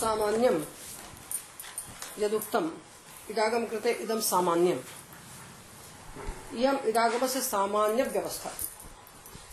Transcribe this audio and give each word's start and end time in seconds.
सामान्यम। 0.00 0.64
यदुक्तम। 2.18 2.70
इडागम 3.30 3.66
कृते 3.66 3.92
इदम 3.92 4.20
सामान्यम। 4.20 4.78
यम 6.54 6.76
इडागम 6.88 7.26
से 7.26 7.40
सामान्य 7.40 8.02
व्यवस्था 8.02 8.52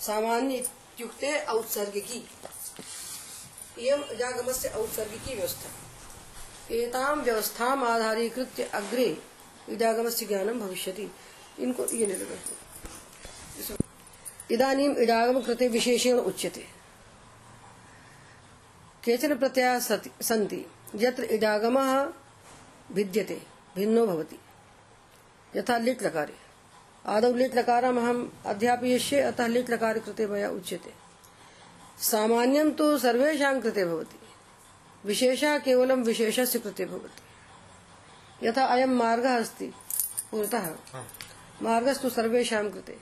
सामान्य 0.02 0.56
इत्युक्ते 0.56 1.40
औत्सर्गिकी। 1.46 2.20
इयम 3.80 4.04
इडागम 4.04 4.52
से 4.52 4.70
औत्सर्गिकी 4.70 5.36
व्यवस्था। 5.36 5.70
एताम 6.76 7.22
व्यवस्थाम 7.22 7.84
आधारीकृत्य 7.84 8.64
अग्रे 8.74 9.22
इडागम 9.70 10.10
से 10.10 10.26
ज्ञानम 10.26 10.60
भविष्यति। 10.60 11.12
इनको 11.60 11.86
ये 11.86 12.06
ले 12.06 12.16
लगा 12.16 12.36
इदानीम 14.52 14.98
इडागम 14.98 15.42
कृते 15.42 15.68
विशेषेण 15.68 16.18
उच्यते। 16.18 16.77
केचन 19.08 19.38
प्रत्ययाः 19.38 19.80
सन्ति 19.80 20.66
यत्र 20.96 21.24
इडागमः 21.24 22.12
भिद्यते 22.92 23.42
भिन्नो 23.76 24.08
भवति। 24.08 24.40
यथा 25.56 25.78
लिट् 25.78 26.04
लकारे 26.04 26.34
आदौ 27.06 27.32
लिट् 27.34 27.56
लकारम् 27.56 27.98
अहम् 27.98 28.30
अध्यापयिष्ये 28.46 29.22
अतः 29.22 29.48
लिट् 29.48 29.70
लकार 29.70 30.00
कृते 30.00 30.28
मया 30.28 30.50
उच्यते। 30.50 30.94
सामान्यं 32.02 32.72
तु 32.72 32.98
सर्वेषां 32.98 33.62
कृते 33.62 33.86
भवति। 33.86 34.20
विशेषः 35.06 35.58
केवलं 35.58 36.04
विशेषस्य 36.04 36.60
कृते 36.60 36.86
भवति। 36.86 37.22
यथा 38.48 38.66
अयं 38.66 38.88
मार्गः 38.88 39.40
अस्ति 39.40 39.74
पुरतः। 40.32 40.68
मार्गस्तु 41.62 42.10
सर्वेषां 42.10 42.70
कृते। 42.70 42.98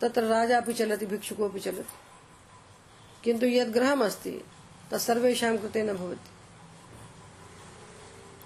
तत्र 0.00 0.22
राजा 0.22 0.60
अपि 0.60 0.72
चलति 0.72 1.06
भिक्षुकोऽपि 1.06 1.60
चलति। 1.60 1.94
किन्तु 3.24 3.46
यद् 3.46 3.72
गृहम् 3.72 4.02
अस्ति 4.92 5.12
तत् 5.12 5.18
सर्वेषां 5.18 5.58
कृते 5.58 5.82
न 5.82 6.18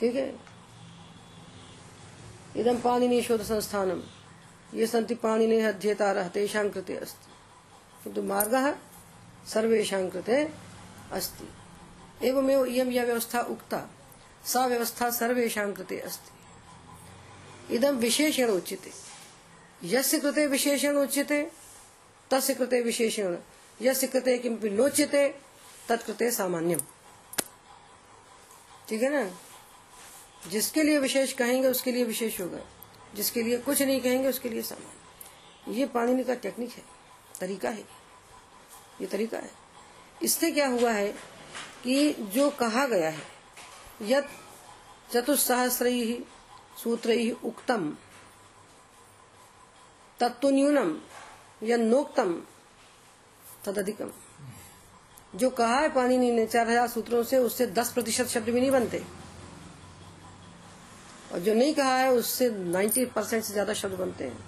ठीक 0.01 0.15
है? 0.15 0.39
इदं 2.57 2.81
पाणिनिशोधसंस्थानं 2.81 4.03
ये 4.75 4.87
सन्ति 4.87 5.15
पाणिनेः 5.15 5.69
अध्येतारः, 5.69 6.29
तेषां 6.29 6.71
कृते 6.71 6.97
अस्ति। 6.97 7.33
किन्तु 8.05 8.23
मार्गः 8.23 8.77
सर्वेषां 9.53 10.09
कृते 10.09 10.53
अस्ति। 11.13 11.49
एवमेव 12.29 12.67
या 12.67 13.05
व्यवस्था 13.05 13.41
उक्ता, 13.41 13.91
सा 14.47 14.67
व्यवस्था 14.67 15.11
सर्वेषां 15.11 15.73
कृते 15.73 16.01
अस्ति। 16.01 16.31
इदं 17.75 17.93
विशेषेण 17.93 18.49
उच्यते। 18.49 18.91
यस्य 19.85 20.19
कृते 20.19 20.47
विशेषेण 20.47 20.97
उच्यते, 20.97 21.51
तस्य 22.31 22.55
कृते 22.55 22.83
विशेषेण 22.83 23.37
यस्य 23.83 24.07
कृते 24.07 24.39
किमपि 24.39 24.71
नोच्यते 24.71 25.46
तत्कृते 25.89 26.31
सामान्यम। 26.31 26.81
ठीक 28.89 29.03
है 29.03 29.09
ना? 29.09 29.39
जिसके 30.51 30.83
लिए 30.83 30.99
विशेष 30.99 31.33
कहेंगे, 31.33 31.69
उसके 31.69 31.93
लिए 31.93 32.05
विशेष 32.05 32.41
होगा। 32.41 32.59
जिसके 33.15 33.43
लिए 33.43 33.59
कुछ 33.59 33.83
नहीं 33.83 34.01
कहेंगे, 34.01 34.29
उसके 34.29 34.49
लिए 34.49 34.63
सामान्य। 34.63 35.81
ये 35.81 35.87
पाणिनि 35.87 36.25
का 36.25 36.35
टेक्निक 36.35 36.73
है। 36.73 36.85
तरीका 37.41 37.71
है। 37.71 37.89
ये 39.01 39.07
तरीका 39.07 39.39
है। 39.39 39.51
इससे 40.23 40.53
क्या 40.53 40.69
हुआ 40.69 40.91
है 40.91 41.13
कि 41.85 42.13
जो 42.13 42.51
कहा 42.51 42.87
गया 42.87 43.11
है, 43.11 43.23
यत 44.03 44.29
चतुस्सहस्रैः 45.13 46.19
सूत्रैः 46.83 47.33
उक्तम 47.45 47.97
तत्व 50.21 50.49
न्यूनम 50.49 51.01
यन्नोक्तम, 51.63 52.47
तदधिकम। 53.65 54.13
जो 55.37 55.51
कहा 55.51 55.79
है 55.79 55.89
पानी 55.89 56.17
ने 56.19 56.47
चार 56.47 56.69
हज़ार 56.69 56.89
सूत्रों 56.89 57.23
से, 57.23 57.39
उससे 57.39 57.67
दस 57.69 57.93
प्रतिशत 57.93 58.27
शब्द 58.27 58.49
भी 58.51 58.61
नहीं 58.61 58.71
बनते। 58.71 59.03
और 61.33 61.39
जो 61.39 61.55
नहीं 61.55 61.75
कहा 61.75 61.97
है, 61.97 62.11
उससे 62.13 62.51
नाइन्टी 62.51 63.05
परसेंट 63.07 63.45
से 63.45 63.53
ज़्यादा 63.53 63.73
शब्द 63.75 63.99
बनते 63.99 64.25
हैं। 64.25 64.39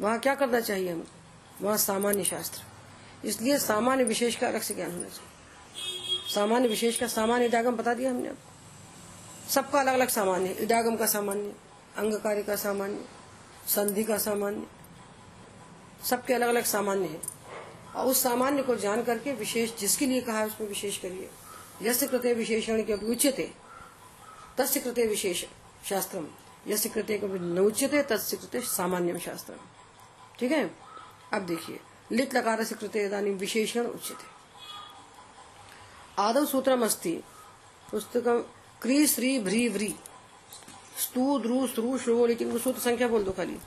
वहाँ 0.00 0.18
क्या 0.18 0.34
करना 0.34 0.60
चाहिए 0.60 0.92
हमको? 0.92 1.64
वहाँ 1.64 1.76
सामान्य 1.76 2.24
शास्त्र। 2.24 3.28
इसलिए 3.28 3.58
सामान्य 3.58 4.04
विशेष 4.04 4.36
का 4.36 4.48
अलग 4.48 4.62
से 4.62 4.74
ज्ञान 4.74 4.90
होना 4.90 5.08
चाहिए। 5.08 6.32
सामान्य 6.34 6.68
विशेष 6.68 6.98
का 7.00 7.06
सामान्य 7.06 7.46
इडागम 7.46 7.76
बता 7.76 7.94
दिया 7.94 8.10
हमने 8.10 8.28
आपको 8.28 9.50
सबका 9.50 9.80
अलग 9.80 9.94
अलग 9.94 10.08
सामान्य 10.08 10.48
है। 10.48 10.62
इडागम 10.62 10.96
का 10.96 11.06
सामान्य, 11.06 11.52
अंगकारी 11.98 12.42
का 12.42 12.56
सामान्य, 12.56 13.04
संधि 13.68 14.04
का 14.04 14.18
सामान्य, 14.18 14.66
सबके 16.04 16.34
अलग 16.34 16.48
अलग 16.48 16.64
सामान्य 16.64 17.08
है। 17.08 17.35
और 17.96 18.06
उस 18.06 18.22
सामान्य 18.22 18.62
को 18.62 18.76
जान 18.76 19.02
करके 19.02 19.32
विशेष 19.32 19.76
जिसके 19.76 20.06
लिए 20.06 20.20
कहा 20.20 20.38
है 20.38 20.46
उसमें 20.46 20.68
विशेष 20.68 20.98
करिए। 20.98 21.30
यस्य 21.82 22.06
कृते 22.06 22.34
विशेषण 22.34 22.82
के 22.82 22.94
उच्यते 23.12 23.50
तस्य 24.58 24.80
कृते 24.80 25.06
विशेष 25.06 25.44
शास्त्रम। 25.88 26.26
यस्य 26.68 26.88
कृते 26.88 27.18
कभी 27.18 27.38
न 27.38 27.58
उच्यते 27.58 28.02
तस्य 28.02 28.36
कृते 28.36 28.60
सामान्यम 28.60 29.18
शास्त्रम। 29.18 29.56
ठीक 30.38 30.52
है? 30.52 30.70
अब 31.32 31.42
देखिए 31.42 31.80
लिट 32.12 32.34
लकार 32.34 32.64
से 32.64 32.74
कृते 32.74 33.04
इदानीं 33.04 33.34
विशेषण 33.34 33.86
उच्यते। 33.86 34.34
आदौ 36.18 36.44
सूत्रम 36.44 36.84
अस्ति 36.84 37.22
पुस्तकम 37.90 38.38
क्री 38.82 39.06
श्री 39.06 39.38
भ्री 39.40 39.68
व्री। 39.68 39.94
स्तू 40.98 41.38
ध्रु 41.40 41.66
श्रु 41.66 41.98
श्रो, 41.98 42.26
लेकिन 42.26 42.58
सूत्र 42.58 42.80
संख्या 42.80 43.08
बोल 43.08 43.24
दो 43.24 43.32
खाली। 43.32 43.58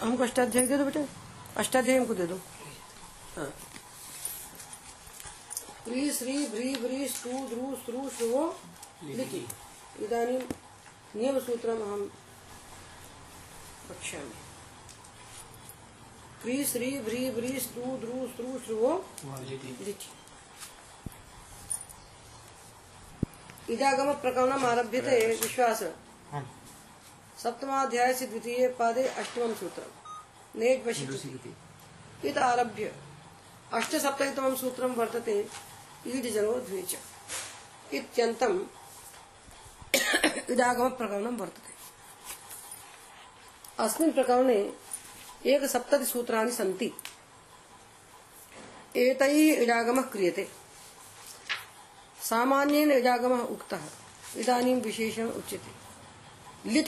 हमको 0.00 0.22
अष्टाध्याय 0.24 0.66
दे 0.66 0.78
दो 0.78 0.84
बेटा। 0.84 1.04
अष्टाध्याय 1.56 1.98
हमको 1.98 2.14
दे 2.14 2.26
दो। 2.26 2.40
हाँ। 3.36 3.52
क्री 5.84 6.10
श्री 6.12 6.34
भ्री 6.46 6.74
व्री 6.74 7.06
स्तु 7.08 7.30
ध्रु 7.48 7.74
श्रु 7.76 8.08
श्रो 8.08 8.40
लिखि 9.04 9.46
इदानीं 10.04 10.38
नियमसूत्रम् 11.16 11.82
अहं 11.82 12.02
वक्ष्यामि 13.90 14.36
क्री 16.42 16.64
श्री 16.64 16.90
भ्री 17.00 17.28
व्री 17.30 17.58
स्तु 17.60 17.96
ध्रु 18.00 18.26
श्रु 18.28 18.58
श्रो 18.58 18.92
लिखि 19.80 20.10
इदागम 23.72 24.12
प्रकरणम 24.22 24.64
आरभ्यते 24.66 25.26
विश्वास। 25.26 25.82
सप्तमाध्याय 27.42 28.12
से 28.14 28.26
द्वितीय 28.26 28.68
पादे 28.78 29.04
अष्टमं 29.08 29.54
सूत्रम। 29.54 30.60
नेट 30.60 30.86
वशिति 30.86 31.54
इत 32.28 32.38
आरभ्य 32.38 32.92
अष्टसप्ततितमं 33.72 34.56
सूत्रं 34.56 34.94
वर्तते 34.94 35.48
ईड 36.06 36.32
जनो 36.32 36.52
द्विच 36.52 36.96
इत्यन्तम् 37.94 38.60
इदागम 40.50 40.88
प्रकरणं 40.88 41.36
वर्तते। 41.36 41.72
अस्मिन् 43.78 44.12
प्रकरणे 44.12 44.72
एकसप्तति 45.46 46.06
सूत्राणि 46.06 46.52
सन्ति। 46.52 46.92
एतैः 48.96 49.62
इडागमः 49.62 50.02
क्रियते। 50.02 50.48
सामान्येन 52.22 52.92
इडागमः 52.92 53.40
उक्तः। 53.40 53.80
इदानीं 54.36 54.80
उच्यते। 55.24 55.82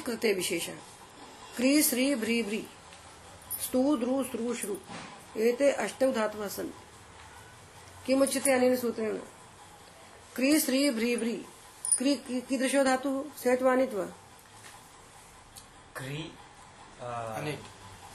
कृते 0.01 0.35
विशेषः। 0.35 0.75
क्री, 1.57 1.83
श्री 1.83 2.15
भ्री 2.15 2.43
व्री। 2.43 2.67
स्तु 3.63 3.97
ध्रु 3.97 4.25
श्रु 4.25 4.55
श्रु। 4.55 4.77
एते 5.37 5.73
अष्टौ 5.73 6.13
धातवः 6.13 6.49
सन्ति 6.49 6.85
किमुच्यते 8.07 8.53
अनेन 8.53 8.77
सूत्रेण? 8.77 9.17
क्री 10.37 10.61
श्री 10.61 10.91
भ्री 10.91 11.17
व्री। 11.17 11.45
क्री 11.99 12.17
की- 12.17 12.47
कीदृशो 12.49 12.85
धातुः? 12.85 13.41
सेट्वानित् 13.43 13.95
वा 13.95 14.05
क्री 15.97 16.33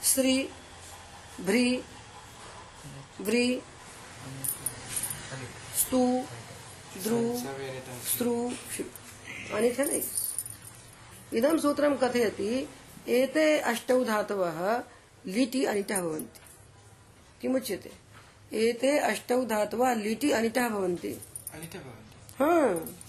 श्री 0.04 0.50
भ्री 1.40 1.84
व्री 3.20 3.62
स्तु 5.78 6.24
ध्रु 7.02 7.38
स्त्रु 8.08 8.50
अनिथ 9.54 9.80
नहीं 9.80 10.02
इदं 11.34 11.58
सूत्रं 11.58 11.96
कथयति 11.96 12.68
एते 13.08 13.58
अष्टौ 13.58 14.04
धातवः 14.04 14.84
लिटि 15.26 15.64
अनिटः 15.64 16.00
भवन्ति। 16.00 16.49
किमुच्यते? 17.40 17.92
एते 18.52 18.98
अष्टौ 18.98 19.44
धातवः 19.44 19.94
लिटि 19.94 20.30
अनिटः 20.30 20.68
भवन्ति। 20.68 21.12
अनित 21.54 21.76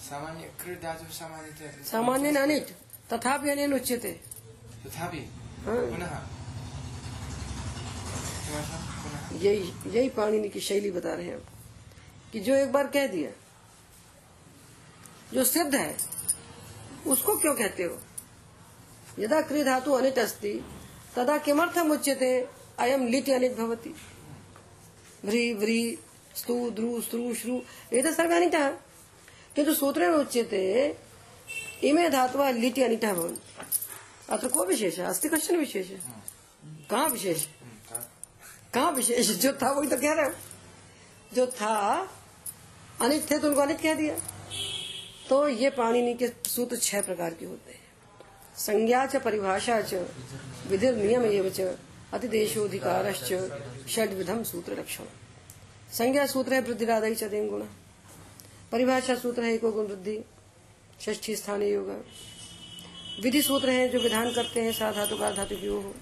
सामान्य 0.00 0.52
कृ 0.64 0.74
धातुः 0.74 2.42
अनिट् 2.42 2.68
तथापि 3.12 3.50
अनेन 3.50 3.74
उच्यते। 3.74 4.12
तथापि? 4.86 5.18
हाँ। 5.66 5.76
पुनः। 5.76 6.22
यही 9.40 9.72
यही 9.98 10.08
पाणिनि 10.08 10.48
की 10.48 10.60
शैली 10.60 10.90
बता 10.90 11.14
रहे 11.14 11.26
हैं 11.26 11.38
कि 12.32 12.40
जो 12.40 12.54
एक 12.54 12.72
बार 12.72 12.86
कह 12.86 13.06
दिया 13.06 13.30
जो 15.34 15.44
सिद्ध 15.44 15.74
है 15.74 15.96
उसको 17.06 17.36
क्यों 17.36 17.54
कहते 17.54 17.82
हो? 17.82 17.98
यदा 19.18 19.40
क्री 19.42 19.64
धातु 19.64 19.92
अनिट 19.92 20.18
अस्ति 20.18 20.52
तदा 21.16 21.38
किमर्थम 21.38 21.90
उच्यते? 21.90 22.48
अयम 22.78 23.06
लिट 23.06 23.30
अनिट 23.30 23.56
भवति। 23.56 23.94
व्री 25.24 25.54
व्री, 25.54 25.98
स्तु, 26.36 26.70
द्रु 26.70 27.00
स्त्रु 27.00 27.34
श्रु। 27.34 27.60
एतत् 27.92 28.16
सर्वाणि 28.16 28.50
किन्तु 29.56 29.74
सूत्रेण 29.74 30.10
उच्यते। 30.10 30.96
इमे 31.84 32.08
धातवः 32.10 32.50
लिटि 32.50 32.82
अनिटः 32.82 33.12
भवन्ति 33.12 33.66
अत्र 34.30 34.48
को 34.48 34.64
विशेषः? 34.64 35.08
अस्ति 35.08 35.28
कश्चन 35.28 35.56
विशेषः? 35.56 35.96
कहाँ 36.90 37.08
विशेष? 37.08 37.46
कहाँ 38.74 38.92
विशेष? 38.92 39.30
जो 39.30 39.52
था 39.52 39.72
वही 39.72 39.88
तो 39.88 39.96
कह 39.96 40.12
रहे 40.12 40.26
हो। 40.26 40.32
जो 41.34 41.46
था 41.46 42.08
अनित 43.00 43.30
थे 43.30 43.38
तो 43.38 43.48
उनको 43.48 43.60
अनित 43.60 43.80
कह 43.80 43.94
दिया। 43.94 44.14
तो 45.28 45.48
ये 45.48 45.70
पाणिनि 45.70 46.14
के 46.14 46.28
सूत्र 46.28 46.76
छह 46.76 47.00
प्रकार 47.00 47.34
के 47.34 47.46
होते 47.46 47.70
हैं। 47.70 47.80
संज्ञा 48.56 49.06
च, 49.06 49.16
परिभाषा 49.16 49.82
च 49.82 49.94
विधिर 50.66 50.94
नियम 50.94 51.24
एव 51.24 51.50
च। 51.50 51.78
अतिदेशोधिकारश्च 52.12 53.28
षड 53.88 54.10
विधम 54.12 54.42
सूत्र 54.42 54.78
लक्षण 54.78 55.04
संज्ञा 55.92 56.26
सूत्र 56.26 56.54
है 56.54 56.60
वृद्धिरादय 56.60 57.14
च 57.14 57.24
देन 57.24 57.48
गुण। 57.48 57.62
परिभाषा 58.72 59.14
सूत्र 59.14 59.42
है 59.42 59.52
एको 59.54 59.70
गुण 59.72 59.86
वृद्धि। 59.86 60.18
ष्ठी 61.00 61.36
स्थानीय 61.36 61.72
योग। 61.72 61.88
विधि 63.22 63.42
सूत्र 63.42 63.70
है 63.70 63.88
जो 63.88 63.98
विधान 64.00 64.32
करते 64.34 64.60
हैं 64.60 64.72
सा 64.72 64.90
धातु 64.92 65.16
का 65.16 65.30
धातु 65.30 65.56
की 65.56 65.66
हो 65.66 65.94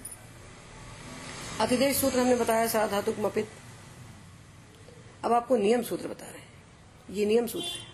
अतिदेश 1.61 1.97
सूत्र 1.97 2.19
हमने 2.19 2.35
बताया 2.35 2.67
सा 2.67 2.85
धातुक 2.87 3.19
मपित। 3.19 3.49
अब 5.25 5.33
आपको 5.33 5.55
नियम 5.57 5.81
सूत्र 5.83 6.07
बता 6.07 6.25
रहे 6.25 6.39
हैं। 6.39 7.15
ये 7.15 7.25
नियम 7.25 7.47
सूत्र 7.47 7.67
है। 7.69 7.87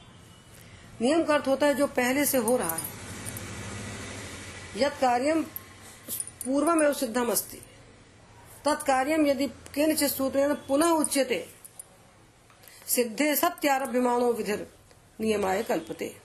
नियम 1.01 1.23
का 1.23 1.33
अर्थ 1.33 1.47
होता 1.47 1.67
है 1.67 1.73
जो 1.73 1.87
पहले 1.87 2.25
से 2.25 2.37
हो 2.39 2.57
रहा 2.57 2.75
है। 2.75 2.95
यद 4.77 4.91
कार्यम 5.01 5.43
पूर्व 6.45 6.73
में 6.73 6.93
सिद्धम 6.93 7.31
अस्ति 7.31 7.61
तत्कार्यम 8.67 9.25
यदि 9.27 9.47
केनचित 9.73 10.09
सूत्रेण 10.09 10.53
पुनः 10.67 10.89
उच्यते। 10.91 11.45
सिद्धे 12.87 13.35
सत्यारभ्यमाणो 13.35 14.31
विधिर 14.33 14.67
नियमाय 15.19 15.63
कल्पते। 15.63 16.15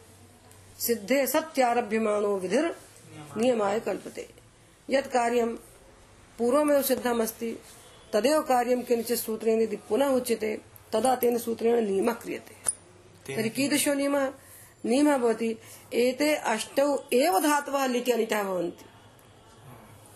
सिद्धे 0.79 1.27
सत्यारभ्यमाणो 1.27 2.37
विधिर 2.39 2.65
नियमाय 3.37 3.81
कल्पते। 3.81 4.29
यद 4.89 5.07
कार्यम 5.07 5.55
पूर्व 6.39 6.65
में 6.65 6.83
सिद्धम 6.83 7.23
अस्ति 7.23 7.51
तदेव 8.13 8.41
कार्यम 8.43 8.83
किंचित 8.83 9.19
सूत्रेण 9.19 9.61
यदि 9.61 9.77
पुनः 9.89 10.07
उच्यते 10.07 10.55
तदा 10.93 11.15
तेन 11.17 11.39
सूत्रेण 11.39 11.81
नियमः 11.87 12.13
क्रियते। 12.13 12.55
तर्हि 13.27 13.51
कीदृशो 13.51 13.95
नियमः 13.95 14.33
नियमः 14.85 15.17
भवति 15.19 15.51
एते 15.95 16.35
अष्टौ 16.35 16.89
एव 17.13 17.39
धातवः 17.41 17.85
अनिटः 17.85 18.43
भवन्ति। 18.43 18.85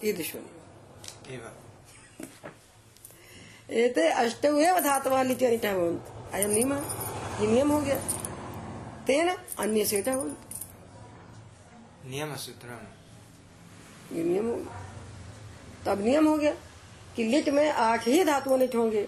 ईदृशो 0.08 0.38
नियमः 0.38 1.34
एव। 1.34 1.55
एते 3.68 4.08
अष्टौ 4.10 4.48
एव 4.58 4.78
धातवः 4.80 5.22
लिटि 5.22 5.46
भवन्ति। 5.58 6.36
अयम 6.36 6.50
नियम 6.50 6.72
ये 6.72 7.46
नियम 7.46 7.70
हो 7.72 7.80
गया। 7.80 7.96
तेन 9.06 9.28
अन्य 9.58 9.84
सेटा 9.84 10.12
भवन्ति। 10.12 10.44
नियम 12.10 12.34
सूत्रम 12.36 12.80
ये 14.16 14.22
नियम 14.24 14.46
हो 14.46 14.56
गया। 14.56 14.84
तब 15.84 16.00
नियम 16.04 16.26
हो 16.26 16.36
गया 16.36 16.52
कि 17.16 17.24
लिट 17.24 17.48
में 17.48 17.70
आठ 17.70 18.06
ही 18.06 18.24
धातु 18.24 18.56
निट 18.56 18.74
होंगे 18.74 19.06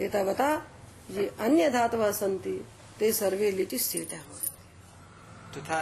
एता 0.00 0.22
बता 0.24 0.48
ये 1.10 1.26
अन्य 1.40 1.70
धातव 1.70 2.10
संति 2.12 2.52
ते 2.98 3.12
सर्वे 3.12 3.50
लिटि 3.50 3.78
स्थिता 3.78 4.16
हो 4.16 4.34
तथा 5.54 5.80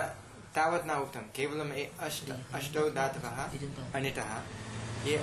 तावत् 0.54 0.86
न 0.86 0.90
उक्तं। 0.98 1.20
केवलम् 1.36 1.72
ए 1.72 1.90
अष्ट 2.00 2.32
अष्टौ 2.54 2.88
धातवः 2.90 3.36
अनिटः 3.94 4.30
ये 5.06 5.16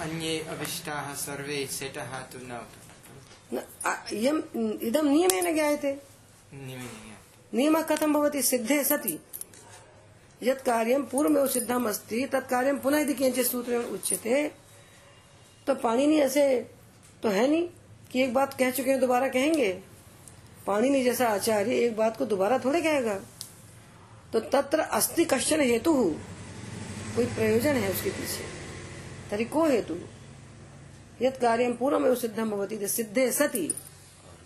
अन्ये 0.00 0.38
अविष्टाः 0.50 1.12
सर्वे 1.14 1.66
सेटः 1.72 2.18
तु 2.32 2.38
न 2.42 2.60
इयम् 4.12 4.40
इदं 4.82 5.04
नियमेन 5.04 5.54
ज्ञायते। 5.54 5.92
नियमः 7.52 7.82
कथं 7.82 8.12
भवति? 8.12 8.42
सिद्धे 8.42 8.82
सति। 8.84 9.18
यत् 10.42 10.64
कार्यं 10.64 11.02
पूर्वमेव 11.02 11.46
सिद्धम् 11.46 11.86
अस्ति 11.86 12.24
तत् 12.32 12.48
कार्यं 12.50 12.78
पुनः 12.78 13.00
यदि 13.00 13.14
किञ्चित् 13.14 13.46
सूत्रेण 13.46 13.82
उच्यते 13.82 14.42
तो 15.66 15.74
पाणिनि 15.74 16.16
ऐसे 16.20 16.44
तो 17.22 17.28
है 17.28 17.46
नहीं 17.48 17.68
कि 18.12 18.22
एक 18.22 18.34
बात 18.34 18.54
कह 18.54 18.70
चुके 18.70 18.90
हैं 18.90 19.00
दोबारा 19.00 19.28
कहेंगे? 19.28 19.72
पाणिनि 20.66 21.02
जैसा 21.04 21.28
आचार्य 21.28 21.78
एक 21.78 21.96
बात 21.96 22.16
को 22.16 22.26
दोबारा 22.26 22.58
थोड़े 22.58 22.80
कहेगा। 22.82 23.14
तो 24.32 24.40
तत्र 24.52 24.80
अस्ति 24.80 25.24
कश्चन 25.24 25.60
हेतु 25.60 25.94
कोई 27.16 27.26
प्रयोजन 27.26 27.74
है 27.74 27.90
उसके 27.92 28.10
पीछे? 28.10 28.55
तरी 29.30 29.44
को 29.44 29.64
हेतु 29.64 29.96
यत् 31.22 31.40
कार्यं 31.40 31.76
पूर्वमेव 31.76 32.14
सिद्धं 32.14 32.50
भवति 32.50 32.88
सिद्धे 32.88 33.30
सति 33.32 33.74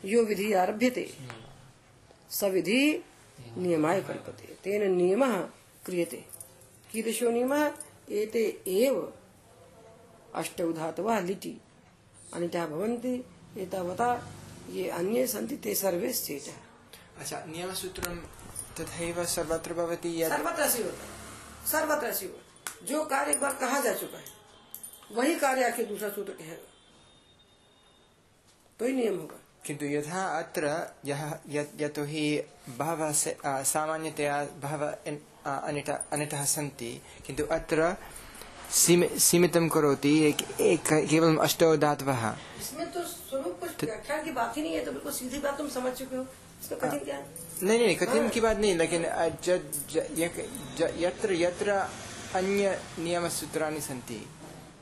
यो 0.05 0.23
विधि 0.25 0.53
आरभ्यते। 0.53 1.11
सविधि 2.31 3.05
नियमाय 3.59 4.01
कल्पते। 4.01 4.57
तेन 4.65 4.91
नियमः 4.93 5.37
क्रियते। 5.87 6.25
कीदृशो 6.93 7.31
नियमः? 7.31 7.65
एते 8.11 8.45
एव 8.69 9.13
अष्टौ 10.35 10.73
धातवः 10.73 11.21
लिटि। 11.21 11.57
अनिटा 12.35 12.67
भवन्ति 12.67 13.15
एतावता 13.59 14.09
ये 14.71 14.89
अन्ये 14.91 15.27
सन्ति 15.27 15.57
ते 15.57 15.75
सर्वे 15.75 16.13
स्थितः। 16.13 17.21
अच्छा 17.21 17.45
नियमसूत्रं 17.49 18.17
तथैव 18.77 19.25
सर्वत्र 19.27 19.75
भवति 19.75 20.23
यत्? 20.23 20.33
सर्वत्र 21.69 22.13
जो 22.87 23.05
कार्य 23.05 23.33
एक 23.33 23.41
बार 23.41 23.55
कहा 23.55 23.81
जा 23.81 23.93
चुका 23.95 24.19
है। 24.19 24.40
वही 25.13 25.35
कार्य 25.35 25.65
आके 25.65 25.83
दूसरा 25.83 26.09
सूत्र 26.09 26.33
कहेगा। 26.33 26.67
तो 28.79 28.87
ही 28.87 28.93
नियम 28.93 29.17
होगा। 29.17 29.41
किन्तु 29.67 29.85
यथा 29.85 30.39
अत्र 30.39 30.95
यः 31.05 31.39
यत् 31.49 31.83
यतोहि 31.83 32.45
बहवः 32.69 33.13
से- 33.13 33.65
सामान्यतया 33.65 34.45
बहवः 34.45 34.97
अनिट 35.47 35.91
अनिटः 35.91 36.45
सन्ति। 36.45 37.03
किन्तु 37.27 37.45
अत्र 37.45 37.97
सीमि- 38.71 39.19
सीमितं 39.19 39.69
करोति 39.69 40.25
एक, 40.25 40.61
एक 40.61 40.81
केवलम् 40.93 41.39
अष्टौ 41.39 41.77
धातवः। 41.77 42.37
इसमें 42.61 42.93
तो 42.93 43.03
स्वरूप 43.03 43.61
कुछ 43.61 43.85
व्याख्यान 43.85 44.25
की 44.25 44.33
बात 44.33 44.57
ही 44.57 44.63
नहीं 44.63 44.75
है 44.75 44.85
तो 44.85 44.93
बिल्कुल 44.93 45.13
सीधी 45.13 45.39
बात 45.39 45.59
तुम 45.59 45.69
समझ 45.69 45.93
चुके 45.93 46.17
हो। 46.17 46.27
इसमें 46.65 46.81
कठिन 46.81 46.99
क्या 46.99 47.25
नहीं 47.63 47.79
नहीं 47.79 47.97
कठिन 47.97 48.29
की 48.29 48.41
बात 48.41 48.57
नहीं 48.57 48.77
लेकिन 48.77 49.03
ज, 49.09 49.51
ज, 49.93 49.97
यक- 49.97 50.79
ज, 50.79 51.03
यत्र 51.03 51.33
यत्र 51.33 51.71
अन्य 52.35 52.83
नियमसूत्राणि 52.99 53.81
सन्ति। 53.81 54.29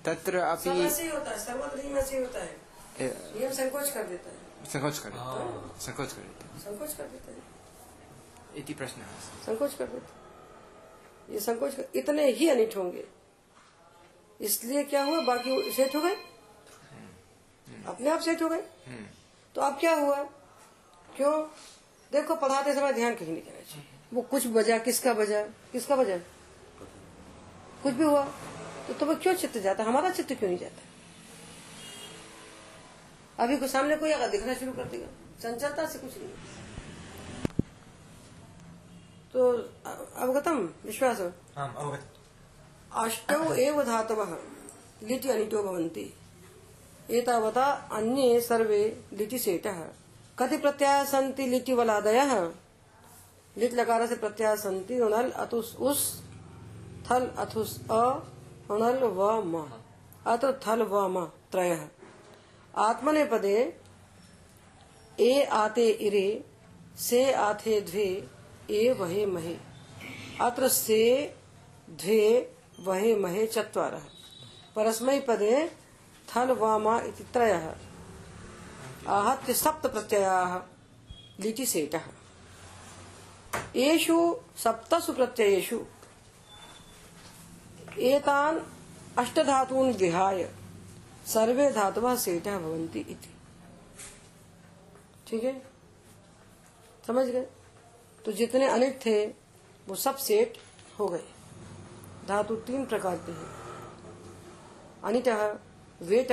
तत्र 0.04 0.38
अपि 0.38 0.68
होता 1.08 1.30
है। 1.30 1.38
सर्वत्र 1.38 1.82
नियम 1.82 1.96
ऐसे 1.98 2.18
होता 2.18 2.40
है 2.40 2.56
नियम 3.00 3.52
संकोच 3.52 3.90
कर 3.90 4.02
देता 4.02 4.30
है। 4.30 4.64
संकोच 4.64 4.98
कर 4.98 5.10
देता 5.10 5.22
हैं। 5.22 5.80
संकोच 5.80 6.12
कर 6.12 6.22
देते 6.22 6.44
हैं। 6.44 6.60
संकोच 6.60 6.94
कर 6.94 7.04
देता 7.04 7.32
है। 7.32 7.37
इति 8.56 8.75
प्रश्नः 8.75 9.06
संकोच 9.46 9.75
कर 9.75 9.87
देता 9.87 10.06
है। 10.06 11.34
ये 11.34 11.40
संकोच 11.40 11.75
कर 11.75 11.88
इतने 11.94 12.26
ही 12.30 12.49
अनिट 12.49 12.76
होंगे। 12.76 13.04
इसलिए 14.40 14.84
क्या 14.84 15.02
हुआ? 15.02 15.20
बाकी 15.20 15.73
सेट 15.73 15.94
हो 15.96 16.00
गए? 16.00 16.16
अपने 17.87 18.11
आप 18.11 18.20
सेट 18.20 18.42
हो 18.42 18.49
गए? 18.49 18.62
हम्म, 18.87 19.06
तो 19.54 19.61
अब 19.61 19.78
क्या 19.80 19.94
हुआ? 19.94 20.23
क्यों? 21.16 21.42
देखो 22.12 22.34
पढ़ाते 22.37 22.75
समय 22.75 22.92
ध्यान 22.92 23.14
कहीं 23.14 23.32
नहीं 23.32 23.42
करना 23.42 23.61
चाहिए। 23.61 23.87
वो 24.12 24.23
कुछ 24.23 24.46
बजा 24.46 24.78
किसका 24.78 25.12
बजा? 25.14 25.42
किसका 25.73 25.96
बजा? 25.96 26.16
कुछ 27.82 27.94
भी 27.94 28.04
हुआ। 28.04 28.23
तो 28.88 28.95
तुम्हें 28.95 29.18
क्यों 29.21 29.35
चित्त 29.35 29.59
जाता? 29.59 29.85
हमारा 29.85 30.11
चित्त 30.11 30.33
क्यों 30.33 30.49
नहीं 30.50 30.59
जाता? 30.59 30.83
अभी 33.42 33.57
को 33.57 33.66
सामने 33.66 33.97
कोई 33.97 34.12
अगर 34.12 34.28
दिखना 34.28 34.54
शुरू 34.54 34.73
कर 34.73 34.85
देगा। 34.85 35.07
चंचलता 35.42 35.87
से 35.87 35.99
कुछ 35.99 36.11
नहीं। 36.18 36.28
तो 39.33 39.50
अवगतम? 40.16 40.68
विश्वास? 40.85 41.21
अवगत। 41.21 42.04
अष्टौ 42.95 43.54
एव 43.54 43.83
धातवः। 43.83 44.37
लिटि 45.02 45.28
अनिटो 45.28 45.62
भवन्ति। 45.62 46.12
एतावता 47.11 47.64
अन्ये 47.92 48.40
सर्वे 48.40 49.04
लिटि 49.12 49.38
सेटः 49.38 49.78
कति 50.38 50.57
प्रत्ययाः 50.57 51.04
सन्ति 51.04 51.47
लिटि 51.47 51.75
वलादयः 51.75 52.33
लिट् 53.59 53.75
लकार 53.75 54.07
से 54.07 54.16
प्रत्ययाः 54.16 54.54
सन्ति 54.57 54.95
णल् 54.95 55.30
अतुस् 55.33 55.76
उस् 55.76 56.04
थल 57.11 57.26
अथुस 57.38 57.78
अ 57.90 58.02
णल् 58.70 59.04
व 59.04 59.42
म 59.42 59.70
अत्र 60.26 60.60
थल 60.66 60.82
व 60.82 61.08
म 61.08 61.25
त्रयः। 61.25 61.88
आत्मने 62.76 63.25
पदे, 63.25 63.80
ए 65.20 65.42
आते 65.42 65.88
इरे, 65.88 66.44
से 66.98 67.32
आथे 67.32 67.80
द्वे, 67.80 68.28
ए 68.70 68.92
वहे 68.92 69.26
महे। 69.26 69.56
अत्र 70.40 70.68
से, 70.68 71.34
द्वे, 71.90 72.52
वहे 72.80 73.16
महे 73.16 73.46
चत्वारः। 73.46 74.02
परस्मै 74.76 75.20
पदे 75.20 75.72
थल 76.37 76.50
वामा 76.50 77.00
इति 77.00 77.25
त्रयः। 77.25 77.75
आहत्य 79.08 79.54
सप्त 79.54 79.87
प्रत्ययाः 79.87 80.60
लिटि 81.42 81.66
सेटः। 81.66 82.00
येषु 83.76 84.37
सप्तसु 84.56 85.12
प्रत्ययेषु 85.12 85.80
एतान् 88.00 88.61
अष्टधातून् 89.19 89.93
विहाय 89.93 90.50
सर्वे 91.26 91.71
धातवः 91.71 92.17
सेटः 92.17 92.59
भवन्ति 92.59 92.99
इति। 92.99 93.35
ठीक 95.26 95.45
है? 95.45 95.62
समझ 97.07 97.26
गए? 97.26 97.47
तो 98.25 98.33
जितने 98.33 98.69
अनिट 98.69 99.07
थे, 99.07 99.26
वो 99.88 99.95
सब 99.95 100.17
सेट 100.17 100.59
हो 100.99 101.09
गए। 101.09 101.25
धातु 102.28 102.57
तीन 102.57 102.87
प्रकार 102.87 103.17
के 103.17 103.33
हैं। 103.33 103.59
अनिट, 105.05 105.28
वेट, 106.02 106.28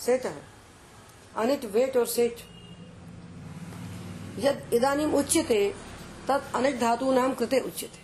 सेट। 0.00 0.26
अनिट, 1.36 1.64
वेट 1.64 1.96
और 1.96 2.06
सेट। 2.06 2.36
यद 4.38 4.70
इदानीम 4.72 5.14
उच्यते, 5.14 5.74
तत् 6.28 6.56
अनिट 6.56 6.80
धातु 6.80 7.12
नाम 7.12 7.34
कृते 7.34 7.60
उच्यते। 7.60 7.98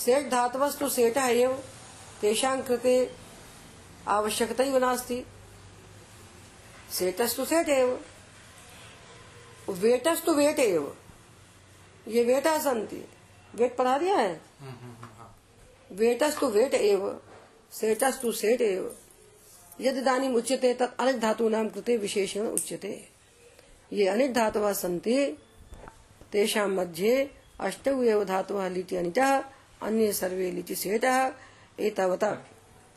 सेट 0.00 0.30
धातवस्तु 0.30 0.88
सेट 0.88 1.16
एव। 1.16 1.62
तेषां 2.20 2.60
कृते 2.62 2.94
आवश्यकता 4.08 4.64
नास्ति। 4.78 5.24
सेटस्तु 6.92 7.44
सेट 7.44 7.68
एव 7.68 7.98
वेटस्तु 9.70 10.32
वेट 10.34 10.58
एव 10.58 10.92
ये 12.08 12.24
वेटा 12.24 12.58
सन्ति। 12.58 13.04
वेट 13.54 13.76
पढ़ा 13.76 13.96
दिया 13.98 14.16
है? 14.16 14.40
वेटस्तु 15.90 16.46
वेट 16.46 16.74
एव 16.74 17.20
सेटस्तु 17.72 18.32
सेट 18.32 18.60
एव 18.60 18.90
यदि 19.80 20.00
दानी 20.00 20.28
उच्यते, 20.34 20.72
तत् 20.74 21.00
अनिक 21.00 21.20
धातु 21.20 21.48
नाम 21.48 21.68
कृते 21.68 21.96
विशेषण 21.96 22.46
उच्यते। 22.46 22.92
ये 23.92 24.06
अनिक 24.08 24.32
धातवः 24.34 24.72
सन्ति, 24.72 25.16
तेषां 26.32 26.68
मध्ये 26.68 27.30
अष्टौ 27.60 28.02
एव 28.02 28.24
धातवः 28.24 28.68
लिटि 28.68 28.96
अनिटः 28.96 29.36
अन्ये 29.82 30.12
सर्वे 30.12 30.50
लिटि 30.50 30.74
सेटः 30.74 31.28
एतावता। 31.80 32.28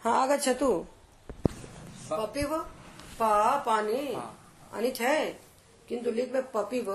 हाँ 0.01 0.15
आगच्छतु। 0.21 0.69
पपिव 2.11 2.57
पा 3.19 3.57
पानी। 3.57 3.97
अनिच 4.73 5.01
है 5.01 5.39
किंतु 5.89 6.11
लिख 6.11 6.31
में 6.31 6.41
पपिव 6.51 6.93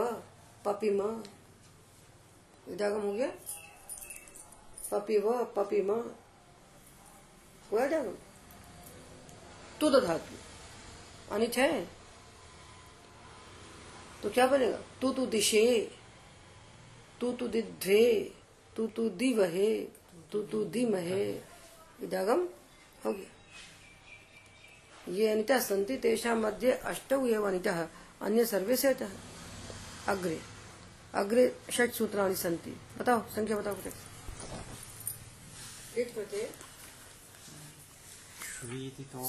पपिम। 0.65 1.01
इडागम 2.69 3.01
हो 3.01 3.13
गया। 3.13 3.31
पपिव 4.91 5.33
पपिम। 5.57 5.91
हुआ 7.71 7.85
इडागम 7.85 8.15
तुद 9.81 10.05
धातु। 10.05 10.35
अनिट 11.35 11.57
है 11.57 11.87
तो 14.23 14.31
क्या 14.31 14.47
बनेगा? 14.47 14.79
तू 15.01 15.13
तू 15.13 15.27
दिशे। 15.27 15.65
तू 17.21 17.33
तू 17.33 17.49
दिध्वे 17.49 18.33
तू 18.77 18.87
तू 18.87 19.09
दिवहे। 19.09 19.75
तू 20.33 20.43
तू 20.43 20.65
दिमहे। 20.65 21.56
इदागम 22.03 22.41
हो 23.05 23.13
गया 23.13 23.31
ये 25.15 25.29
अनिता 25.33 25.59
सन्ति 25.61 25.97
तेषां 26.05 26.37
मध्ये 26.37 26.73
अष्टौ 26.93 27.27
एव 27.27 27.47
अनितः 27.49 27.79
अन्य 28.27 28.45
सर्वे 28.47 28.77
सेटः 28.77 29.11
अग्रे। 30.13 30.41
अग्रे 31.15 31.45
षट 31.73 31.91
सूत्राणि 31.93 32.37
सन्ति। 32.37 32.71
बताओ 32.99 33.21
संख्या 33.35 33.57
बताओ 33.57 33.75
कुछ 33.75 33.95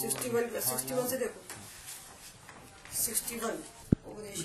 सिक्सटी 0.02 0.30
वन 0.30 0.50
सिक्सटी 0.60 0.94
वन 0.94 1.08
से 1.08 1.18
देखो। 1.18 1.40
सिक्सटी 2.96 3.36
वन 3.40 3.56
उपदेश 4.08 4.40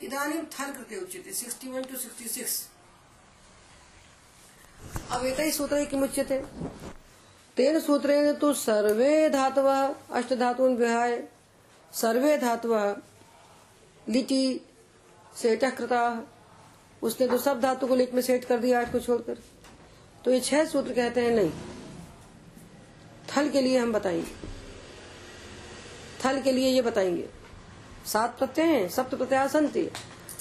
इदानीं 0.00 0.40
कृते 0.50 0.96
उच्यते 0.96 1.32
sixty 1.32 1.68
one 1.70 1.82
two 1.84 1.96
sixty 1.98 2.28
six. 2.28 2.54
अब 5.12 5.24
एतैः 5.26 5.50
सूत्रैः 5.50 5.84
किमुच्यते 5.84 6.36
तेन 7.56 7.80
सूत्रेण 7.80 8.32
तो 8.32 8.52
सर्वे 8.54 9.30
धातु 9.30 9.60
अष्ट 9.60 10.12
अष्टधातून् 10.12 10.76
विहाय। 10.76 11.24
सर्वे 11.92 12.38
धातवः, 12.38 12.96
लिटि 14.08 14.60
सेटः 15.36 15.70
कृताः। 15.70 16.20
उसने 17.02 17.28
तो 17.28 17.38
सब 17.38 17.60
धातु 17.60 17.86
को 17.86 17.96
लिट 17.96 18.14
में 18.14 18.22
सेट 18.22 18.44
कर 18.44 18.58
दिया 18.58 18.80
आठ 18.80 18.92
को 18.92 19.00
छोड़कर। 19.00 19.38
तो 20.24 20.30
ये 20.30 20.40
छह 20.40 20.64
सूत्र 20.64 20.94
कहते 20.94 21.20
हैं 21.20 21.30
नहीं। 21.30 21.50
थल 23.28 23.48
के 23.48 23.60
लिए 23.60 23.78
हम 23.78 23.92
बताएँगे। 23.92 24.32
थल 26.24 26.40
के 26.40 26.52
लिए 26.52 26.68
ये 26.68 26.82
बताएँगे। 26.82 27.28
सात 28.06 28.38
प्रत्यय 28.38 28.64
हैं, 28.64 28.88
सप्त 28.88 29.14
प्रत्यय 29.14 29.48
सन्ति 29.48 29.82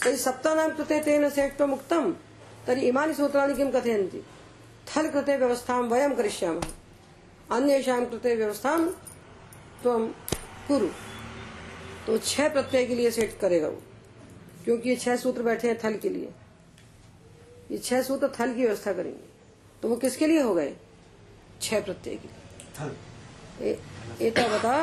तर्हि 0.04 0.18
सप्तानां 0.18 0.70
कृते 0.70 1.00
तेन 1.00 1.30
सेट्त्व 1.30 1.68
मुक्तम। 1.68 2.16
तर्हि 2.68 2.88
इमानि 2.88 3.14
सूत्राणि 3.14 3.56
किं 3.56 3.72
कथयन्ति? 3.72 4.26
थल 4.90 5.10
कृते 5.10 5.38
व्यवस्थां 5.38 5.82
वयं 5.84 6.16
करिष्यामः। 6.16 6.62
अन्येषां 7.52 8.06
कृते 8.06 8.36
व्यवस्थां 8.36 8.78
त्वं 9.84 10.08
कुरु। 10.68 10.88
तो 12.08 12.18
छह 12.20 12.50
प्रत्यय 12.50 12.86
के 12.86 12.96
लिए 12.96 13.12
सेट 13.12 13.38
करेगा 13.42 13.68
वो 13.68 13.82
क्योंकि 14.66 14.90
ये 14.90 14.96
छह 14.96 15.16
सूत्र 15.16 15.44
बैठे 15.44 15.68
हैं 15.68 15.78
थल 15.84 15.98
के 15.98 16.10
लिए। 16.10 16.30
ये 17.72 17.78
छह 17.78 18.02
सूत्र 18.02 18.28
थल 18.40 18.54
की 18.54 18.62
व्यवस्था 18.62 18.94
करेंगे। 18.94 19.28
तो 19.82 19.90
वो 19.90 19.96
किसके 19.96 20.28
लिए 20.28 20.42
हो 20.42 20.54
गए? 20.54 20.76
छह 21.62 21.82
प्रत्यय 21.82 22.16
के 22.16 22.28
लिए। 23.62 23.78
एता 24.28 24.48
बता 24.48 24.76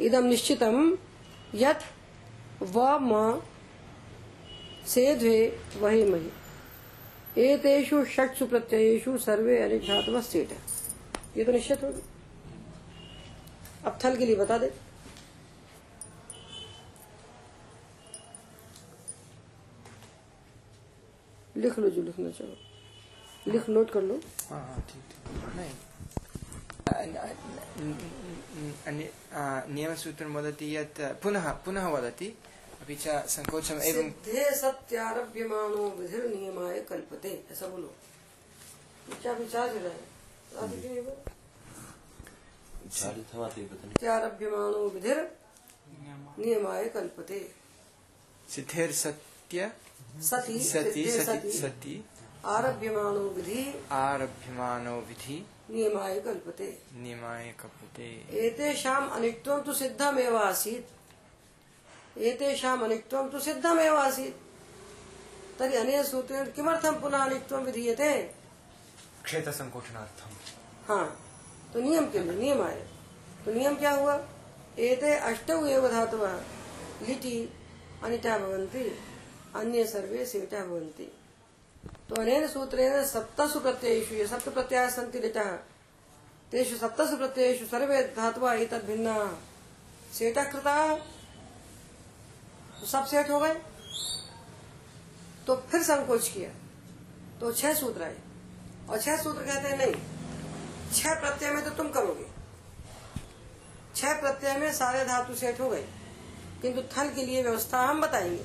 इदम 0.00 0.24
निश्चितम 0.24 0.96
यत 1.54 1.80
व 2.62 2.98
म 3.02 3.42
से 4.86 5.14
द्वे 5.14 5.38
वही 5.76 6.04
मही। 6.04 6.30
एतेषु 7.38 8.04
षट्सु 8.14 8.46
प्रत्ययेषु 8.46 9.16
सर्वे 9.18 9.58
अनिक 9.62 9.82
धातव 9.82 10.20
सेट 10.22 10.50
है 10.50 10.58
ये 11.36 11.44
तो 11.44 11.52
निश्चित 11.52 11.82
होगी। 11.84 12.02
अब 13.86 13.98
थल 14.04 14.16
के 14.16 14.26
लिए 14.26 14.36
बता 14.36 14.58
दे। 14.58 14.72
लिख 21.56 21.78
लो 21.78 21.90
जो 21.90 22.02
लिखना 22.02 22.30
चाहो। 22.30 23.52
लिख 23.52 23.68
नोट 23.68 23.90
कर 23.90 24.02
लो। 24.02 24.20
हाँ 24.50 24.60
हाँ 24.60 24.80
ठीक 24.88 25.02
ठीक। 25.10 25.20
नहीं। 25.56 25.70
नियमसूत्रं 29.74 30.34
वदति 30.34 30.76
यत् 30.76 31.00
पुनः 31.22 31.50
पुनः 31.64 31.86
वदति। 31.88 32.28
अपि 32.82 32.94
च 32.94 33.06
सङ्कोचम् 33.28 33.80
एवं 33.82 34.10
सिद्धे 34.10 34.44
सत्यारभ्यमानो 34.56 35.82
विधिर 35.90 36.24
नियमाय 36.26 36.80
कल्पते 36.80 37.32
ऐसा 37.52 37.66
बोलो। 37.66 37.90
क्या 39.22 39.32
विचार 39.32 39.68
दे 39.68 39.78
रहा 39.78 39.92
है? 39.92 40.00
सत्यारभ्यमानो 42.92 44.82
विधिर 44.88 45.18
नियमाय 46.38 46.84
कल्पते। 46.88 47.40
सिद्धिर्सत्य 48.48 49.72
सति 50.20 50.58
सति 50.60 51.04
सति 51.10 51.22
सति। 51.22 51.52
सति। 51.52 51.94
आरभ्यमानो 52.46 53.24
विधि 53.28 53.62
आरभ्यमानो 53.92 54.94
विधि। 55.00 55.38
नियमाय 55.70 56.20
कल्पते। 56.20 56.68
नियमाय 56.94 57.54
कपते 57.60 58.08
एतेषाम् 58.46 59.10
अनित्वं 59.10 59.62
तु 59.62 59.72
सिद्धमेव 59.74 60.36
आसीत् 60.36 60.88
एतेषाम् 62.20 62.82
अनित्वं 62.82 63.28
तु 63.30 63.40
सिद्धमेव 63.40 63.96
आसीत्। 63.96 64.34
तर्हि 65.58 65.76
अनेन 65.76 66.02
सूत्रेण 66.02 66.50
किमर्थं 66.50 67.00
पुनः 67.00 67.18
अनित्वं 67.18 67.64
विधीयते? 67.64 68.12
क्षेत्रसङ्कोचनार्थम्। 69.24 70.34
हाँ 70.88 71.06
तो 71.72 71.80
नियम 71.80 72.10
के? 72.10 72.18
लिए 72.18 72.38
नियम 72.40 72.62
आए 72.62 72.80
तो 73.44 73.52
नियम 73.52 73.74
क्या 73.74 73.90
हुआ? 73.90 74.14
एते 74.78 75.14
अष्टौ 75.14 75.64
एव 75.66 75.88
धातवः। 75.88 76.34
लिटि 77.06 77.36
अनिटा 78.04 78.38
भवन्ति 78.38 78.84
अन्ये 79.56 79.84
सर्वे 79.86 80.24
सेटा 80.26 80.64
भवन्ति। 80.64 81.12
तो 82.08 82.14
अनेन 82.14 82.46
सूत्रेण 82.48 83.04
सप्तसु 83.04 83.60
प्रत्ययेषु 83.60 84.14
ये 84.14 84.26
सप्त 84.26 84.48
प्रत्ययाः 84.48 84.88
सन्ति 84.90 85.18
लिटः 85.18 85.50
तेषु 86.50 86.76
सप्तसु 86.76 87.16
प्रत्ययेषु 87.16 87.66
सर्वे 87.66 88.02
धातवः 88.16 88.52
एतद् 88.52 88.86
भिन्नाः 88.86 89.26
सेटा 90.14 90.44
कृताः 90.44 90.94
तो 92.80 92.86
सब 92.86 93.06
सेट 93.06 93.30
हो 93.30 93.40
गए। 93.40 93.54
तो 95.46 95.56
फिर 95.56 95.82
संकोच 95.82 96.28
किया। 96.28 96.50
तो 97.40 97.52
छह 97.52 97.74
सूत्र 97.74 98.02
आए। 98.02 98.18
और 98.90 99.00
छह 99.00 99.22
सूत्र 99.22 99.42
कहते 99.46 99.68
हैं 99.68 99.78
नहीं 99.78 99.94
छह 100.92 101.20
प्रत्यय 101.20 101.50
में 101.50 101.64
तो 101.64 101.70
तुम 101.70 101.90
करोगे। 101.90 102.26
छह 103.96 104.20
प्रत्यय 104.20 104.56
में 104.56 104.74
सारे 104.74 105.04
धातु 105.04 105.34
सेट 105.34 105.60
हो 105.60 105.70
गए। 105.70 105.88
किंतु 106.62 106.82
थल 106.82 107.14
के 107.14 107.26
लिए 107.26 107.42
व्यवस्था 107.42 107.82
हम 107.82 108.00
बताएँगे। 108.00 108.44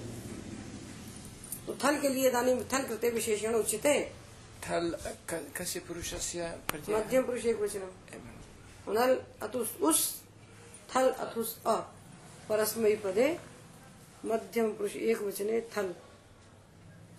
तो 1.68 1.78
थल 1.84 2.00
के 2.00 2.10
लिए 2.10 2.32
दानी 2.32 2.56
थल 2.56 2.84
कृते 2.84 3.10
विशेषण 3.10 3.54
उचित 3.54 3.86
है। 3.86 4.10
थल 4.70 4.98
क- 5.30 5.54
कस्य 5.62 5.80
पुरुषस्य 5.80 6.60
मध्यम 6.90 7.24
पुरुष 7.24 7.46
एक 7.46 7.60
वचन। 7.60 7.92
उस 9.82 10.22
थल 10.96 11.10
अथुस 11.10 11.60
अ 11.68 11.76
परस्मयी 12.50 12.96
पदे 12.96 13.55
मध्यम 14.26 14.74
पुरुष 14.74 14.96
एक 14.96 15.18
वचने 15.18 15.62
थल। 15.62 15.96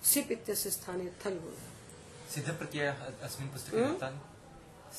सिप 0.04 0.32
इत्यस्य 0.32 0.70
स्थाने 0.70 1.12
थल 1.26 1.38
हो। 1.38 1.54
सिद्धप्रत्ययः 2.34 2.94
अस्मिन् 3.22 3.50
पुस्तके 3.50 3.76
हम्म? 3.76 3.94
दत्तानि? 3.94 4.20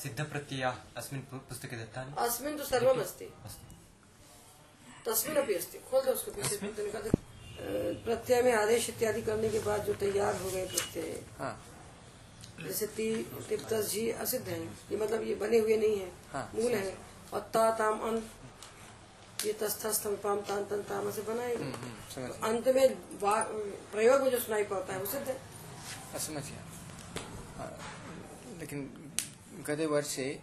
सिद्धप्रत्ययाः 0.00 0.76
अस्मिन् 0.96 1.22
पु- 1.22 1.48
पुस्तके 1.48 1.76
दत्तानि? 1.76 2.14
अस्मिन् 2.18 2.58
तु 2.58 2.64
सर्वम् 2.64 3.00
अस्ति। 3.00 3.24
तस्वीर 5.06 5.38
अभी 5.38 5.54
अस्ति। 5.54 5.78
खोल 5.78 6.04
दो 6.04 6.12
उसको 6.12 6.30
पीछे। 6.30 6.56
तो 6.56 6.86
निकाल 6.86 7.10
प्रत्यय 7.94 8.42
में 8.42 8.52
आदेश 8.52 8.88
इत्यादि 8.88 9.22
करने 9.22 9.48
के 9.48 9.58
बाद 9.58 9.84
जो 9.84 9.94
तैयार 9.94 10.36
हो 10.36 10.50
गए 10.50 10.66
प्रत्यय। 10.66 11.24
हाँ। 11.38 11.64
जैसे 12.64 12.86
ती 12.86 13.22
तिप्तस 13.22 13.90
जी 13.90 14.10
असिद्ध 14.10 14.48
है। 14.48 14.64
ये 14.66 14.96
मतलब 14.96 15.22
ये 15.22 15.34
बने 15.34 15.58
हुए 15.58 15.76
नहीं 15.76 16.00
है। 16.00 16.12
हाँ, 16.32 16.52
मूल 16.54 16.72
है। 16.72 16.98
और 17.32 17.40
ता 17.40 17.70
ताम 17.70 18.00
अंत। 18.00 18.30
ये 19.46 19.52
तस्थम 19.52 20.16
पाम 20.16 20.40
तान 20.40 20.64
तन 20.64 20.82
ताम 20.82 21.10
से 21.10 21.22
बनाएँगे। 21.22 21.64
हम्म, 21.64 21.74
हम्म, 21.74 22.28
तो 22.28 22.46
अंत 22.46 22.68
में 22.68 22.96
प्रयोग 23.92 24.22
में 24.22 24.30
जो 24.30 24.38
सुनाई 24.38 24.64
पड़ता 24.64 24.92
है 24.92 24.98
वो 25.00 25.06
सिद्ध 25.06 25.28
है। 25.28 25.40
समझ 26.18 26.42
गया। 26.42 26.64
हाँ, 27.56 27.78
लेकिन 28.60 29.12
गते 29.66 29.86
वर्षे 29.86 30.42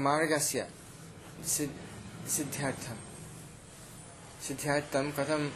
मार्गस्य 0.00 0.70
सिद् 1.46 2.28
सिद्ध्यार्थं 2.28 2.96
सिद्ध्यार्थं 4.48 5.12
कथं 5.12 5.48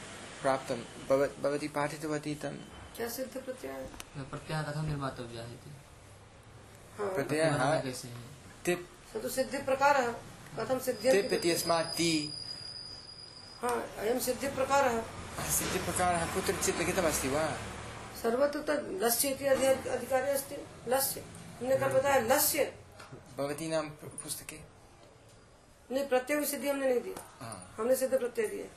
प्राप्तं 0.43 0.79
भव 1.11 1.27
भवती 1.43 1.69
पाठितवती 1.69 2.35
तं 2.35 2.80
क्या 3.01 3.09
सिद्ध 3.09 3.41
प्रत्यय 3.41 3.71
है? 3.71 3.87
प्रत्ययः 4.23 4.63
कथं 4.63 4.87
निर्मातव्यः 4.87 5.45
हाँ। 6.99 7.15
प्रत्ययः 7.15 7.51
निर्माणः 7.51 7.81
कैसे 7.81 8.09
है? 8.09 8.15
तिप् 8.65 9.17
स 9.17 9.23
तु 9.23 9.29
सिद्धि 9.29 9.59
प्रकार 9.59 10.13
कथम 10.59 10.79
सिद्धि 10.79 11.39
ति 11.73 12.33
हाँ 13.63 13.95
अयम 13.99 14.19
सिद्धि 14.19 14.49
प्रकार 14.49 14.89
कुत्रचित् 16.35 16.79
लिखितमस्ति 16.79 17.29
वा? 17.29 17.53
सर्वत्र 18.23 18.59
तत् 18.63 19.03
लस्य 19.03 19.29
इति 19.29 19.47
अधिकारी 19.47 20.31
अस्ति। 20.31 20.57
लस्य। 20.89 21.21
हमने 21.61 21.77
कल 21.77 21.89
बताया 21.89 22.21
लस्य। 22.21 22.75
भवतीनां 23.39 23.83
पु- 23.83 24.23
पुस्तके। 24.23 24.59
नहीं 25.95 26.09
प्रत्यय 26.09 26.45
सिद्धि 26.45 26.69
हमने 26.69 26.89
नहीं 26.89 27.01
दी। 27.01 27.15
हाँ। 27.41 27.75
हमने 27.79 27.97
सिद्ध 27.97 28.19
प्रत्यय 28.19 28.47
दिए 28.47 28.71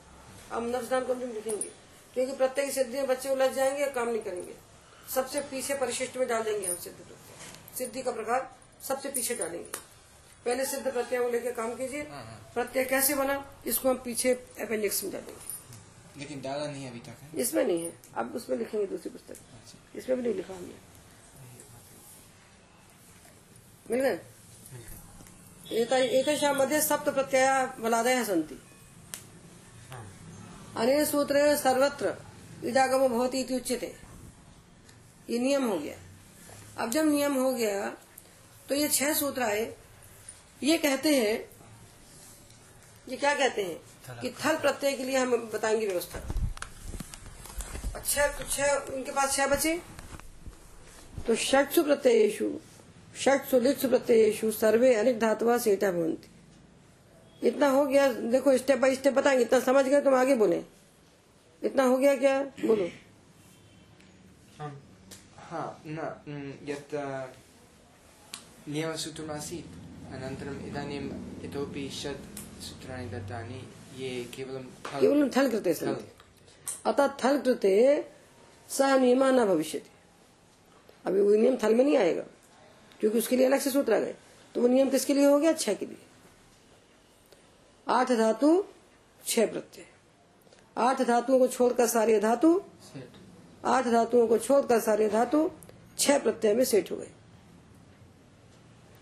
अब 0.51 0.75
नफ्स 0.75 0.91
नाम 0.91 1.05
को 1.05 1.13
हम 1.13 1.19
लिखेंगे। 1.19 1.82
क्योंकि 2.13 2.35
प्रत्यय 2.35 2.65
की 2.65 2.71
सिद्धि 2.71 2.97
में 2.97 3.07
बच्चे 3.07 3.29
उलझ 3.29 3.51
जाएँगे 3.51 3.85
काम 3.85 4.07
नहीं 4.07 4.21
करेंगे। 4.21 4.53
सबसे 5.15 5.41
पीछे 5.41 5.75
परिशिष्ट 5.75 6.17
में 6.17 6.27
डाल 6.27 6.43
देंगे 6.43 6.67
हम 6.67 6.75
सिद्ध 6.75 6.97
प्रत्यय। 6.97 7.77
सिद्धि 7.77 8.01
का 8.01 8.11
प्रकार 8.11 8.55
सबसे 8.87 9.09
पीछे 9.09 9.35
डालेंगे। 9.35 9.93
पहले 10.45 10.65
सिद्ध 10.65 10.91
प्रत्यय 10.93 11.19
को 11.19 11.29
लेकर 11.29 11.51
काम 11.51 11.75
कीजिए। 11.75 12.01
हाँ, 12.01 12.23
हाँ। 12.25 12.51
प्रत्यय 12.53 12.85
कैसे 12.85 13.15
बना 13.15 13.55
इसको 13.67 13.89
हम 13.89 13.95
पीछे 13.95 14.33
अपेंडिक्स 14.33 15.03
में 15.03 15.13
डालेंगे। 15.13 16.19
लेकिन 16.19 16.41
डाला 16.41 16.65
नहीं 16.65 16.89
अभी 16.89 16.99
तक 16.99 17.07
है? 17.07 17.39
इसमें 17.39 17.63
नहीं 17.63 17.85
है। 17.85 17.93
अब 18.15 18.35
उसमें 18.35 18.57
लिखेंगे 18.57 18.87
दूसरी 18.87 19.09
पुस्तक। 19.09 19.97
इसमें 19.97 20.17
भी 20.17 20.23
नहीं 20.23 20.33
लिखा 20.33 20.53
हमने। 20.53 20.93
मिल 23.91 24.01
गए? 24.01 24.19
एतेषां 26.19 26.55
मध्ये 26.55 26.81
सप्त 26.81 27.09
प्रत्यया 27.09 27.75
बलादयः 27.79 28.23
सन्ति 28.23 28.61
अनेन 30.77 31.05
सूत्रेण 31.05 31.55
सर्वत्र 31.55 32.13
इदागमो 32.65 33.07
भवति 33.09 33.39
इति 33.39 33.55
उच्यते। 33.55 33.93
ये 35.29 35.39
नियम 35.39 35.65
हो 35.65 35.77
गया। 35.79 35.95
अब 36.77 36.89
जब 36.91 37.05
नियम 37.05 37.33
हो 37.35 37.51
गया 37.53 37.89
तो 38.69 38.75
ये 38.75 38.87
छह 38.89 39.13
सूत्र 39.13 39.43
आए। 39.43 39.73
ये 40.63 40.77
कहते 40.77 41.15
हैं 41.15 41.37
ये 43.09 43.17
क्या 43.17 43.33
कहते 43.35 43.63
हैं? 43.63 44.19
कि 44.21 44.29
थल 44.45 44.55
प्रत्यय 44.57 44.91
के 44.91 45.03
लिए 45.03 45.17
हम 45.17 45.49
बताएँगे 45.53 45.87
व्यवस्था। 45.87 46.19
अच्छा 47.95 48.27
तो 48.27 48.43
छह 48.49 48.93
उनके 48.93 49.11
पास 49.11 49.35
छह 49.35 49.47
बचे। 49.47 49.79
तो 51.27 51.35
षट्सु 51.35 51.83
प्रत्ययेषु 51.83 52.51
षट्सु 53.15 53.59
लिट्सु 53.59 53.89
प्रत्ययेषु 53.89 54.51
सर्वे 54.51 54.93
अनेक 54.95 55.19
धातुआ 55.19 55.57
सेटा 55.57 55.91
भवंती 55.91 57.47
इतना 57.47 57.67
हो 57.69 57.85
गया 57.85 58.11
देखो 58.31 58.57
स्टेप 58.57 58.79
बाय 58.79 58.95
स्टेप 58.95 59.13
बताएँगे 59.13 59.43
इतना 59.43 59.59
समझ 59.59 59.85
गए 59.85 60.01
तुम 60.01 60.15
आगे 60.15 60.35
बोले। 60.35 60.63
इतना 61.63 61.83
हो 61.83 61.97
गया 61.97 62.15
क्या? 62.15 62.39
बोलो। 62.65 62.87
हा 65.49 65.61
न 65.87 65.97
यत् 66.69 66.93
अ, 66.95 67.05
नियमसूत्रमासीत् 68.69 69.71
अनन्तरम् 70.15 70.61
इदानीम् 70.67 71.09
इतोपि 71.45 71.89
षट् 72.01 72.25
सूत्राणि 72.63 73.05
दत्तानि 73.09 73.59
ये 74.03 74.09
केवलं 74.35 74.63
केवल 75.01 75.29
थल 75.37 75.49
कृते 75.51 75.73
सन्ति। 75.73 76.05
अतः 76.85 77.07
थल 77.23 77.39
कृते 77.41 77.73
सह 78.69 78.97
नियमा 78.99 79.29
न 79.31 79.45
भविष्य 79.45 79.81
अभी 81.05 81.21
वो 81.21 81.35
नियम 81.35 81.57
थल 81.63 81.75
में 81.75 81.83
नहीं 81.83 81.97
आएगा 81.97 82.23
क्योंकि 82.99 83.17
उसके 83.17 83.37
लिए 83.37 83.45
अलग 83.45 83.59
से 83.59 83.69
सूत्र 83.71 83.93
आ 83.93 83.99
गए। 83.99 84.15
तो 84.55 84.61
वो 84.61 84.67
नियम 84.67 84.89
किसके 84.89 85.13
लिए 85.13 85.25
हो 85.25 85.39
गया? 85.39 85.53
छह 85.53 85.73
के 85.73 85.85
लिए। 85.85 85.97
आठ 87.87 88.11
धातु 88.11 88.49
छह 89.25 89.45
प्रत्यय। 89.51 89.85
आठ 90.77 91.01
धातुओं 91.01 91.39
को 91.39 91.47
छोड़कर 91.47 91.87
सारे 91.87 92.19
धातु 92.19 92.61
आठ 93.65 93.87
धातुओं 93.87 94.27
को 94.27 94.37
छोड़कर 94.37 94.79
सारे 94.79 95.09
धातु 95.09 95.51
छह 95.99 96.19
प्रत्यय 96.19 96.53
में 96.53 96.63
सेट 96.65 96.91
हो 96.91 96.97
गए। 96.97 97.11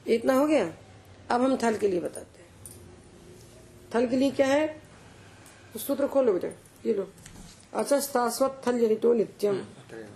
इतना 0.07 0.33
हो 0.33 0.47
गया? 0.47 0.65
अब 1.31 1.41
हम 1.41 1.57
थल 1.57 1.77
के 1.77 1.87
लिए 1.87 1.99
बताते 1.99 2.39
हैं। 2.39 2.49
थल 3.95 4.07
के 4.07 4.17
लिए 4.17 4.31
क्या 4.31 4.47
है? 4.47 4.81
सूत्र 5.77 6.07
खोलो 6.07 6.33
बेटा 6.33 6.47
ये 6.85 6.93
लो। 6.93 7.07
अचस्तास्वत 7.73 8.61
थल 8.67 8.79
जनितो 8.79 9.13
नित्यम। 9.13 9.59
अत्रैव 9.59 10.07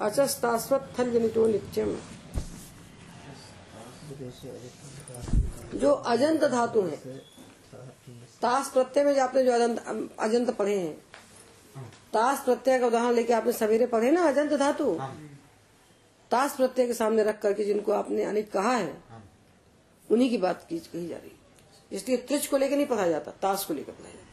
अचस्तास्वत 0.00 0.94
थल 0.98 1.12
जनितो 1.12 1.46
नित्यम। 1.46 1.96
जो 5.74 5.90
अजंत 5.90 6.44
धातु 6.44 6.82
है 6.82 6.96
तास 8.44 8.70
प्रत्यय 8.70 9.04
में 9.04 9.14
जो 9.14 9.22
आपने 9.22 9.44
जो 9.44 9.52
अजंत 9.52 10.16
अजंत 10.20 10.50
पढ़े 10.50 10.78
हैं। 10.78 10.96
तास 12.12 12.44
प्रत्यय 12.44 12.78
का 12.78 12.86
उदाहरण 12.86 13.14
लेके 13.14 13.32
आपने 13.32 13.52
सवेरे 13.52 13.86
पढ़े 13.86 14.10
ना 14.10 14.28
अजंत 14.28 14.52
धातु? 14.52 14.98
तास 16.30 16.56
प्रत्यय 16.56 16.86
के 16.86 16.94
सामने 16.94 17.22
रख 17.22 17.42
करके 17.42 17.64
जिनको 17.64 17.92
आपने 17.92 18.24
अनित 18.24 18.50
कहा 18.52 18.76
है 18.76 19.02
उन्हीं 20.10 20.30
की 20.30 20.38
बात 20.38 20.66
की 20.68 20.78
कही 20.78 21.08
जा 21.08 21.16
रही 21.16 21.28
है। 21.28 21.36
इसलिए 21.92 22.18
त्रिच 22.18 22.46
को 22.46 22.56
लेकर 22.56 22.76
नहीं 22.76 22.86
पढ़ा 22.86 23.06
जाता 23.06 23.30
ताश 23.30 23.64
को 23.64 23.74
लेकर 23.74 23.92
पढ़ा 23.92 24.10
जाता 24.10 24.24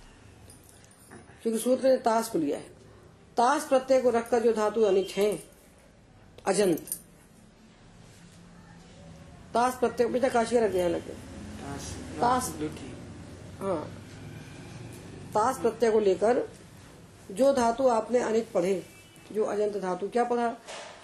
क्योंकि 1.42 1.60
सूत्र 1.60 1.88
ने 1.88 1.98
ताश 1.98 2.28
को 2.28 2.40
लिया 2.40 2.58
है। 2.58 2.64
ताश 3.38 3.64
प्रत्यय 3.64 4.02
को 4.02 4.10
रखकर 4.10 4.40
जो 4.40 4.54
धातु 4.54 4.82
अनिट 4.82 5.10
है 5.12 5.44
अजंत। 6.48 6.80
ताश 9.54 9.74
प्रत्यय 9.74 10.08
बेटा 10.08 10.30
काशी 10.30 10.58
रख 10.58 10.72
तास् 10.72 12.20
तास्- 12.20 12.56
हाँ। 13.62 14.01
ताश 15.32 15.58
प्रत्यय 15.58 15.92
को 15.92 16.00
लेकर 16.00 16.48
जो 17.32 17.52
धातु 17.54 17.88
आपने 17.88 18.20
अनिट 18.20 18.52
पढ़े 18.52 18.84
जो 19.32 19.44
अजंत 19.44 19.78
धातु 19.78 20.08
क्या 20.08 20.24
पढ़ा? 20.24 20.48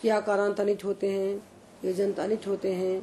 कि 0.02 0.10
आकारांत 0.10 0.60
अनिट 0.60 0.84
होते 0.86 1.12
हैं 1.12 1.44
यजंत 1.86 2.20
अनिट 2.20 2.48
होते 2.48 2.74
हैं 2.74 2.96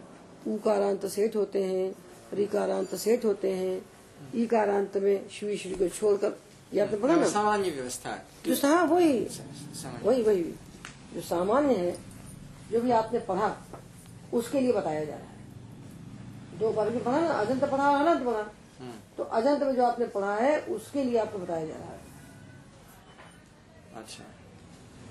उकारांत 0.46 1.06
सेठ 1.06 1.36
होते 1.36 1.62
हैं 1.64 1.94
रिकारांत 2.34 2.94
सेठ 2.94 3.24
होते 3.24 3.52
हैं 3.52 3.82
ईकारांत 4.34 4.96
में 4.96 5.28
श्री 5.28 5.56
श्री 5.56 5.74
को 5.74 5.88
छोड़कर 5.88 6.36
ये 6.74 6.80
आपने 6.80 6.98
पढ़ा 6.98 7.14
ना? 7.16 7.28
सामान्य 7.28 7.70
व्यवस्था 7.70 8.16
जो 8.46 8.54
सा 8.54 8.82
वही। 8.82 9.20
वही 10.02 10.22
वही। 10.22 10.42
जो 11.14 11.20
सामान्य 11.20 11.74
है 11.74 11.96
जो 12.72 12.80
भी 12.80 12.90
आपने 12.90 13.18
पढ़ा 13.18 13.56
उसके 14.34 14.60
लिए 14.60 14.72
बताया 14.72 15.04
जा 15.04 15.14
रहा 15.14 15.24
है। 15.24 16.58
दो 16.58 16.70
बार 16.70 16.90
भी 16.90 16.98
पढ़ा 16.98 17.20
ना? 17.20 17.28
अजंत 17.28 17.64
पढ़ा 17.64 17.88
अनंत 17.90 18.26
पढ़ा। 18.26 18.46
तो 19.18 19.22
अजंत 19.22 19.62
में 19.62 19.74
जो 19.76 19.84
आपने 19.84 20.06
पढ़ा 20.06 20.34
है 20.34 20.58
उसके 20.68 21.04
लिए 21.04 21.18
आपको 21.18 21.38
बताया 21.38 21.66
जा 21.66 21.74
रहा 21.74 21.90
है। 21.90 22.00
अच्छा। 23.96 24.24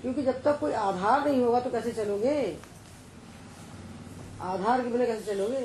क्योंकि 0.02 0.22
जब 0.22 0.42
तक 0.42 0.58
कोई 0.60 0.72
आधार 0.72 1.24
नहीं 1.24 1.42
होगा 1.42 1.60
तो 1.60 1.70
कैसे 1.70 1.92
चलोगे? 1.92 2.56
आधार 4.42 4.82
के 4.82 4.88
बिना 4.88 5.04
कैसे 5.04 5.24
चलोगे? 5.26 5.60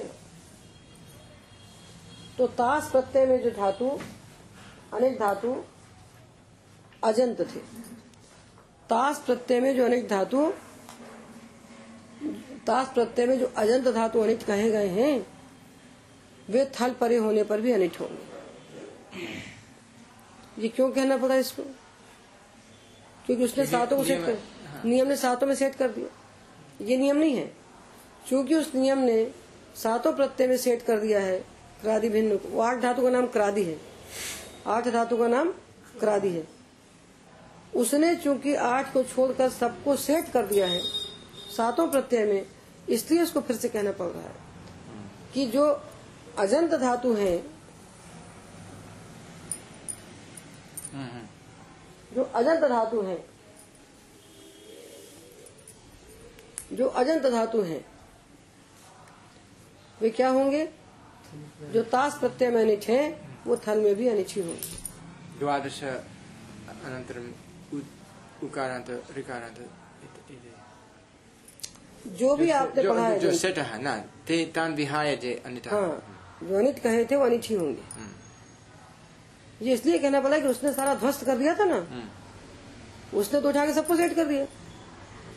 तो 2.37 2.47
ताश 2.47 2.89
प्रत्यय 2.91 3.25
में 3.25 3.41
जो 3.43 3.49
धातु 3.51 3.89
अनेक 4.93 5.19
धातु 5.19 5.55
अजंत 7.03 7.41
थे। 7.41 7.59
ताश 8.89 9.17
प्रत्यय 9.25 9.59
में 9.59 9.75
जो 9.75 9.85
अनेक 9.85 10.07
धातु 10.07 10.51
ताश 12.67 12.87
प्रत्यय 12.87 13.25
में 13.27 13.37
जो 13.39 13.51
अजंत 13.57 13.87
धातु 13.87 14.21
अनिट 14.21 14.43
कहे 14.43 14.71
गए 14.71 14.87
हैं 14.89 15.25
वे 16.49 16.65
थल 16.79 16.93
परे 16.93 17.17
होने 17.17 17.43
पर 17.43 17.61
भी 17.61 17.71
अनिट 17.71 17.99
होंगे। 17.99 18.28
ये 20.59 20.67
क्यों 20.67 20.91
कहना 20.91 21.17
पड़ा 21.17 21.35
इसको? 21.35 21.63
क्योंकि 23.25 23.43
उसने 23.43 23.65
सातों 23.65 23.97
को 23.97 24.03
सेट 24.03 24.25
कर 24.25 24.37
नियम 24.85 25.07
ने 25.07 25.15
सातों 25.15 25.47
में 25.47 25.55
सेट 25.55 25.75
कर 25.75 25.89
दिया। 25.89 26.85
ये 26.85 26.97
नियम 26.97 27.17
नहीं 27.17 27.35
है। 27.35 27.53
क्योंकि 28.27 28.55
उस 28.55 28.75
नियम 28.75 28.97
ने 28.97 29.31
सातों 29.75 30.13
प्रत्यय 30.13 30.47
में 30.47 30.57
सेट 30.57 30.81
कर 30.81 30.99
दिया 30.99 31.19
है 31.19 31.39
क्रादि 31.81 32.09
भिन्न 32.09 32.37
को। 32.37 32.49
वो 32.49 32.61
आठ 32.61 32.81
धातु 32.81 33.01
का 33.01 33.09
नाम 33.09 33.27
क्रादि 33.27 33.63
है। 33.63 33.77
आठ 34.67 34.87
धातु 34.87 35.17
का 35.17 35.27
नाम 35.27 35.51
क्रादि 35.99 36.29
है। 36.29 36.47
उसने 37.75 38.15
चूँकि 38.15 38.55
आठ 38.55 38.93
को 38.93 39.03
छोड़कर 39.03 39.49
सबको 39.49 39.95
सेट 39.95 40.31
कर 40.31 40.45
दिया 40.45 40.67
है 40.67 40.81
सातों 41.57 41.87
प्रत्यय 41.87 42.25
में 42.25 42.45
इसलिए 42.89 43.21
उसको 43.21 43.41
फिर 43.41 43.55
से 43.55 43.69
कहना 43.69 43.91
पड़ 43.91 44.07
रहा 44.07 44.21
है 44.21 44.35
कि 45.33 45.45
जो 45.45 45.81
अजंत 46.37 46.73
धातु 46.73 47.13
है 47.13 47.58
जो 52.15 52.23
अजंत 52.23 52.59
धातु 52.59 53.01
है 53.01 53.25
जो 56.73 56.87
अजंत 56.87 57.25
धातु 57.25 57.61
है 57.61 57.85
वे 60.01 60.09
क्या 60.09 60.29
होंगे? 60.29 60.69
जो 61.73 61.83
ताश 61.83 62.13
प्रत्यय 62.19 62.49
में 62.49 62.61
अनिच 62.61 62.87
है 62.87 63.21
वो 63.47 63.57
थल 63.57 63.81
में 63.81 63.95
भी 63.95 64.07
अनिच्छी 64.07 64.41
होंगे। 64.41 64.77
द्वादश 65.39 65.83
अनन्तरम् 65.83 67.31
उ- 67.75 68.45
उकारान्त 68.45 69.03
ऋकारान्त 69.17 69.59
इति- 69.59 70.31
इति। 70.31 72.15
जो 72.15 72.35
भी 72.35 72.51
आपने 72.51 72.83
पढ़ा 72.89 73.07
है। 73.07 73.19
जो 73.19 73.31
सेटः 73.37 73.77
न 73.77 74.01
ते 74.27 74.45
तान् 74.45 74.75
विहाय 74.75 75.15
जे 75.17 75.43
अन्यथा 75.45 75.75
हाँ 75.75 76.25
जो 76.43 76.57
अनित 76.57 76.79
कहे 76.79 77.05
थे 77.05 77.15
वो 77.15 77.25
अनिच्छी 77.25 77.53
होंगे। 77.53 77.81
ये 79.61 79.73
इसलिए 79.73 79.99
कहना 79.99 80.21
पड़ा 80.21 80.39
कि 80.39 80.47
उसने 80.47 80.73
सारा 80.73 80.95
ध्वस्त 80.95 81.25
कर 81.25 81.37
दिया 81.37 81.55
था 81.55 81.65
ना। 81.65 81.85
उसने 83.13 83.41
तो 83.41 83.49
उठा 83.49 83.65
के 83.65 83.73
सबको 83.73 83.95
सेट 83.95 84.15
कर 84.15 84.25
दिया। 84.25 84.45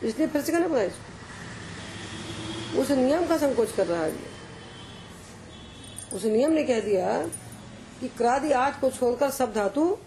इसलिए 0.03 0.27
फिर 0.27 0.41
से 0.41 0.51
कहना 0.51 0.67
पड़ा 0.67 0.81
इसको। 0.81 2.81
उस 2.81 2.91
नियम 2.91 3.27
का 3.27 3.37
संकोच 3.37 3.71
कर 3.71 3.87
रहा 3.87 4.03
है। 4.03 4.15
उस 6.13 6.25
नियम 6.25 6.51
ने 6.51 6.63
कह 6.63 6.79
दिया 6.79 7.27
कि 7.99 8.07
क्रादि 8.07 8.51
आठ 8.51 8.81
को 8.81 8.89
छोड़कर 8.89 9.29
सब 9.31 9.53
धातु 9.53 9.97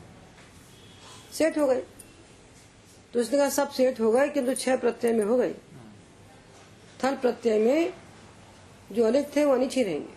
सेट 1.32 1.58
हो 1.58 1.66
गए 1.66 1.82
तो 3.14 3.20
इसने 3.20 3.38
कहा 3.38 3.48
सब 3.48 3.70
सेट 3.70 4.00
हो 4.00 4.12
गए 4.12 4.28
किंतु 4.28 4.54
छह 4.54 4.76
प्रत्यय 4.76 5.12
में 5.12 5.24
हो 5.24 5.36
गए 5.36 5.54
थल 7.04 7.16
प्रत्यय 7.16 7.58
में 7.58 7.92
जो 8.92 9.06
अनित 9.06 9.36
थे 9.36 9.44
वो 9.44 9.54
अनिच 9.54 9.76
ही 9.76 9.82
रहेंगे। 9.82 10.08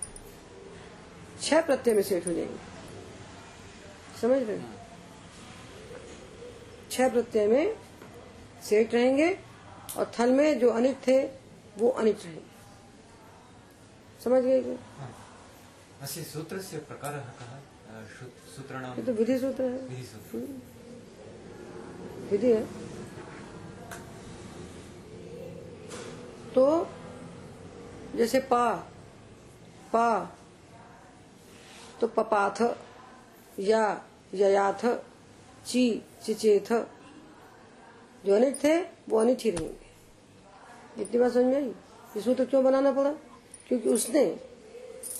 छह 1.41 1.61
प्रत्यय 1.61 1.93
में 1.93 2.03
सेट 2.03 2.27
हो 2.27 2.33
जाएँगे। 2.33 2.68
समझ 4.21 4.41
रहे 4.43 4.59
छह 6.91 7.09
प्रत्यय 7.09 7.47
में 7.47 7.75
सेठ 8.69 8.93
रहेंगे 8.93 9.29
और 9.97 10.11
थल 10.19 10.31
में 10.31 10.59
जो 10.59 10.69
अनित 10.69 10.97
थे 11.07 11.19
वो 11.77 11.89
अनित 11.89 12.23
रहेंगे। 12.25 12.47
समझ 14.23 14.41
गए 14.43 14.61
क्या? 14.63 15.07
अस्य 16.01 16.23
सूत्रस्य 16.23 16.77
प्रकारः 16.89 17.19
अ, 17.19 18.01
ये 18.97 19.03
तो 19.03 19.13
विधि 19.13 19.37
सूत्र 19.39 19.63
है। 19.63 19.77
विधिसूत्र 19.87 20.37
विधि 22.31 22.51
है। 22.51 22.63
तो 26.55 26.65
जैसे 28.15 28.39
पा 28.51 28.65
पा 29.93 30.07
तो 32.01 32.07
पपाथ 32.07 32.61
या 33.59 33.81
ययाथ 34.33 34.97
ची 35.65 36.03
चिचेथ। 36.25 36.85
जो 38.25 38.35
अनिट 38.35 38.63
थे 38.63 38.81
वो 38.81 39.19
अनिट 39.19 39.41
ही 39.41 39.51
रहेंगे। 39.51 39.89
इतनी 41.01 41.19
बात 41.19 41.31
समझ 41.31 41.45
में 41.45 41.55
आई? 41.55 41.63
ये 41.63 42.21
सूत्र 42.21 42.45
क्यों 42.45 42.63
बनाना 42.63 42.91
पड़ा? 42.91 43.11
क्योंकि 43.67 43.89
उसने 43.89 44.39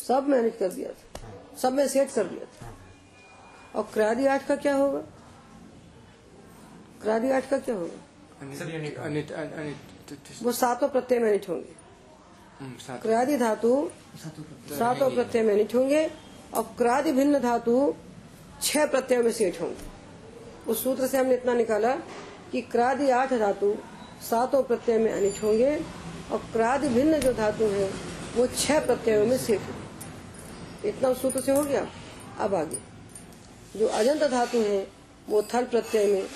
सब 0.07 0.27
में 0.27 0.39
अनिट 0.39 0.59
कर 0.59 0.69
दिया 0.69 0.91
था। 0.91 1.29
सब 1.57 1.73
में 1.73 1.87
सेट 1.87 2.11
कर 2.11 2.23
दिया 2.23 2.45
था। 2.45 2.75
और 3.75 3.89
क्रादी 3.93 4.25
आठ 4.25 4.47
का 4.47 4.55
क्या 4.55 4.75
होगा? 4.75 4.99
क्रादी 7.01 7.31
आठ 7.31 7.49
का 7.49 7.59
क्या 7.59 7.75
होगा? 7.75 7.97
अनित 8.41 8.97
अनित 8.97 9.31
अनित 9.31 9.75
वो 10.43 10.51
सातों 10.51 10.89
प्रत्यय 10.89 11.19
में 11.19 11.29
अनिट 11.29 11.49
होंगे। 11.49 11.75
हम्म, 12.59 12.77
सात। 12.77 13.01
क्रादि 13.01 13.37
धातु 13.37 13.91
सातों 14.69 15.11
प्रत्यय। 15.11 15.43
में 15.43 15.53
अनिट 15.53 15.75
होंगे। 15.75 16.11
और 16.53 16.63
क्रादी 16.77 17.11
भिन्न 17.11 17.39
धातु 17.39 17.95
छह 18.61 18.85
प्रत्ययों 18.85 19.23
में 19.23 19.31
सेठ 19.31 19.61
होंगे। 19.61 20.71
उस 20.71 20.83
सूत्र 20.83 21.07
से 21.07 21.17
हमने 21.17 21.33
इतना 21.33 21.53
निकाला 21.53 21.95
कि 22.51 22.61
क्रादि 22.61 23.09
आठ 23.09 23.33
धातु 23.33 23.75
सातों 24.29 24.63
प्रत्यय 24.63 24.97
में 24.97 25.13
अनिट 25.13 25.43
होंगे 25.43 25.75
और 26.31 26.37
क्रादि 26.37 26.87
भिन्न 26.87 27.19
जो 27.19 27.33
धातु 27.33 27.63
है, 27.63 27.89
वो 28.35 28.47
छह 28.47 28.79
प्रत्ययों 28.79 29.25
में 29.25 29.37
सेठ 29.37 29.59
होंगे। 29.59 30.89
इतना 30.89 31.09
उस 31.09 31.21
सूत्र 31.21 31.41
से 31.41 31.51
हो 31.51 31.63
गया। 31.63 31.87
अब 32.39 32.55
आगे। 32.55 32.77
जो 33.79 33.87
अजंत 33.87 34.23
धातु 34.23 34.57
है, 34.57 34.87
वो 35.29 35.41
थल 35.41 35.63
प्रत्यय 35.63 36.05
में। 36.05 36.27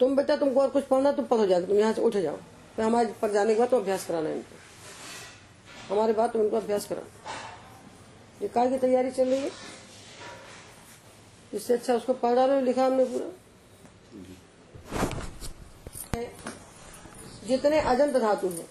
तुम 0.00 0.16
बेटा, 0.16 0.36
तुमको 0.36 0.60
और 0.60 0.68
कुछ 0.68 0.84
पढ़ना 0.84 1.12
तुम 1.12 1.24
पढ़ 1.24 1.38
हो 1.38 1.46
जाएगा 1.46 1.66
तुम 1.66 1.76
यहाँ 1.76 1.92
से 1.92 2.02
उठ 2.02 2.16
जाओ। 2.16 2.36
फिर 2.76 2.84
हमारे 2.84 3.14
पर 3.22 3.32
जाने 3.32 3.54
के 3.54 3.60
बाद 3.60 3.68
तुम 3.68 3.80
अभ्यास 3.80 4.06
कराना 4.06 4.30
इनको। 4.30 5.94
हमारे 5.94 6.12
बाद 6.12 6.30
तुम 6.30 6.42
इनको 6.42 6.56
अभ्यास 6.56 6.86
कराना। 6.86 7.30
ये 8.42 8.48
काय 8.48 8.68
की 8.68 8.78
तैयारी 8.78 9.10
चल 9.10 9.28
रही 9.28 9.40
है। 9.40 9.50
इससे 11.56 11.74
अच्छा 11.74 11.94
उसको 11.94 12.12
पढ़ 12.14 12.34
डालो 12.34 12.60
लिखा 12.60 12.86
हमने 12.86 13.04
पूरा। 13.04 13.30
जितने 17.46 17.80
अजंत 17.80 18.16
धातु 18.16 18.48
हैं, 18.48 18.66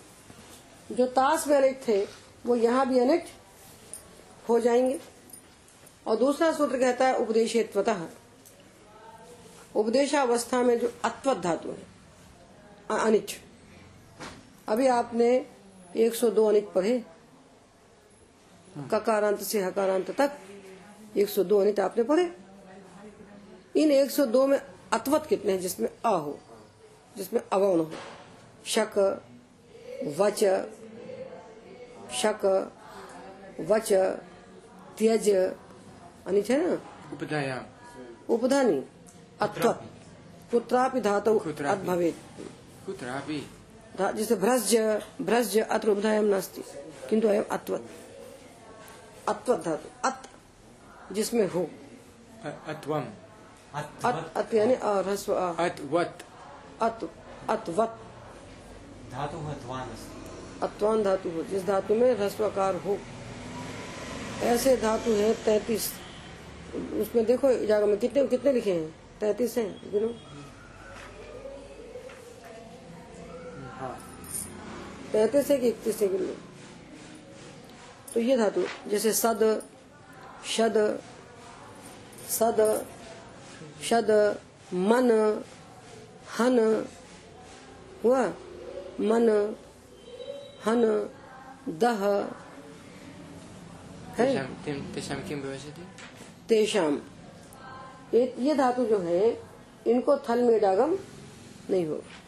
जो 0.91 1.05
ताश 1.07 1.47
में 1.47 1.55
अनिट 1.57 1.81
थे, 1.87 1.97
वो 2.45 2.55
यहाँ 2.55 2.85
भी 2.87 2.99
अनिट 2.99 3.25
हो 4.49 4.59
जाएँगे। 4.59 4.99
और 6.07 6.15
दूसरा 6.15 6.51
सूत्र 6.51 6.79
कहता 6.79 7.07
है 7.07 7.17
उपदेशेत्वतः। 7.17 8.05
उपदेशावस्था 9.75 10.61
में 10.63 10.77
जो 10.79 10.91
अत्वत 11.05 11.37
धातु 11.37 11.69
है 11.69 12.97
अनिच 12.99 13.35
अभी 14.67 14.87
आपने 14.89 15.29
102 15.97 16.45
अनिच 16.45 16.63
पढ़े, 16.65 17.03
ककारांत 18.91 19.41
से 19.41 19.61
हकारांत 19.63 20.11
तक 20.11 20.31
102 21.17 21.59
अनिट 21.59 21.79
आपने 21.79 22.03
पढ़े। 22.03 22.25
इन 23.75 23.91
102 23.91 24.45
में 24.47 24.59
अत्वत 24.93 25.25
कितने 25.29 25.51
हैं 25.51 25.59
जिसमें 25.59 25.89
अ 26.05 26.09
हो 26.09 26.39
जिसमें 27.17 27.41
अवर्ण 27.53 27.79
हो? 27.79 27.91
शक 28.65 28.93
वच 30.19 30.43
शक 32.13 32.43
वच 33.69 33.93
त्यज 34.97 35.29
अनिच 36.27 36.51
है 36.51 36.57
ना? 36.65 36.73
उपधायाम् 37.13 38.31
उपधानी 38.31 38.83
अत्वत। 39.41 39.83
कुत्रापि। 40.51 41.01
धातु। 41.01 41.37
अत् 41.39 41.85
भवेत् 41.85 42.19
कुत्रापि। 42.85 43.39
जैसे 44.17 44.35
भ्रज 44.35 44.75
भ्रज 45.21 45.57
अत्र 45.59 45.89
उपधायम 45.89 46.25
नास्ति 46.25 46.61
किंतु 47.09 47.27
अयम 47.27 47.43
अत्वत। 47.51 47.89
अत्वत 49.29 49.59
धातु। 49.65 49.89
अत 50.05 50.19
जिसमें 51.11 51.47
हो। 51.49 51.69
अत्वम्। 52.45 53.24
अत 53.75 54.53
यानी 54.53 54.73
ह्रस्व 54.83 55.33
अ, 55.33 55.53
अत 56.81 57.09
अत्वत 57.49 57.97
धातुः 59.11 59.53
त्वान् 59.63 59.89
अत्वान 60.63 61.03
धातु 61.03 61.29
हो 61.35 61.43
जिस 61.49 61.65
धातु 61.65 61.95
में 61.95 62.11
ह्रस्वकार 62.17 62.75
हो 62.85 62.97
ऐसे 64.43 64.75
धातु 64.77 65.11
है 65.13 65.33
तैतीस 65.45 65.91
उसमें 67.01 67.25
देखो 67.25 67.51
जागा 67.67 67.85
में 67.85 67.97
कितने 67.99 68.25
कितने 68.27 68.51
लिखे 68.53 68.73
हैं 68.73 68.89
तैतीस 69.19 69.57
हैं 69.57 69.67
गिनो 69.91 70.07
हाँ 73.79 73.95
तैतीस 75.11 75.51
है 75.51 75.57
कि 75.57 75.67
इकतीस 75.67 76.01
है 76.01 76.07
गिनो 76.07 76.33
तो 78.13 78.19
ये 78.19 78.37
धातु 78.37 78.63
जैसे 78.89 79.13
सद 79.13 79.43
शद 80.55 80.77
सद 82.39 82.59
शद 83.81 84.11
मन 84.73 85.11
हन 86.37 86.59
हुआ 88.03 88.23
मन 89.01 89.29
हन 90.65 90.83
दह 91.79 92.03
है 94.17 94.27
तेषाम 96.49 97.01
ये 98.13 98.33
ये 98.39 98.53
धातु 98.55 98.85
जो 98.85 98.99
है 98.99 99.21
इनको 99.87 100.17
थल 100.29 100.41
में 100.41 100.55
इडागम 100.55 100.97
नहीं 101.69 101.85
होगा 101.85 102.23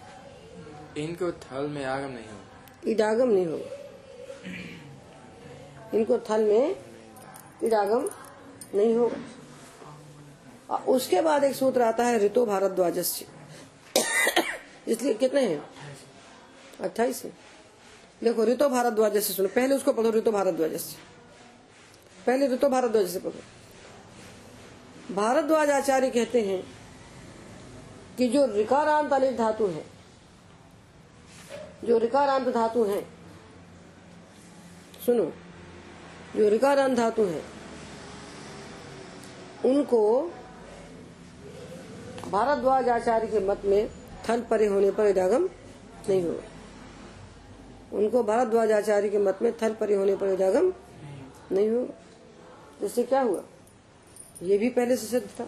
इनको 0.97 1.31
थल 1.41 1.67
में 1.67 1.83
आगम 1.85 2.11
नहीं 2.11 2.25
होगा 2.25 2.91
इडागम 2.91 3.29
नहीं 3.29 3.45
होगा 3.45 3.69
इनको 5.93 6.17
थल 6.29 6.43
में 6.43 6.75
इडागम 7.63 8.09
नहीं 8.75 8.95
होगा 8.95 9.17
उसके 10.69 11.21
बाद 11.21 11.43
एक 11.43 11.55
सूत्र 11.55 11.81
आता 11.81 12.03
है, 12.03 12.25
ऋतु 12.25 12.45
भारद्वाज 12.45 12.97
इसलिए 14.87 15.13
कितने 15.13 15.41
हैं? 15.41 15.63
अट्ठाईस 16.81 17.23
है। 17.25 17.31
देखो, 18.23 18.45
ऋतु 18.45 18.69
भारद्वाज 18.69 19.13
से 19.13 19.33
सुनो। 19.33 19.49
पहले 19.49 19.75
उसको 19.75 19.93
पढ़ो, 19.93 20.11
ऋतु 20.11 20.31
भारद्वाज 20.31 20.75
से 20.77 20.95
पहले 22.25 22.47
ऋतु 22.47 22.69
भारद्वाज 22.69 23.07
से 23.07 23.19
पढ़ो। 23.19 25.15
भारद्वाज 25.15 25.69
आचार्य 25.69 26.09
कहते 26.09 26.41
हैं 26.41 26.63
कि 28.17 28.27
जो 28.27 28.45
ऋकारांत 28.45 29.13
अनिट 29.13 29.37
धातु 29.37 29.67
है, 29.67 29.85
जो 31.83 31.97
ऋकारांत 31.99 32.47
धातु 32.47 32.83
है, 32.83 33.01
सुनो, 35.05 35.33
जो 36.35 36.49
ऋकारांत 36.49 36.97
धातु 36.97 37.23
है, 37.23 37.41
उनको 39.65 40.33
भारद्वाज 42.31 42.89
आचार्य 42.89 43.27
के 43.27 43.39
मत 43.39 43.61
में 43.65 43.89
थल 44.29 44.41
परे 44.41 44.65
होने 44.65 44.91
पर 44.91 45.05
इडागम 45.05 45.49
नहीं 46.09 46.21
होगा 46.23 47.97
उनको 47.97 48.23
भारद्वाज 48.23 48.71
आचार्य 48.71 49.09
के 49.09 49.17
मत 49.17 49.39
में 49.41 49.51
थल 49.57 49.73
परे 49.73 49.95
होने 49.95 50.15
पर 50.15 50.27
इडागम 50.27 50.73
नहीं 51.51 51.69
होगा 51.69 51.93
जिससे 52.81 53.03
क्या 53.03 53.21
हुआ? 53.21 53.43
ये 54.43 54.57
भी 54.57 54.69
पहले 54.69 54.95
से 54.97 55.05
सिद्ध 55.07 55.27
था। 55.39 55.47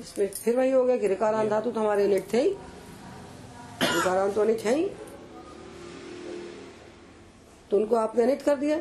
इसमें 0.00 0.28
फिर 0.34 0.56
वही 0.56 0.70
हो 0.70 0.84
गया 0.84 0.96
कि 0.96 1.08
रिकारान 1.08 1.48
धातु 1.48 1.70
तो 1.70 1.80
हमारे 1.80 2.04
अनिट 2.04 2.32
थे 2.32 2.40
ही। 2.42 2.48
रिकारांत 2.48 4.34
तो 4.34 4.40
अनिट 4.40 4.60
है 4.60 4.74
ही। 4.74 4.88
तो 7.70 7.76
उनको 7.76 7.96
आपने 7.96 8.22
अनिट 8.22 8.42
कर 8.42 8.56
दिया। 8.56 8.76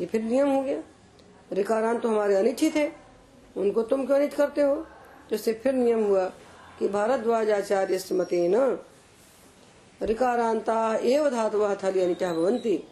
ये 0.00 0.06
फिर 0.06 0.22
नियम 0.22 0.48
हो 0.48 0.62
गया। 0.62 0.82
रिकारांत 1.52 2.02
तो 2.02 2.08
हमारे 2.08 2.36
अनिट 2.36 2.60
ही 2.60 2.70
उनको 3.56 3.82
तुम 3.82 4.06
क्यों 4.06 4.18
अनिट 4.18 4.34
करते 4.34 4.60
हो? 4.60 4.86
जिससे 5.30 5.52
फिर 5.52 5.72
नियम 5.72 6.04
हुआ 6.04 6.32
कि 6.78 6.88
भारद्वाज 6.88 7.50
आचार्य 7.50 8.04
मते 8.12 8.48
न। 8.48 8.78
रिकारांता 10.02 10.96
एव 10.96 11.30
धातु 11.30 11.76
थली 11.84 12.00
अनिटा 12.00 12.32
भवंती 12.32 12.84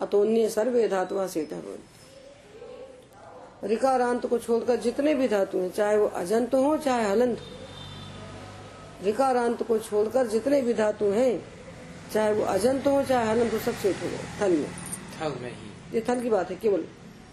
अतोन्य 0.00 0.48
सर्वे 0.48 0.88
धातु 0.88 1.28
सेठा 1.28 1.56
भवंती 1.56 3.68
रिकारांत 3.68 4.26
को 4.26 4.38
छोड़कर 4.38 4.76
जितने 4.76 5.14
भी 5.14 5.28
धातु 5.28 5.58
हैं 5.58 5.72
चाहे 5.72 5.96
वो 5.96 6.06
अजंत 6.06 6.54
हो 6.54 6.76
चाहे 6.76 7.10
हलंत 7.10 7.38
हो 7.38 7.44
रिकारांत 9.04 9.62
को 9.62 9.78
छोड़कर 9.78 10.26
जितने 10.26 10.62
भी 10.62 10.74
धातु 10.74 11.04
हैं 11.04 11.44
चाहे 12.14 12.32
वो 12.32 12.44
अजंत 12.44 12.86
हो 12.86 13.02
चाहे 13.02 13.28
हलंत 13.28 13.52
हो 13.52 13.58
सब 13.58 13.72
सेठ 13.72 13.96
हो 13.96 14.08
गए 14.08 14.20
थल 14.40 14.52
में। 14.52 14.70
थल 15.20 15.42
में 15.42 15.50
ही। 15.50 15.56
ये 15.94 16.04
थल 16.08 16.22
की 16.22 16.30
बात 16.30 16.50
है 16.50 16.56
केवल। 16.56 16.84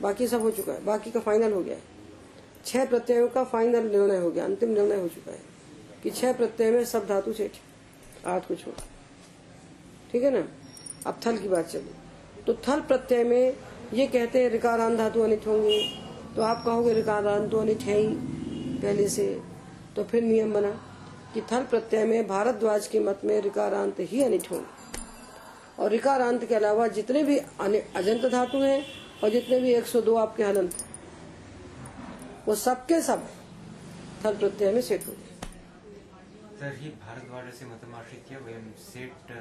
बाकी 0.01 0.27
सब 0.27 0.41
हो 0.41 0.51
चुका 0.51 0.73
है। 0.73 0.85
बाकी 0.85 1.11
का 1.11 1.19
फाइनल 1.19 1.53
हो 1.53 1.61
गया 1.61 1.75
है। 1.75 1.94
छह 2.65 2.85
प्रत्ययों 2.85 3.27
का 3.27 3.43
फाइनल 3.43 3.87
निर्णय 3.87 4.17
हो 4.17 4.29
गया, 4.31 4.45
अंतिम 4.45 4.69
निर्णय 4.69 5.01
हो 5.01 5.07
चुका 5.07 5.31
है 5.31 5.39
कि 6.03 6.09
छह 6.11 6.33
प्रत्यय 6.33 6.71
में 6.71 6.85
सब 6.85 7.07
धातु 7.07 7.33
सेठ 7.33 7.51
आठ 8.27 8.47
को 8.47 8.55
छोड़ 8.55 8.73
ठीक 10.11 10.23
है 10.23 10.31
ना? 10.31 10.43
अब 11.07 11.19
थल 11.25 11.37
की 11.37 11.47
बात 11.49 11.67
चली 11.67 12.43
तो 12.43 12.53
थल 12.67 12.81
प्रत्यय 12.83 13.23
में 13.23 13.53
ये 13.93 14.07
कहते 14.07 14.43
हैं 14.43 14.49
रिकारांत 14.49 14.97
धातु 14.97 15.21
अनिट 15.21 15.47
होंगे। 15.47 15.79
तो 16.35 16.41
आप 16.41 16.63
कहोगे 16.65 16.93
रिकारांत 16.93 17.49
तो 17.51 17.57
अनिट 17.57 17.81
है 17.81 17.97
ही 17.97 18.07
पहले 18.77 19.07
से। 19.09 19.25
तो 19.95 20.03
फिर 20.03 20.23
नियम 20.23 20.53
बना 20.53 20.71
कि 21.33 21.41
थल 21.51 21.63
प्रत्यय 21.65 22.05
में 22.05 22.27
भारद्वाज 22.27 22.87
के 22.87 22.99
मत 22.99 23.21
में 23.25 23.39
रिकारांत 23.41 23.99
ही 24.01 24.23
अनिट 24.23 24.51
होंगे। 24.51 25.81
और 25.81 25.89
रिकारांत 25.91 26.43
के 26.45 26.55
अलावा 26.55 26.87
जितने 26.89 27.23
भी 27.23 27.37
अजंत 27.37 28.25
धातु 28.25 28.57
हैं 28.57 28.83
और 29.23 29.29
जितने 29.29 29.59
भी 29.59 29.73
102 29.73 30.15
आपके 30.17 30.43
हलंत 30.43 30.75
वो 32.47 32.55
सबके 32.55 33.01
सब 33.01 33.27
थल 34.25 34.37
प्रत्यय 34.37 34.71
में 34.71 34.81
सेट 34.81 35.07
हो 35.07 35.11
गए। 35.11 35.19
तर्हि 36.59 36.89
मतमाश्रित्य 37.65 38.33
सेट् 38.83 39.31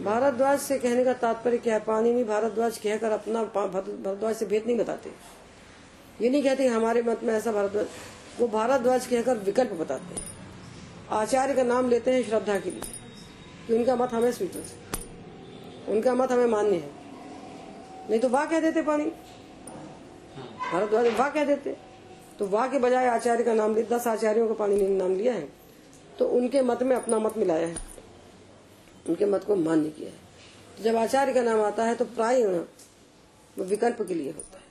भारद्वाज 0.00 0.58
से 0.60 0.78
कहने 0.78 1.04
का 1.04 1.12
तात्पर्य 1.14 1.58
क्या 1.58 1.74
है? 1.74 1.80
पाणिनि 1.80 2.24
भारद्वाज 2.24 2.78
कहकर 2.78 3.10
अपना 3.10 3.42
भारद्वाज 3.44 4.36
से 4.36 4.46
भेद 4.46 4.66
नहीं 4.66 4.76
बताते। 4.78 5.10
ये 6.20 6.30
नहीं 6.30 6.42
कहते 6.42 6.66
हमारे 6.66 7.02
मत 7.02 7.22
में 7.24 7.32
ऐसा 7.34 7.52
भारद्वाज 7.52 7.86
वो 8.40 8.48
भारद्वाज 8.48 9.06
कहकर 9.06 9.38
विकल्प 9.38 9.72
बताते 9.72 10.14
हैं। 10.14 10.22
आचार्य 11.10 11.54
का 11.54 11.62
नाम 11.62 11.88
लेते 11.88 12.14
हैं 12.14 12.22
श्रद्धा 12.22 12.58
के 12.58 12.70
लिए। 12.70 12.82
कि 13.66 13.74
उनका 13.74 13.96
मत 13.96 14.12
हमें 14.12 14.32
स्वीकृत 14.32 15.88
उनका 15.88 16.14
मत 16.14 16.32
हमें 16.32 16.46
मान्य 16.46 16.76
है। 16.76 16.90
नहीं 18.10 18.20
तो 18.20 18.28
वाह 18.28 18.44
कह 18.44 18.60
देते 18.60 18.82
पानी। 18.82 19.12
भारद्वाज 20.72 21.06
वाह 21.18 21.28
कह 21.30 21.44
देते। 21.44 21.76
तो 22.38 22.46
वाह 22.46 22.66
के 22.68 22.78
बजाय 22.78 23.06
आचार्य 23.06 23.44
का 23.44 23.54
नाम 23.54 23.74
लिया 23.74 23.96
दस 23.96 24.06
आचार्यों 24.06 24.46
का 24.48 24.54
पानी 24.54 24.76
ने 24.76 24.88
नाम 24.88 25.14
लिया 25.14 25.32
है। 25.34 25.48
तो 26.18 26.28
उनके 26.28 26.62
मत 26.62 26.82
में 26.82 26.94
अपना 26.96 27.18
मत 27.18 27.38
मिलाया 27.38 27.66
है। 27.66 27.76
उनके 29.08 29.26
मत 29.26 29.44
को 29.44 29.56
मान्य 29.56 29.90
किया 29.90 30.10
है। 30.10 30.16
तो 30.76 30.82
जब 30.84 30.96
आचार्य 30.96 31.34
का 31.34 31.42
नाम 31.42 31.60
आता 31.60 31.84
है 31.84 31.94
तो 31.94 32.04
प्राय 32.04 32.44
वो 33.56 33.64
विकल्प 33.64 34.02
के 34.02 34.14
लिए 34.14 34.30
होता 34.30 34.58
है। 34.58 34.64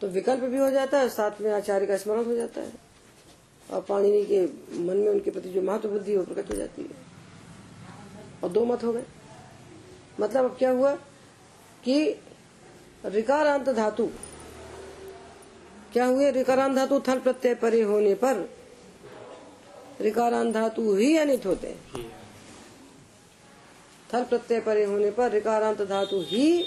तो 0.00 0.08
विकल्प 0.08 0.44
भी 0.44 0.58
हो 0.58 0.70
जाता 0.70 0.98
है 0.98 1.08
साथ 1.08 1.40
में 1.40 1.50
आचार्य 1.52 1.86
का 1.86 1.96
स्मरण 1.96 2.24
हो 2.24 2.34
जाता 2.36 2.60
है। 2.60 2.72
और 3.68 3.80
पाणिनि 3.80 4.24
के 4.24 4.44
मन 4.78 4.96
में 4.96 5.08
उनके 5.08 5.30
प्रति 5.30 5.48
जो 5.48 5.62
महत्व 5.62 5.88
बुद्धि 5.88 6.16
वो 6.16 6.24
प्रकट 6.24 6.50
हो 6.50 6.56
जाती 6.56 6.82
है। 6.82 7.06
और 8.44 8.48
दो 8.50 8.64
मत 8.64 8.84
हो 8.84 8.92
गए। 8.92 9.04
मतलब 10.20 10.44
अब 10.44 10.56
क्या 10.58 10.70
हुआ 10.70 10.94
कि 11.84 12.16
रिकारांत 13.06 13.68
धातु 13.68 14.08
क्या 15.92 16.04
हुए? 16.04 16.30
रिकारांत 16.30 16.76
धातु 16.76 17.00
थल 17.00 17.18
प्रत्यय 17.18 17.54
परे 17.54 17.82
होने 17.82 18.14
पर 18.14 18.48
रिकारांत 20.00 20.54
धातु 20.54 20.94
ही 20.96 21.16
अनित 21.16 21.46
होते। 21.46 21.68
हैं। 21.68 22.10
थल 24.14 24.24
प्रत्यय 24.24 24.60
परे 24.60 24.84
होने 24.84 25.10
पर 25.10 25.30
रिकारांत 25.30 25.82
धातु 25.82 26.20
ही 26.20 26.62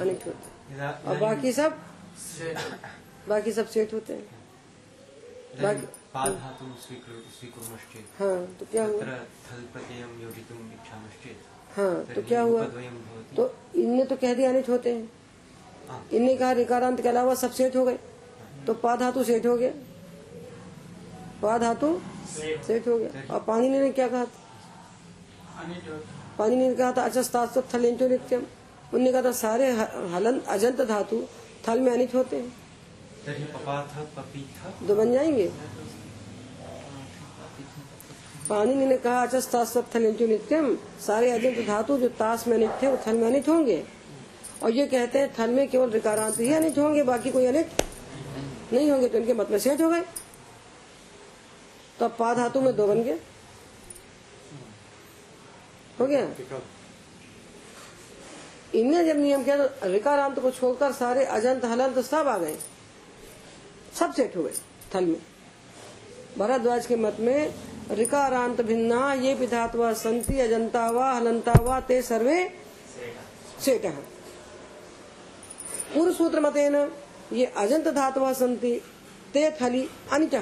अनित 0.00 0.26
होते। 0.26 0.78
और 1.08 1.18
बाकी 1.18 1.52
सब? 1.52 1.78
बाकी 3.28 3.52
सब 3.52 3.68
सेठ 3.68 3.94
होते। 3.94 4.12
हैं 4.12 4.26
हाँ 8.18 8.56
तो 8.60 8.66
क्या 8.66 8.84
हुआ? 8.84 9.04
हाँ 11.76 12.04
तो 12.14 12.22
क्या 12.22 12.40
हुआ? 12.40 12.64
तो 13.36 13.54
इनने 13.76 14.04
तो 14.04 14.16
कह 14.16 14.34
दिया 14.34 14.50
अनित 14.50 14.68
होते 14.68 14.94
हैं। 14.94 15.10
हाँ। 15.88 16.08
इनने 16.12 16.36
कहा 16.36 16.52
रिकारांत 16.52 17.00
के 17.00 17.08
अलावा 17.08 17.34
सब 17.34 17.50
सेठ 17.50 17.76
हो 17.76 17.84
गए। 17.84 17.98
तो 18.66 18.74
पा 18.74 18.94
धातु 18.96 19.24
सेठ 19.24 19.46
हो 19.46 19.56
गया। 19.56 19.70
पा 21.42 21.56
धातु 21.58 22.00
सेठ 22.66 22.88
हो 22.88 22.98
गया। 22.98 23.34
और 23.34 23.40
पानी 23.40 23.68
ने 23.68 23.90
क्या 23.90 24.08
कहा 24.08 24.24
था? 24.24 24.30
पानी 26.38 26.56
ने 26.56 26.74
कहा 26.74 26.92
था 26.92 27.04
अचस्तास्त 27.04 27.58
थलेंचो 27.74 28.08
नित्यम। 28.08 28.42
उनने 28.94 29.12
कहा 29.12 29.22
था 29.22 29.32
सारे 29.32 29.70
हलन 30.12 30.40
अजंत 30.48 30.80
धातु 30.82 31.22
थल 31.68 31.80
में 31.80 31.92
अनित 31.92 32.14
होते 32.14 32.36
हैं। 32.36 32.52
तो 34.88 34.94
बन 34.94 35.12
जाएँगे? 35.12 35.50
पानी 38.48 38.74
ने 38.74 38.96
कहा 38.96 39.22
अचस्तास्त 39.22 39.84
थलेंचो 39.94 40.26
नित्यम 40.26 40.74
सारे 41.06 41.30
अजंत 41.30 41.66
धातु 41.66 41.98
जो 41.98 42.08
ताश 42.18 42.46
में 42.48 42.56
अनित 42.56 42.70
थे 42.82 42.86
वो 42.86 42.98
थल 43.06 43.16
में 43.16 43.26
अनित 43.28 43.48
होंगे। 43.48 43.82
और 44.62 44.70
ये 44.70 44.86
कहते 44.86 45.18
हैं 45.18 45.34
थल 45.38 45.50
में 45.50 45.68
केवल 45.68 45.90
रिकारांत 45.90 46.40
ही 46.40 46.52
अनित 46.52 46.78
होंगे 46.78 47.02
बाकी 47.02 47.30
कोई 47.30 47.46
अनित 47.46 47.82
नहीं 48.72 48.90
होंगे 48.90 49.08
तो 49.08 49.18
इनके 49.18 49.34
मत 49.34 49.50
में 49.50 49.58
सेठ 49.58 49.80
हो 49.80 49.88
गए। 49.90 50.00
तो 51.98 52.04
अब 52.04 52.14
पा 52.18 52.32
धातु 52.34 52.60
में 52.60 52.74
दो 52.76 52.86
बन 52.86 53.02
गए 53.02 53.18
हो 56.00 56.06
गया? 56.06 56.20
इनने 58.74 59.04
जब 59.04 59.16
नियम 59.16 59.42
किया 59.44 59.56
तो 59.56 59.88
रिकारांत 59.88 60.38
को 60.38 60.50
छोड़कर 60.50 60.92
सारे 60.92 61.24
अजंत 61.26 61.64
हलंत 61.64 61.98
सब 62.00 62.28
आ 62.28 62.36
गए। 62.38 62.56
सब 63.98 64.12
सेट 64.14 64.36
हो 64.36 64.42
गए 64.42 64.52
थल 64.94 65.04
में। 65.04 65.20
भरद्वाज 66.38 66.86
के 66.86 66.96
मत 66.96 67.16
में 67.20 67.54
रिकारांत 67.92 68.60
भिन्ना 68.62 69.12
ये 69.14 69.34
विधात्वा 69.34 69.92
संति 69.94 70.40
अजंता 70.40 70.90
वा 70.90 71.12
हलंता 71.12 71.52
वा 71.62 71.80
ते 71.80 72.00
सर्वे 72.02 72.38
सेठ 73.60 73.84
है। 73.84 74.02
पूर्व 75.94 76.12
सूत्र 76.14 76.40
मतेन 76.40 76.76
ये 77.32 77.44
अजंत 77.56 77.88
धातवा 77.88 78.32
संति 78.32 78.72
ते 79.34 79.50
थली 79.60 79.82
अनिच। 80.12 80.34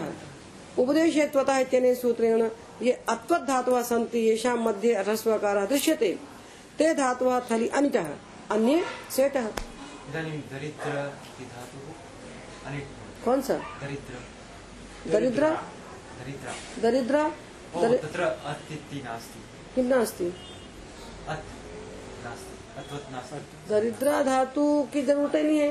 उपदेशत्वता 0.78 1.58
इत्यनेन 1.58 1.94
सूत्रेण 1.94 2.42
ये 2.82 2.92
अत्वत् 3.08 3.46
धातवा 3.48 3.82
संति 3.82 4.18
येषां 4.18 4.56
मध्ये 4.58 4.94
ह्रस्वकारः 4.96 5.64
दृश्यते। 5.66 6.10
ते 6.78 6.94
धातवः 6.94 7.40
थली 7.50 7.68
अनिटः 7.68 8.08
अन्ये 8.50 8.82
सेटः 9.10 9.46
दरिद्र 10.12 10.92
कौन 13.24 13.40
सा? 13.42 13.56
दरिद्र। 13.80 14.14
दरिद्र? 15.10 15.44
दरिद्र। 16.82 17.16
किं 19.74 19.84
नास्ति? 19.84 20.28
दरिद्र 23.68 24.22
धातु 24.24 24.66
की 24.92 25.02
ज़रूरत 25.02 25.34
नहीं 25.36 25.58
है 25.58 25.70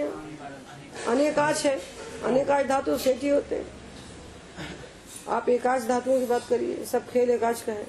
अनेकाश 1.07 1.65
है 1.65 1.75
अनेकाश 2.23 2.65
धातु 2.65 2.97
सेठ 2.97 3.21
ही 3.21 3.29
होते 3.29 3.55
हैं। 3.55 3.67
आप 5.27 5.49
एकाश 5.49 5.83
धातुओं 5.83 6.19
की 6.19 6.25
बात 6.25 6.47
करिए 6.49 6.85
सब 6.85 7.09
खेल 7.09 7.29
एकाश 7.29 7.61
का 7.61 7.73
है। 7.73 7.87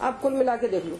आप 0.00 0.20
कुल 0.20 0.32
मिला 0.32 0.56
के 0.56 0.68
देख 0.68 0.84
लो। 0.84 0.98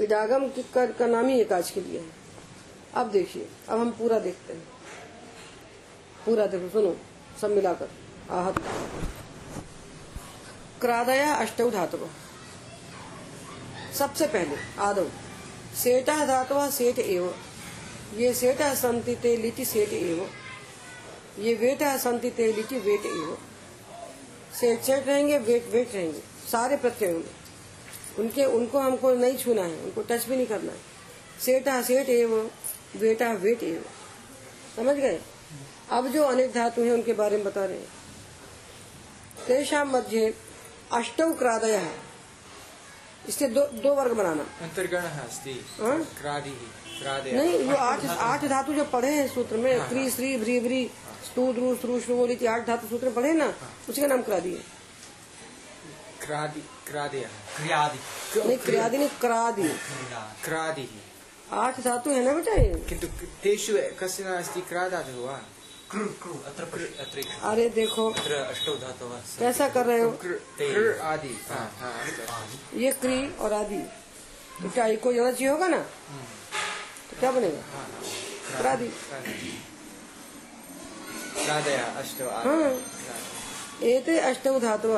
इडागम 0.00 0.48
का, 0.48 0.86
का 0.88 1.06
नाम 1.06 1.26
ही 1.26 1.40
एकाश 1.40 1.70
के 1.70 1.80
लिए 1.80 2.00
है। 2.00 2.06
अब 2.94 3.10
देखिए 3.10 3.48
अब 3.68 3.80
हम 3.80 3.90
पूरा 3.90 4.18
देखते 4.18 4.52
हैं। 4.52 4.62
पूरा 6.26 6.46
देखो 6.46 6.68
सुनो 6.68 6.96
सब 7.40 7.50
मिलाकर। 7.50 7.88
आहत 8.30 8.58
क्रादया 10.80 11.34
अष्टौ 11.34 11.70
धातु 11.70 11.98
सबसे 13.98 14.26
पहले 14.26 14.56
आदौ। 14.80 15.06
सेटा 15.74 16.26
धातवा 16.26 16.70
सेठ 16.70 16.98
एव। 16.98 17.34
ये 18.16 18.34
सेठ 18.34 18.62
संति 18.62 19.14
ते 19.14 19.36
लिटि 19.36 19.64
सेठ 19.64 19.92
एव। 19.92 20.28
ये 21.38 21.54
वेट 21.54 21.82
संति 21.82 22.30
ते 22.30 22.52
लिटि 22.52 22.78
वेट 22.78 23.06
एव। 23.06 23.38
सेठ 24.60 24.82
सेठ 24.82 25.06
रहेंगे, 25.06 25.38
वेट 25.38 25.68
वेट 25.68 25.94
रहेंगे। 25.94 26.20
सारे 26.50 26.76
प्रत्ययों 26.76 27.18
में 27.18 27.30
उनके, 28.18 28.44
उनको 28.44 28.78
हमको 28.78 29.14
नहीं 29.14 29.36
छूना 29.38 29.62
है, 29.62 29.76
उनको 29.76 30.02
टच 30.02 30.24
भी 30.26 30.36
नहीं 30.36 30.46
करना 30.46 30.72
है। 30.72 30.78
सेठा 31.44 31.82
सेठ 31.82 32.08
एव 32.08 32.50
वेटा 32.96 33.32
वेट 33.32 33.62
एव। 33.62 33.84
समझ 34.76 34.96
गए? 34.96 35.20
अब 35.90 36.08
जो 36.08 36.22
अनेक 36.22 36.52
धातु 36.52 36.82
हैं, 36.82 36.92
उनके 36.92 37.12
बारे 37.12 37.36
में 37.36 37.44
बता 37.46 37.64
रहे 37.64 37.78
हैं। 37.78 37.88
तेषा 39.46 39.84
मध्य 39.84 40.34
अष्टौ 40.92 41.32
क्रादय। 41.32 41.74
है 41.74 42.09
इससे 43.30 43.46
दो 43.48 43.62
दो 43.82 43.94
वर्ग 43.94 44.12
बनाना। 44.12 44.44
अन्तर्गणः 44.62 45.18
अस्ति 45.20 45.54
हाँ? 45.80 45.98
क्रादिः 46.20 47.36
नहीं 47.36 47.58
वो 47.64 47.76
आठ 47.76 48.04
आठ 48.04 48.44
धातु। 48.44 48.72
जो 48.74 48.84
पढ़े 48.84 49.10
हैं 49.10 49.26
सूत्र 49.28 49.56
में 49.56 49.88
क्री 49.88 50.10
श्री 50.10 50.36
भ्री 50.36 50.58
भ्री 50.60 50.80
स्तू 51.24 51.52
द्रु 51.52 51.98
श्रु 52.00 52.26
थी 52.36 52.46
आठ 52.46 52.66
धातु 52.66 52.86
सूत्र 52.88 53.10
पढ़े 53.10 53.32
ना 53.32 53.46
उसी 53.88 54.00
का 54.00 54.06
नाम 54.06 54.22
क्रादी 54.22 54.52
है। 54.54 54.62
क्रादि 56.22 56.60
क्रियादि 56.86 57.20
नहीं 58.38 58.58
क्रियादि 58.58 58.98
नहीं 58.98 59.08
क्रादी। 59.20 59.68
क्रादिः। 60.44 61.56
आठ 61.58 61.80
धातु 61.80 62.10
है 62.10 62.24
ना 62.24 62.32
बेटा 62.34 62.52
ये? 62.52 62.74
किन्तु 62.88 63.06
तेषु 63.42 63.72
कस्य 64.00 64.24
अस्ति 64.36 64.60
क्रादातुः 64.68 65.24
वा 65.26 65.36
कृ 65.36 65.59
अरे 67.42 67.68
देखो। 67.68 68.10
धातवः 68.76 69.20
कैसा 69.38 69.68
कर 69.68 69.86
रहे 69.86 70.00
हो? 70.00 70.10
आदि। 71.02 71.34
हाँ, 71.48 71.70
हाँ। 71.80 71.92
ये 72.76 72.92
क्री 72.92 73.18
और 73.36 73.52
आदि। 73.52 73.78
तो 74.62 74.70
क्या 74.70 74.86
एक 74.86 75.02
को 75.02 75.12
ज़्यादा 75.12 75.32
चाहिए 75.32 75.48
होगा 75.48 75.68
ना? 75.68 75.78
तो 75.78 77.20
क्या 77.20 77.32
बनेगा? 77.32 77.62
हाँ, 77.72 77.86
आदि। 78.66 78.90
हाँ। 82.44 82.70
एते 83.82 84.18
अष्टौ 84.20 84.58
धातु 84.60 84.88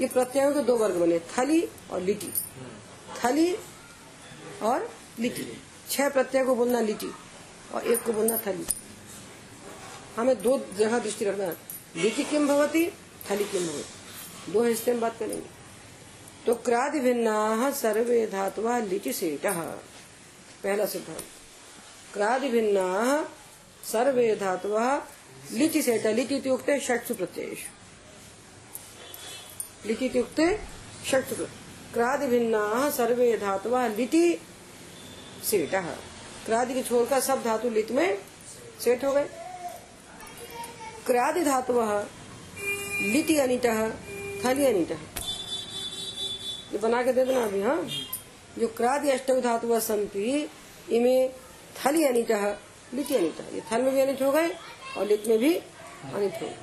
ये 0.00 0.08
प्रत्ययों 0.08 0.52
के 0.54 0.62
दो 0.62 0.76
वर्ग 0.76 0.94
बने 0.94 1.18
थली 1.18 1.60
और 1.90 2.00
लिटी। 2.00 2.32
थली 3.18 3.56
और 4.62 4.88
लिटी। 5.20 5.46
छह 5.90 6.08
प्रत्यय 6.08 6.44
को 6.44 6.54
बोलना 6.54 6.80
लिटी 6.80 7.10
और 7.74 7.86
एक 7.86 8.02
को 8.02 8.12
बोलना 8.12 8.36
थली। 8.36 8.66
हमें 10.16 10.42
दो 10.42 10.58
जगह 10.78 10.98
दृष्टि 10.98 11.24
रखना 11.24 11.44
है। 11.44 11.56
लिटी 11.96 12.24
किम 12.24 12.46
भवती 12.48 12.86
थली 13.30 13.44
किम 13.44 13.66
भवती। 13.66 14.52
दो 14.52 14.62
हिस्से 14.64 14.92
में 14.92 15.00
बात 15.00 15.18
करेंगे। 15.18 15.46
तो 16.46 16.54
क्रादि 16.54 17.00
भिन्ना 17.00 17.70
सर्वे 17.72 18.26
धातुआ 18.26 18.78
लिटि 18.80 19.12
सेट। 19.12 19.46
पहला 20.62 20.86
सिद्धांत। 20.86 21.24
क्रादि 22.14 22.48
भिन्ना 22.48 22.86
सर्वे 23.84 24.34
धातुआ 24.36 24.96
लिटि 25.52 25.78
इत्युक्ते 25.78 26.78
षट्सु 26.80 27.14
प्रत्ययेषु 27.14 27.68
लिटि 29.88 30.06
इत्युक्ते 30.06 30.46
षट्सु 31.10 31.44
क्रादि 31.94 32.26
भिन्ना 32.26 32.90
सर्वे 32.90 33.36
धातुआ 33.38 33.86
लिटि 33.88 34.40
सेट। 35.44 35.74
क्रादि 36.46 36.74
के 36.74 36.82
छोड़कर 36.82 37.20
सब 37.20 37.42
धातु 37.44 37.70
लिट 37.70 37.90
में 37.90 38.18
सेट 38.84 39.04
हो 39.04 39.12
गए। 39.12 39.28
क्रादि 41.06 41.42
धातु 41.44 41.72
लिटि 43.12 43.36
अनिट 43.38 43.66
थली 44.44 44.64
अनिट 44.66 44.90
ये 46.72 46.78
बना 46.82 47.02
के 47.02 47.12
दे 47.12 47.24
देना 47.24 47.42
अभी 47.44 47.60
हाँ? 47.62 47.80
जो 48.58 48.66
क्रादि 48.76 49.10
अष्टव 49.10 49.40
धातु 49.40 49.80
संति 49.80 50.24
इमे 50.96 51.16
थली 51.78 52.04
अनिट 52.04 52.30
लिटि 52.94 53.14
अनिट 53.14 53.40
ये 53.54 53.62
थल 53.72 53.82
में 53.82 53.92
भी 53.94 54.00
अनिट 54.00 54.22
हो 54.22 54.30
गए 54.32 54.48
और 54.96 55.06
लिट 55.06 55.26
में 55.28 55.38
भी 55.38 55.54
अनिट 55.54 56.42
हो 56.42 56.46
गए। 56.46 56.54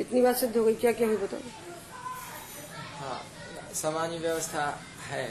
इतनी 0.00 0.20
बात 0.22 0.36
सिद्ध 0.36 0.56
हो 0.56 0.64
गई, 0.64 0.74
क्या 0.74 0.92
क्या 0.92 1.08
हुई 1.08 1.16
बताओ? 1.16 1.40
हाँ 2.98 3.20
सामान्य 3.74 4.18
व्यवस्था 4.18 4.64
है, 5.10 5.26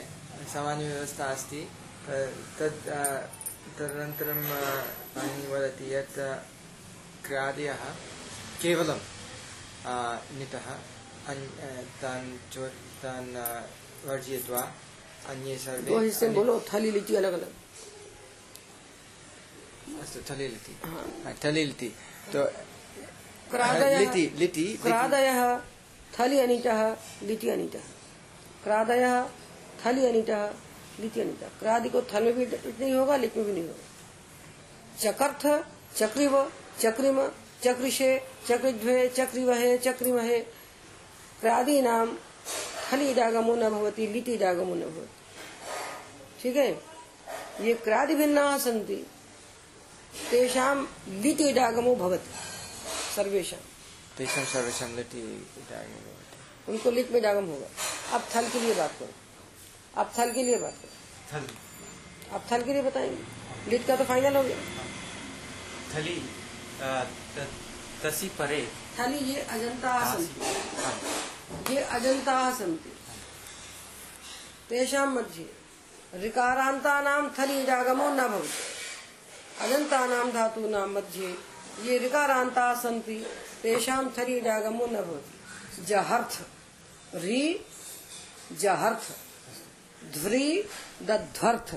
सामान्य 0.53 0.87
व्यवस्था 0.87 1.25
अस्ति। 1.31 1.61
तद् 2.07 2.89
तदनन्तरं 3.77 4.39
वदति 5.51 5.93
यत् 5.93 6.19
क्रादयः 7.25 7.81
केवलं 8.61 8.99
नितः 10.39 10.67
तान् 12.01 12.27
चो 12.53 12.63
तान् 13.03 13.29
वर्जयित्वा 14.07 14.61
अन्ये 15.31 15.55
सर्वे 15.65 15.89
दो 15.89 15.95
हिस्से 15.99 16.25
बोलो 16.37 16.53
थली 16.69 16.89
लिटि 16.91 17.13
अलग 17.15 17.33
अलग। 17.33 17.51
अस्तु 20.03 20.19
थलिलिति 20.29 20.73
हाँ। 20.85 21.05
तो 22.33 22.41
क्रादयः 23.51 24.03
थली 26.17 26.37
अनिटः 26.39 26.79
लिटि 27.29 27.47
अनिटः 27.49 27.85
क्रादयः 28.63 29.15
थली 29.85 30.05
अनिटः 30.05 30.41
लिटि 31.01 31.19
अनिटः 31.21 31.47
क्रादि 31.59 31.89
को 31.89 32.01
थल 32.11 32.23
में 32.23 32.33
भी 32.35 32.45
नहीं 32.45 32.93
होगा 32.93 33.15
लिट 33.23 33.37
में 33.37 33.45
भी 33.45 33.51
नहीं 33.51 33.67
होगा। 33.67 33.83
चकर्थ 35.03 35.43
चक्रिव 35.97 36.33
चक्रिम 36.81 37.27
चक्रिशे 37.63 38.27
चक्रिध्वे 38.49 39.09
चक्रिवहे 39.09 39.77
चक्रिमहे 39.77 40.39
क्रादी 41.41 41.81
नाम 41.81 42.17
थली 42.91 43.11
इडागमो 43.11 43.55
न 43.55 43.69
भवति 43.69 44.07
लिटि 44.07 44.33
इडागमो 44.33 44.75
न 44.75 44.81
भवति। 44.81 45.09
ठीक 46.41 46.55
है? 46.55 46.83
ये 47.61 47.73
क्रादि 47.73 48.15
भिन्ना 48.15 48.57
सन्ति। 48.57 49.07
तेषां 50.31 50.85
लिटि 51.21 51.49
इडागमो 51.49 51.95
भवति 51.95 52.29
सर्वेषां। 53.15 53.59
तेषां 54.17 54.45
सर्वेषां 54.45 54.95
लिटि 54.95 55.19
इदानीं 55.57 55.95
भवति। 55.95 56.71
उनको 56.71 56.91
लिट 56.91 57.11
में 57.11 57.21
डागम 57.21 57.45
होगा। 57.45 57.67
अब 58.11 58.27
थल 58.35 58.49
के 58.49 58.59
लिए 58.59 58.75
बात 58.75 58.91
करो। 58.99 59.13
अब 59.97 60.11
थल 60.19 60.31
के 60.31 60.43
लिए 60.43 60.59
बात 60.59 60.73
करो। 60.73 61.39
थल। 61.39 61.47
अब 62.31 62.45
थल 62.51 62.63
के 62.63 62.73
लिए 62.73 62.81
बताएँगे। 62.81 63.71
लिट 63.71 63.87
का 63.87 63.95
तो 63.95 64.03
फाइनल 64.03 64.35
हो 64.35 64.43
गया 64.43 64.57
थली। 65.95 66.42
तसि 68.03 68.27
परे। 68.29 68.61
थली 68.99 69.19
ये 69.25 69.41
अजंता 69.41 69.93
सन्ति 70.13 71.73
ये 71.73 71.81
अजंता 71.97 72.35
सन्ति 72.53 72.89
तेषां 74.69 75.07
मध्ये 75.07 75.49
ऋकारान्तानां 76.25 77.21
थली 77.29 77.61
इडागमो 77.63 78.09
न 78.09 78.27
भवति। 78.27 79.65
अजन्तानां 79.65 80.31
धातूनां 80.31 80.87
मध्ये 80.87 81.29
ये 81.83 81.97
ऋकारान्ता 81.99 82.73
सन्ति 82.75 83.17
तेषां 83.61 84.03
थली 84.09 84.37
इडागमो 84.37 84.85
न 84.85 85.01
भवति। 85.01 85.85
जहर्थ। 85.85 86.41
री। 87.15 87.65
जहर्थ। 88.59 89.11
ध्री 90.13 90.45
दध्वर्थ। 91.01 91.75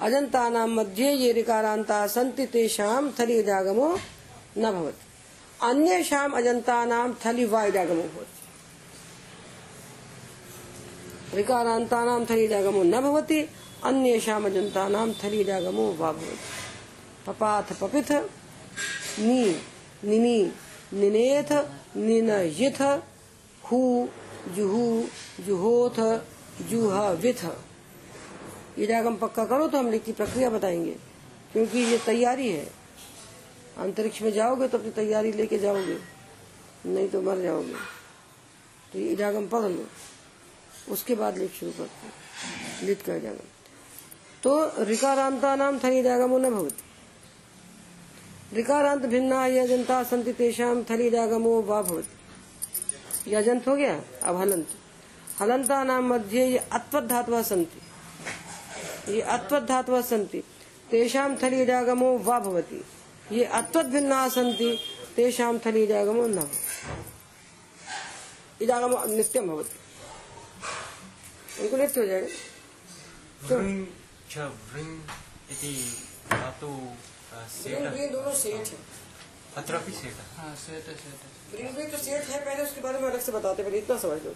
अजन्तानां 0.00 0.68
मध्ये 0.68 1.12
ये 1.12 1.32
ऋकारान्ता 1.32 2.06
सन्ति 2.06 2.46
तेषां 2.46 3.10
थली 3.20 3.38
इडागमो 3.38 3.98
न 4.58 4.72
भवति। 4.72 5.02
अन्येषाम् 5.66 6.34
अजन्तानां 6.34 7.14
थली 7.14 7.44
वा 7.44 7.64
इडागमो 7.64 8.02
भवति। 8.02 8.34
ऋकारान्तानां 11.38 12.24
थलीडागमो 12.24 12.82
न 12.82 13.00
भवति 13.00 13.48
अन्येषाम् 13.84 14.44
अजन्तानां 14.44 15.12
थलीडागमो 15.12 15.96
वा 15.98 16.12
भवति। 16.12 16.38
पपाथ 17.26 17.62
पपिथ, 17.62 18.12
नी, 19.18 19.56
निनी, 20.04 20.52
निनेथ, 20.92 21.68
निनयिथ, 21.96 22.82
हु, 23.64 24.08
जुहु, 24.48 25.04
जुहोथ 25.40 26.18
जुह 26.70 27.14
विथ 28.76 28.84
इडागम 28.84 29.16
पक्का 29.16 29.44
करो 29.46 29.68
तो 29.68 29.78
हम 29.78 29.90
लिखी 29.90 30.12
प्रक्रिया 30.14 30.50
बताएँगे, 30.50 30.96
क्योंकि 31.52 31.78
ये 31.80 31.98
तैयारी 32.06 32.48
है। 32.48 32.66
अंतरिक्ष 33.78 34.22
में 34.22 34.32
जाओगे 34.32 34.68
तो 34.68 34.78
अपनी 34.78 34.90
तैयारी 34.92 35.32
लेके 35.32 35.58
जाओगे, 35.58 35.98
नहीं 36.86 37.08
तो 37.08 37.20
मर 37.22 37.38
जाओगे। 37.38 37.74
तो 38.92 38.98
ये 38.98 39.08
इडागम 39.08 39.46
पढ़ 39.48 39.62
लो, 39.62 39.86
उसके 40.88 41.14
बाद 41.14 41.38
लिख 41.38 41.52
शुरू 41.52 41.72
करते 41.72 42.86
लिट 42.86 43.02
का 43.02 43.14
इडागम 43.14 43.48
तो 44.42 44.84
ऋकारांता 44.84 45.54
नाम 45.56 45.78
थली 45.78 45.98
इडागमो 45.98 46.38
न 46.38 46.50
भवति। 46.50 46.82
ऋकारांत 48.52 49.06
भिन्ना 49.06 49.46
यजंता 49.48 50.02
संति 50.02 50.32
तेषाम 50.34 50.82
थली 50.84 51.06
इडागमो 51.06 51.60
वा 51.62 51.82
भवति। 51.82 53.30
यजंत 53.30 53.68
हो 53.68 53.76
गया, 53.76 54.00
अब 54.22 54.36
हलंत 54.36 54.66
हलंता 55.40 55.82
नाम 55.84 56.12
मध्य 56.12 56.44
ये 56.44 56.58
अत्वत 56.58 57.04
धातवः 57.04 57.42
सन्ति। 57.44 57.80
ये 59.08 59.20
अत्वत 59.20 59.62
धातवः 59.62 60.00
सन्ति 60.02 60.42
तेषाम 60.90 61.36
थली 61.36 61.62
इडागमो 61.62 62.18
वा 62.18 62.38
भवति। 62.40 62.84
ये 63.32 63.44
अत्वत 63.58 63.86
भिन्ना 63.86 64.28
सन्ति 64.28 64.78
तेषाम 65.16 65.58
थली 65.58 65.82
इडागमो 65.82 66.26
न 66.26 66.34
भवति। 66.34 66.58
इडागमो 68.64 69.04
नित्यम 69.06 69.46
भवति। 69.48 69.76
इनको 71.62 71.76
नित्य 71.76 72.00
हो 72.00 72.06
जाएगा। 72.06 72.28
धातु 76.30 76.68
सेट् 77.52 78.12
दोनों 78.12 78.34
सेठ 78.34 78.68
है। 78.68 78.78
अत्रापि 79.56 79.92
सेटः 79.92 80.24
हाँ 80.36 80.54
सेट 80.56 80.84
है 80.88 80.94
सेट 80.94 81.18
है। 81.22 81.28
प्रिंट 81.72 81.92
तो 81.92 81.98
सेठ 81.98 82.22
है 82.28 82.38
पहले 82.44 82.62
उसके 82.62 82.80
बारे 82.80 82.98
में 82.98 83.08
अलग 83.10 83.20
से 83.20 83.32
बताते 83.32 83.62
पहले 83.62 83.78
इतना 83.78 83.96
समझ 83.98 84.18
लो। 84.22 84.34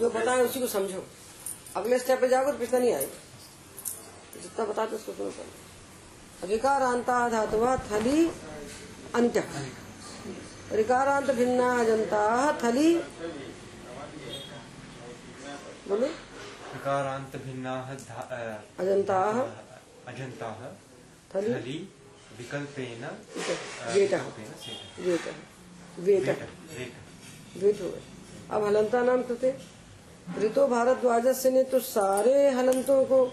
जो 0.00 0.10
बताए 0.10 0.40
उसी 0.40 0.60
को 0.60 0.66
समझो। 0.66 1.04
अगले 1.76 1.98
स्टेप 1.98 2.20
पे 2.20 2.28
जाओगे 2.28 2.52
तो 2.52 2.58
पिछला 2.58 2.78
नहीं 2.78 2.94
आएगा। 2.94 4.40
जितना 4.42 4.64
बताते 4.64 4.96
उसको 4.96 5.12
सुनो। 5.12 5.30
पहले 5.30 6.52
रिकारांता 6.54 7.28
धातुवा 7.28 7.76
थली 7.76 8.28
अंत 9.14 9.48
रिकारांत 10.72 11.30
भिन्ना 11.30 11.80
अजंता 11.80 12.52
थली। 12.62 12.98
बोलो। 15.88 16.06
विकारान्तभिन्नाः 16.74 17.94
धा- 17.94 18.32
अ, 18.32 18.60
अजन्ताः। 18.82 19.40
अजन्ताः 20.12 20.72
थली। 21.34 21.54
थलि 21.54 21.94
विकल्पेन 22.38 23.04
वेटः। 23.94 24.22
वेट। 25.98 26.38
वेट। 27.56 27.82
हो 27.82 27.90
गए 27.90 28.02
अब 28.50 28.64
हलंता 28.64 29.02
नाम 29.02 29.22
कृते। 29.22 29.81
ऋतो 30.38 30.66
भारद्वाज 30.66 31.46
ने 31.46 31.62
तो 31.62 31.80
सारे 31.80 32.50
हलंतों 32.50 33.04
को 33.04 33.32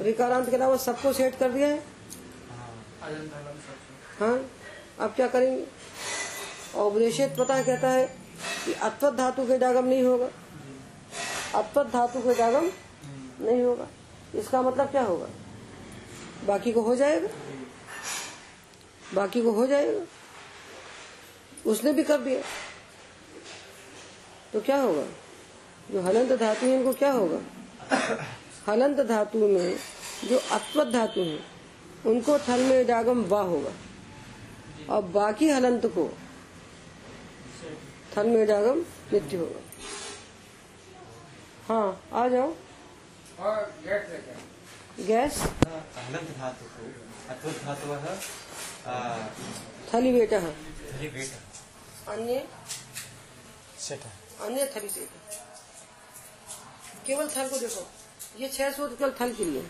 रिकारांत 0.00 0.50
के 0.50 0.56
अलावा 0.56 0.76
सबको 0.76 1.12
सेट 1.12 1.38
कर 1.38 1.50
दिया 1.50 1.68
है? 1.68 1.84
हाँ 4.20 4.50
अब 5.00 5.14
क्या 5.16 5.28
करेंगे? 5.28 5.66
और 6.74 6.92
उपदेशित 6.92 7.34
पता 7.38 7.62
कहता 7.62 7.88
है 7.88 8.06
कि 8.64 8.72
अत्वत 8.72 9.14
धातु 9.14 9.46
के 9.46 9.58
डागम 9.58 9.84
नहीं 9.84 10.02
होगा। 10.02 10.28
अत्वत 11.54 11.86
धातु 11.86 12.20
के 12.20 12.34
डागम 12.34 12.70
नहीं 13.40 13.62
होगा। 13.62 13.86
इसका 14.34 14.62
मतलब 14.62 14.86
क्या 14.86 15.02
होगा? 15.02 15.26
बाकी 16.46 16.72
को 16.72 16.80
हो 16.80 16.96
जाएगा। 16.96 17.28
बाकी 19.14 19.42
को 19.42 19.50
हो 19.50 19.66
जाएगा। 19.66 20.06
उसने 21.70 21.92
भी 21.92 22.02
कर 22.02 22.18
दिया। 22.18 22.42
तो 24.52 24.60
क्या 24.60 24.76
होगा? 24.76 25.04
जो 25.90 26.00
हलंत 26.02 26.32
धातु 26.40 26.66
है 26.66 26.74
इनको 26.78 26.92
क्या 27.02 27.10
होगा? 27.12 27.40
हलंत 28.68 29.00
धातु 29.08 29.38
में 29.48 29.76
जो 30.28 30.38
अत्वत 30.56 30.86
धातु 30.92 31.20
है 31.20 31.38
उनको 32.10 32.38
थल 32.48 32.60
में 32.68 32.86
डागम 32.86 33.22
वा 33.32 33.40
होगा। 33.52 33.72
और 34.94 35.02
बाकी 35.16 35.48
हलंत 35.50 35.86
को 35.96 36.08
थल 38.16 38.26
में 38.26 38.46
डागम 38.46 38.78
नित्य 39.12 39.36
होगा। 39.36 39.60
हाँ 41.68 42.00
आ 42.22 42.28
जाओ। 42.28 42.48
गैस 45.06 45.38
हलन्त 45.38 46.36
धातुः 46.38 47.30
अत्वत् 47.34 47.64
धातवः 47.64 48.06
अ, 48.86 48.94
थली 49.94 50.12
बेटा। 50.12 50.38
है 50.38 50.52
थलि 50.92 51.08
वेटः 51.08 52.12
अन्य? 52.12 52.38
अन्य 54.46 54.64
थली 54.76 54.88
से 54.88 55.06
केवल 57.06 57.28
थल 57.28 57.48
को 57.48 57.58
देखो। 57.58 57.86
ये 58.40 58.48
छह 58.48 58.70
सूत्र 58.70 58.94
केवल 58.94 59.12
थल 59.20 59.32
के 59.32 59.44
लिए। 59.44 59.62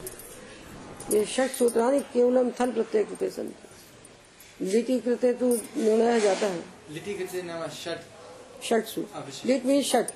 ये 1.10 1.24
षट 1.26 1.50
सूत्रानी 1.50 2.00
केवलम 2.12 2.50
थल 2.50 2.84
संति 2.92 4.64
लिटि 4.64 4.98
कृते 5.00 5.32
तो 5.34 5.46
निर्णय 5.76 6.20
जाता 6.20 6.46
है। 6.46 6.64
लिटि 6.90 7.14
कृते 7.14 7.42
नाम 7.42 7.66
षट्। 7.74 8.64
षट 8.64 8.86
सूत्र। 8.86 9.48
लिट 9.48 9.64
मीन 9.66 9.82
षट। 9.82 10.12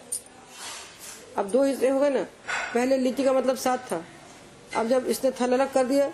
अब 1.39 1.49
दो 1.51 1.65
हिस्से 1.65 1.89
हो 1.89 2.01
गए 2.01 2.11
ना। 2.11 2.23
पहले 2.75 2.97
लिट्टी 2.99 3.25
का 3.25 3.33
मतलब 3.33 3.57
सात 3.57 3.87
था। 3.93 4.05
अब 4.77 4.89
जब 4.89 5.07
इसने 5.07 5.31
थल 5.41 5.53
अलग 5.53 5.73
कर 5.73 5.85
दिया 5.85 6.09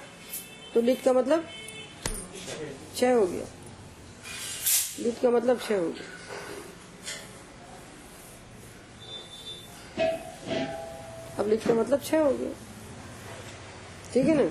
तो 0.74 0.80
लिट 0.80 1.02
का 1.04 1.12
मतलब 1.12 1.48
छह 2.96 3.12
हो 3.12 3.26
गया। 3.26 3.46
लिट 4.98 5.20
का 5.22 5.30
मतलब 5.30 5.60
छह 5.60 5.76
हो 5.76 5.88
गया। 5.88 6.11
अब 11.38 11.48
लिट 11.48 11.66
का 11.66 11.74
मतलब 11.74 12.00
छह 12.00 12.20
हो 12.20 12.32
गया 12.32 12.52
ठीक 14.12 14.26
है 14.26 14.34
ना? 14.34 14.50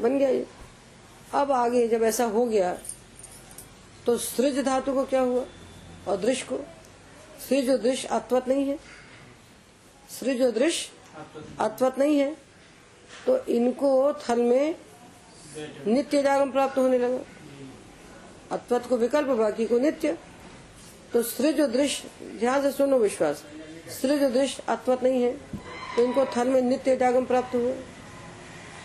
बन 0.00 0.18
गया 0.18 0.28
ये। 0.28 0.46
अब 1.34 1.52
आगे 1.52 1.86
जब 1.88 2.02
ऐसा 2.04 2.24
हो 2.26 2.44
गया 2.46 2.76
तो 4.06 4.16
सृज 4.18 4.58
धातु 4.64 4.92
को 4.94 5.04
क्या 5.04 5.20
हुआ? 5.20 5.44
और 6.08 6.16
दृश्य 6.16 6.46
को? 6.48 6.58
सृज 7.48 7.70
और 7.70 7.78
दृश्य 7.78 8.08
अत्वत 8.08 8.48
नहीं 8.48 8.66
है। 8.68 8.78
सृज 10.10 10.42
और 10.42 10.50
दृश्य 10.50 10.90
अत्वत 11.60 11.98
नहीं 11.98 12.18
है। 12.18 12.36
तो 13.26 13.38
इनको 13.46 14.12
थल 14.20 14.40
में 14.42 14.74
नित्य 15.86 16.22
जागम 16.22 16.50
प्राप्त 16.52 16.78
होने 16.78 16.98
लगा। 16.98 17.18
अत्वत 18.52 18.86
को 18.86 18.96
विकल्प, 18.96 19.28
बाकी 19.28 19.66
को 19.66 19.78
नित्य। 19.78 20.16
तो 21.12 21.22
सृज 21.22 21.60
और 21.60 21.66
दृश्य 21.66 22.38
ध्यान 22.38 22.62
से 22.62 22.72
सुनो 22.72 22.98
विश्वास। 22.98 23.44
सृज 23.90 24.22
और 24.22 24.30
दृश्य 24.32 24.62
अत्वत 24.68 25.02
नहीं 25.02 25.22
है। 25.22 25.32
तो 25.96 26.02
इनको 26.04 26.24
थल 26.36 26.48
में 26.48 26.60
नित्य 26.62 26.96
जागम 26.96 27.24
प्राप्त 27.26 27.54
हुआ 27.54 27.72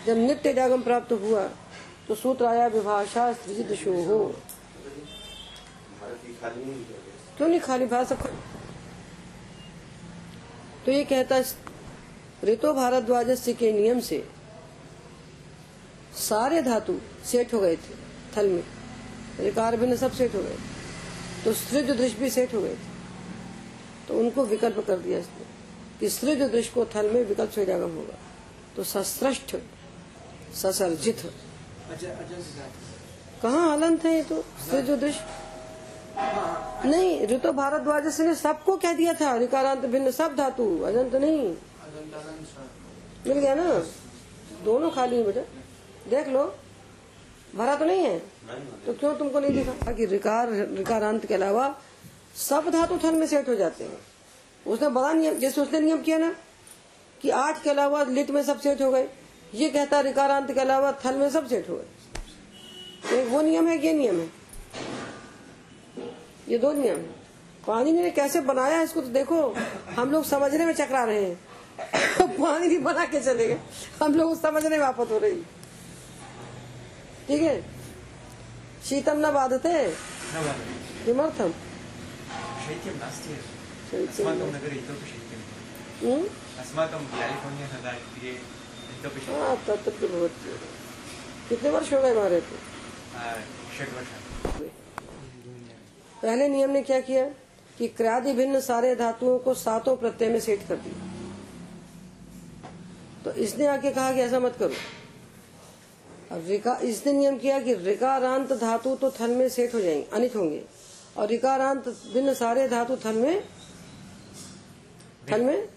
जब 0.06 0.16
नित्य 0.18 0.52
जागम 0.54 0.82
प्राप्त 0.82 1.12
हुआ 1.14 1.42
तो 2.08 2.14
सूत्र 2.14 2.44
आया, 2.46 2.66
विभाषा 2.68 3.32
सृज 3.34 3.58
दिशो 3.66 3.92
हो 4.04 4.34
क्यों 7.36 7.48
नहीं 7.48 7.60
खाली 7.60 7.86
भाषा 7.86 8.14
तो 10.86 10.92
ये 10.92 11.04
कहता 11.04 11.42
ऋतो 12.44 12.72
भारद्वाज 12.74 13.54
के 13.58 13.72
नियम 13.72 14.00
से 14.02 14.24
सारे 16.18 16.62
धातु 16.62 16.98
सेट 17.26 17.52
हो 17.54 17.60
गए 17.60 17.76
थे, 17.76 17.94
थल 18.36 18.48
में। 18.48 18.64
रिकार 19.40 19.96
सब 19.96 20.12
सेट 20.12 20.34
हो 20.34 20.42
गए 20.42 20.56
तो 21.44 21.52
सृज 21.54 21.90
दृश्य 21.90 22.18
भी 22.20 22.30
सेट 22.30 22.54
हो 22.54 22.60
गए 22.62 22.74
थे। 22.74 22.91
तो 24.08 24.18
उनको 24.18 24.44
विकल्प 24.44 24.78
कर 24.86 24.98
दिया 24.98 25.18
इसने 25.18 25.44
कि 26.00 26.08
सृज 26.08 26.42
दृश्य 26.42 26.70
को 26.74 26.84
थल 26.94 27.10
में 27.10 27.24
विकल्प 27.24 27.50
से 27.50 27.64
जागम 27.64 27.94
होगा। 27.96 28.16
तो 28.76 28.84
सश्रेष्ठ 28.84 29.56
ससर्जित। 30.54 31.22
कहाँ 33.42 33.70
हलंत 33.72 34.04
है 34.04 34.14
ये 34.14 34.22
तो? 34.22 34.42
सृज 34.70 34.90
दृश्य 34.90 35.40
नहीं 36.84 37.26
ऋतु 37.26 37.52
भारद्वाज 37.52 38.20
ने 38.20 38.34
सबको 38.34 38.76
कह 38.76 38.92
दिया 38.92 39.12
था 39.14 39.34
रिकारांत 39.36 39.84
भिन्न 39.86 40.10
सब 40.10 40.36
धातु 40.36 40.64
अजंत 40.82 41.14
नहीं। 41.14 41.54
मिल 43.26 43.38
गया 43.38 43.54
ना? 43.54 43.66
दोनों 44.64 44.90
खाली 44.90 45.16
है 45.16 45.24
बेटा। 45.24 45.40
देख 46.10 46.28
लो 46.28 46.44
भरा 47.54 47.74
तो 47.76 47.84
नहीं 47.84 48.00
है? 48.00 48.18
तो 48.86 48.92
क्यों 48.92 49.14
तुमको 49.16 49.40
नहीं 49.40 49.52
दिखा? 49.54 49.92
कि 49.92 50.06
रिकार 50.06 50.50
रिकारांत 50.50 51.26
के 51.26 51.34
अलावा 51.34 51.68
सब 52.36 52.68
धातु 52.70 52.98
थल 53.04 53.14
में 53.14 53.26
सेट 53.26 53.48
हो 53.48 53.54
जाते 53.54 53.84
हैं। 53.84 53.98
उसने 54.66 54.88
बड़ा 54.88 55.12
नियम 55.12 55.34
जैसे 55.34 55.60
उसने 55.60 55.80
नियम 55.80 56.02
किया 56.02 56.18
ना 56.18 56.34
कि 57.20 57.30
आठ 57.30 57.62
के 57.62 57.70
अलावा 57.70 58.02
लिट 58.04 58.30
में 58.30 58.42
सब 58.42 58.60
सेट 58.60 58.82
हो 58.82 58.90
गए। 58.90 59.08
ये 59.54 59.70
कहता 59.70 59.96
है 59.96 60.02
रिकारांत 60.02 60.52
के 60.52 60.60
अलावा 60.60 60.92
थल 60.92 61.14
में 61.14 61.30
सब 61.30 61.48
सेट 61.48 61.68
हो 61.68 61.76
गए। 61.76 62.20
तो 63.10 63.16
एक 63.16 63.28
वो 63.28 63.40
नियम 63.42 63.68
है 63.68 63.86
ये 63.86 63.92
नियम 63.92 64.20
है। 64.20 64.30
ये 66.48 66.58
दो 66.58 66.72
नियम 66.72 66.96
है। 66.96 67.22
पानी 67.66 67.92
ने 67.92 68.10
कैसे 68.10 68.40
बनाया 68.40 68.82
इसको 68.82 69.00
तो 69.00 69.08
देखो 69.08 69.54
हम 69.96 70.10
लोग 70.10 70.24
समझने 70.24 70.66
में 70.66 70.72
चकरा 70.74 71.04
रहे 71.04 71.24
हैं। 71.24 71.40
पानी 72.40 72.68
भी 72.68 72.78
बना 72.78 73.04
के 73.04 73.20
चले 73.20 73.46
गए। 73.46 73.58
हम 74.02 74.14
लोग 74.14 74.40
समझने 74.40 74.78
में 74.78 74.84
आफत 74.84 75.10
हो 75.10 75.18
रही 75.18 75.42
ठीक 77.28 77.42
है? 77.42 77.62
शीतम 78.84 79.18
न 79.18 79.32
बाधते। 79.32 79.88
किमर्थम? 81.04 81.52
शैत्यं 82.64 82.94
नास्ति 82.98 83.32
अस्माकं 83.98 84.48
नगरे 84.54 84.76
इतोपि? 84.76 86.12
अस्माकं 86.62 87.02
कैलिफ़ोर्निया 87.14 87.92
इतोपि 88.92 89.20
हाँ 89.26 89.56
तत्र 89.66 89.90
तो 90.00 90.08
भवति 90.08 90.58
कितने 91.48 91.70
वर्ष 91.70 91.92
हो 91.92 92.00
गए 92.02 92.10
हमारे 92.10 92.36
आ, 92.36 93.32
षड्वर्षाणि 93.78 94.68
पहले 96.22 96.48
नियम 96.48 96.70
ने 96.70 96.82
क्या 96.82 97.00
किया? 97.00 97.24
कि 97.78 97.88
क्रादि 97.88 98.32
भिन्न 98.32 98.60
सारे 98.60 98.94
धातुओं 98.96 99.38
को 99.38 99.54
सातों 99.54 99.96
प्रत्यय 99.96 100.28
में 100.30 100.40
सेट 100.40 100.66
कर 100.68 100.76
दिया 100.76 101.10
तो 103.24 103.32
इसने 103.42 103.66
आके 103.66 103.90
कहा 103.90 104.12
कि 104.12 104.20
ऐसा 104.20 104.38
मत 104.40 104.56
करो। 104.58 104.74
अब 106.32 106.44
रिका 106.48 106.74
इसने 106.84 107.12
नियम 107.12 107.38
किया 107.38 107.58
कि 107.62 107.74
रिकारांत 107.74 108.52
धातु 108.52 108.94
तो 108.96 109.10
थल 109.10 109.30
में 109.36 109.48
सेट 109.48 109.74
हो 109.74 109.80
जाएँगे 109.80 110.06
अनित 110.12 110.36
होंगे। 110.36 110.62
और 111.16 111.28
रिकारांत 111.28 111.88
भिन्न 112.12 112.34
सारे 112.34 112.68
धातु 112.68 112.96
थल 112.96 113.14
में 113.14 113.42
थल 115.32 115.40
में 115.40 115.68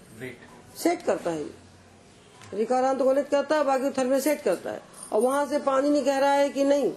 सेट 0.78 1.02
करता 1.02 1.32
है। 1.32 1.46
रिकारांत 2.54 3.00
को 3.00 3.10
अनित 3.10 3.28
करता 3.30 3.56
है 3.56 3.64
बाकी 3.64 3.90
थल 3.92 4.08
में 4.08 4.20
सेट 4.20 4.42
करता 4.42 4.72
है। 4.72 4.82
और 5.14 5.22
वहाँ 5.22 5.46
से 5.46 5.60
पानी 5.60 5.90
नहीं 5.90 6.04
कह 6.06 6.18
रहा 6.20 6.32
है 6.32 6.50
कि 6.50 6.64
नहीं? 6.64 6.92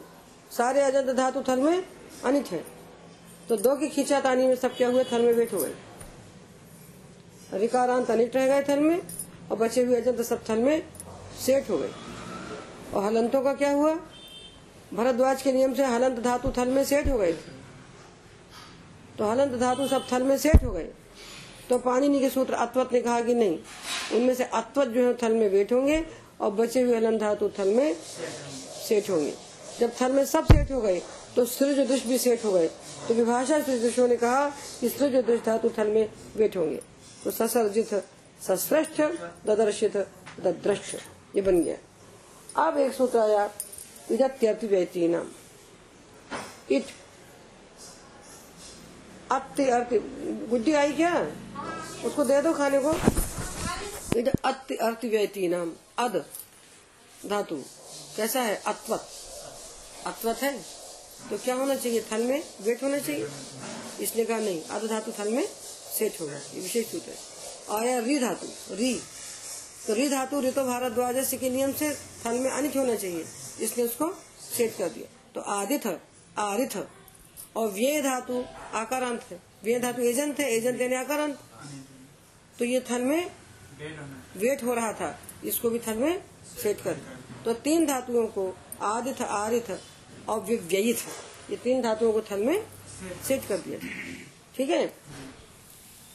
सारे 0.50 0.82
अजंत 0.82 1.16
धातु 1.16 1.42
थल 1.48 1.60
में 1.60 1.84
अनिट 2.24 2.46
है। 2.46 2.64
तो 3.48 3.56
दो 3.56 3.76
की 3.76 3.88
खींचा 3.88 4.20
तानी 4.20 4.46
में 4.46 4.54
सब 4.56 4.76
क्या 4.76 4.88
हुए? 4.88 5.04
थल 5.04 5.22
में 5.22 5.32
वेट 5.32 5.52
हो 5.52 5.58
गए 5.58 5.74
रिकारांत 7.52 8.10
अनिट 8.10 8.36
रह 8.36 8.46
गए 8.46 8.62
थल 8.64 8.80
में 8.80 9.00
और 9.50 9.56
बचे 9.56 9.84
हुए 9.84 9.96
अजंत 9.96 10.20
सब 10.22 10.42
थल 10.48 10.58
में 10.58 10.82
सेट 11.46 11.70
हो 11.70 11.78
गए 11.78 11.90
और 12.94 13.04
हलंतों 13.04 13.42
का 13.42 13.52
क्या 13.54 13.70
हुआ? 13.72 13.94
भरद्वाज 14.94 15.42
के 15.42 15.52
नियम 15.52 15.74
से 15.74 15.84
हलंत 15.84 16.18
धातु 16.20 16.52
थल 16.58 16.68
में 16.68 16.84
सेट 16.84 17.08
हो 17.08 17.18
गए 17.18 17.32
थे। 17.32 17.57
तो 19.18 19.26
हलंत 19.26 19.52
धातु 19.60 19.86
सब 19.88 20.06
थल 20.12 20.22
में 20.22 20.36
सेट 20.38 20.64
हो 20.64 20.70
गए। 20.72 20.88
तो 21.68 21.78
पानी 21.80 22.20
के 22.20 22.28
सूत्र 22.30 22.54
अत्वत 22.56 22.92
ने 22.92 23.00
कहा 23.02 23.20
कि 23.20 23.34
नहीं, 23.34 23.58
उनमें 24.14 24.34
से 24.34 24.44
अत्वत 24.44 24.88
जो 24.88 25.06
है 25.06 25.14
थल 25.22 25.32
में 25.34 25.48
वेट 25.50 25.72
होंगे 25.72 26.04
और 26.40 26.50
बचे 26.52 26.80
हुए 26.82 26.96
हलंत 26.96 27.20
धातु 27.20 27.48
थल 27.58 27.68
में 27.74 27.94
सेट 27.94 29.10
होंगे। 29.10 29.34
जब 29.80 29.92
थल 30.00 30.12
में 30.12 30.24
सब 30.26 30.44
सेट 30.44 30.70
हो 30.72 30.80
गए 30.80 31.00
तो 31.36 31.44
सृज 31.46 31.78
दुष 31.88 32.04
भी 32.06 32.18
सेट 32.18 32.44
हो 32.44 32.52
गए। 32.52 32.68
तो 33.08 33.14
विभाषा 33.14 33.60
सृजुषों 33.60 34.06
ने 34.08 34.16
कहा 34.16 34.48
कि 34.80 34.88
सृज 34.88 35.16
दुष 35.26 35.40
धातु 35.46 35.68
थल 35.78 35.88
में 35.88 36.08
वेट 36.36 36.56
होंगे। 36.56 36.80
तो 37.24 37.30
ससर्जित 37.30 37.94
सश्रेष्ठ 38.40 39.00
ददर्शित, 39.46 39.96
दद्रक्ष, 40.40 40.94
ये 41.36 41.42
बन 41.42 41.62
गया। 41.62 41.76
अब 42.62 42.78
एक 42.78 42.92
सूत्र 42.92 43.18
आया 43.18 43.50
इदत्यर्थ 44.10 44.64
व्यक्ति 44.64 45.08
नाम 45.08 45.26
इट 46.70 46.84
अर्थ 49.32 49.56
गुड्डी 50.50 50.72
आई 50.72 50.92
क्या? 50.92 51.12
उसको 52.04 52.24
दे 52.24 52.40
दो 52.42 52.52
खाने 52.52 52.78
को। 52.78 52.90
अत्य 54.44 54.76
अर्थ 54.76 55.04
व्यक्ति 55.04 55.48
नाम 55.48 55.72
अद 55.98 56.24
धातु। 57.26 57.56
कैसा 58.16 58.40
है? 58.40 58.62
अत्वत। 58.66 59.08
अत्वत 60.06 60.36
है? 60.36 60.58
तो 61.30 61.38
क्या 61.38 61.54
होना 61.54 61.74
चाहिए? 61.74 62.04
थल 62.12 62.22
में 62.22 62.42
वेट 62.60 62.82
होना 62.82 62.98
चाहिए? 62.98 63.28
इसने 64.00 64.24
कहा 64.24 64.38
नहीं। 64.38 64.62
अध 64.62 64.88
धातु 64.88 65.12
थल 65.12 65.28
में 65.28 65.46
सेट 65.98 66.20
होगा 66.20 66.32
ये 66.32 66.60
विशेष 66.60 66.86
सूत्र 66.86 67.10
है। 67.10 67.16
आया 67.78 67.98
री 67.98 68.18
धातु। 68.18 68.74
री। 68.74 68.94
तो 69.86 69.94
री 69.94 70.08
धातु 70.08 70.40
ऋतु 70.40 70.62
भारद्वाज 70.64 71.34
के 71.34 71.50
नियम 71.50 71.72
से 71.72 71.94
थल 71.94 72.38
में 72.38 72.50
अनित 72.50 72.76
होना 72.76 72.94
चाहिए। 72.94 73.24
इसने 73.60 73.84
उसको 73.84 74.12
सेट 74.56 74.76
कर 74.78 74.88
दिया। 74.88 75.06
तो 75.34 75.40
आदिथ, 75.40 75.86
आरिथ। 76.38 76.76
और 77.56 77.68
व्यय 77.68 78.00
धातु 78.02 78.44
आकारांत 78.74 79.22
है। 79.30 79.40
व्यय 79.64 79.78
धातु 79.80 80.02
एजेंट 80.02 80.40
है 80.40 80.50
एजेंट 80.50 80.80
यानी 80.80 80.94
आकारांत। 80.94 81.38
तो 82.58 82.64
ये 82.64 82.80
थन 82.90 83.02
में 83.02 83.30
वेट 84.36 84.62
हो 84.64 84.74
रहा 84.74 84.92
था। 84.92 85.18
इसको 85.44 85.70
भी 85.70 85.78
थन 85.78 85.98
में 85.98 86.22
सेट 86.54 86.80
कर। 86.80 87.00
तो 87.44 87.52
तीन 87.56 87.86
धातुओं 87.86 88.26
को 88.28 88.54
आदिथ 88.84 89.22
आरिथ 89.22 89.70
और 90.28 90.40
व्ययित 90.40 90.98
ये 91.50 91.56
तीन 91.56 91.82
धातुओं 91.82 92.12
को 92.12 92.20
थन 92.22 92.40
में 92.40 92.64
सेट 93.26 93.44
कर 93.48 93.58
दिया 93.58 93.78
ठीक 94.56 94.70
है? 94.70 94.92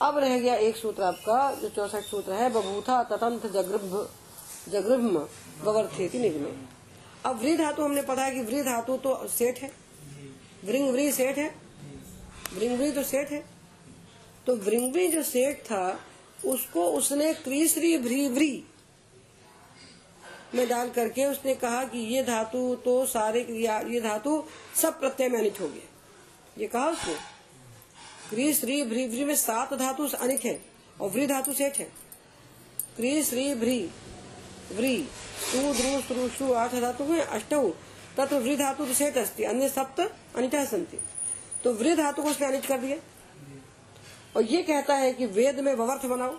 अब 0.02 0.18
रह 0.18 0.38
गया 0.40 0.56
एक 0.58 0.76
सूत्र 0.76 1.04
आपका, 1.04 1.52
जो 1.54 1.70
चौसठ 1.70 2.04
सूत्र 2.04 2.34
है, 2.34 2.50
बभूथा 2.50 3.04
ततंत्र 3.06 3.50
जगृभ 3.52 4.10
जगृभ 4.70 5.30
बवर्थे 5.64 6.10
निगमे 6.20 6.52
अब 7.26 7.40
व्री 7.40 7.56
धातु 7.58 7.84
हमने 7.84 8.02
पढ़ा 8.02 8.30
कि 8.30 8.42
व्री 8.42 8.62
धातु 8.64 8.98
तो 8.98 9.16
सेठ 9.30 9.62
है। 9.62 9.72
व्रिंग 10.64 10.89
व्री 10.91 11.11
सेठ 11.11 11.38
है 11.38 11.53
व्रिंग 12.53 12.78
व्री 12.78 12.91
तो 12.91 13.03
सेठ 13.03 13.32
है 13.32 13.43
तो 14.47 14.55
व्रिंग 14.55 14.91
व्री 14.91 15.07
जो 15.07 15.24
सेठ 15.24 15.59
था 15.61 15.86
उसको 16.45 16.86
उसने 16.91 17.34
क्रीसरी 17.34 17.97
भ्री 17.97 18.28
व्री 18.30 18.64
में 20.55 20.68
डाल 20.70 20.89
करके 20.89 21.26
उसने 21.26 21.53
कहा 21.55 21.84
कि 21.84 21.99
ये 22.16 22.24
धातु 22.24 22.64
तो 22.76 23.05
सारे 23.05 23.41
ये 23.41 23.99
धातु 24.01 24.43
सब 24.82 24.99
प्रत्यय 24.99 25.30
में 25.30 25.39
अनित 25.39 25.59
हो 25.61 25.68
गया 25.68 26.61
ये 26.61 26.68
कहा 26.68 26.89
उसने 26.89 27.14
क्री 28.30 28.53
श्री 28.53 28.82
भ्री 28.84 29.07
भ्री 29.07 29.24
में 29.24 29.36
सात 29.36 29.74
धातु 29.74 30.07
अनित 30.18 30.45
है 30.45 30.59
और 31.01 31.09
व्री 31.09 31.26
धातु 31.28 31.53
सेठ 31.53 31.80
है 31.80 31.88
क्री 32.95 33.22
श्री 33.24 33.53
भ्री 33.55 33.80
व्री 34.72 34.97
सु 35.41 35.74
ध्रु 35.74 36.28
श्रु 36.30 36.53
आठ 36.53 36.76
धातु 36.76 37.05
में 37.05 37.20
अष्टौ 37.22 37.61
तत्व 38.18 38.38
वृद्ध 38.38 38.59
धातु 38.59 38.86
तो 38.86 38.93
सेठ 38.93 39.18
अन्य 39.18 39.70
सप्त 39.70 39.99
अनिता 40.36 40.64
संति 40.66 40.99
तो 41.64 41.74
वृद्ध 41.74 41.97
धातु 41.97 42.22
को 42.24 42.30
उसने 42.30 42.47
अनित 42.47 42.66
कर 42.66 42.78
दिया? 42.78 42.97
और 44.36 44.43
ये 44.43 44.61
कहता 44.64 44.95
है 44.95 45.14
कि 45.14 45.26
वेद 45.28 45.59
में 45.59 45.74
ववर्थ 45.76 46.05
बनाओ। 46.05 46.38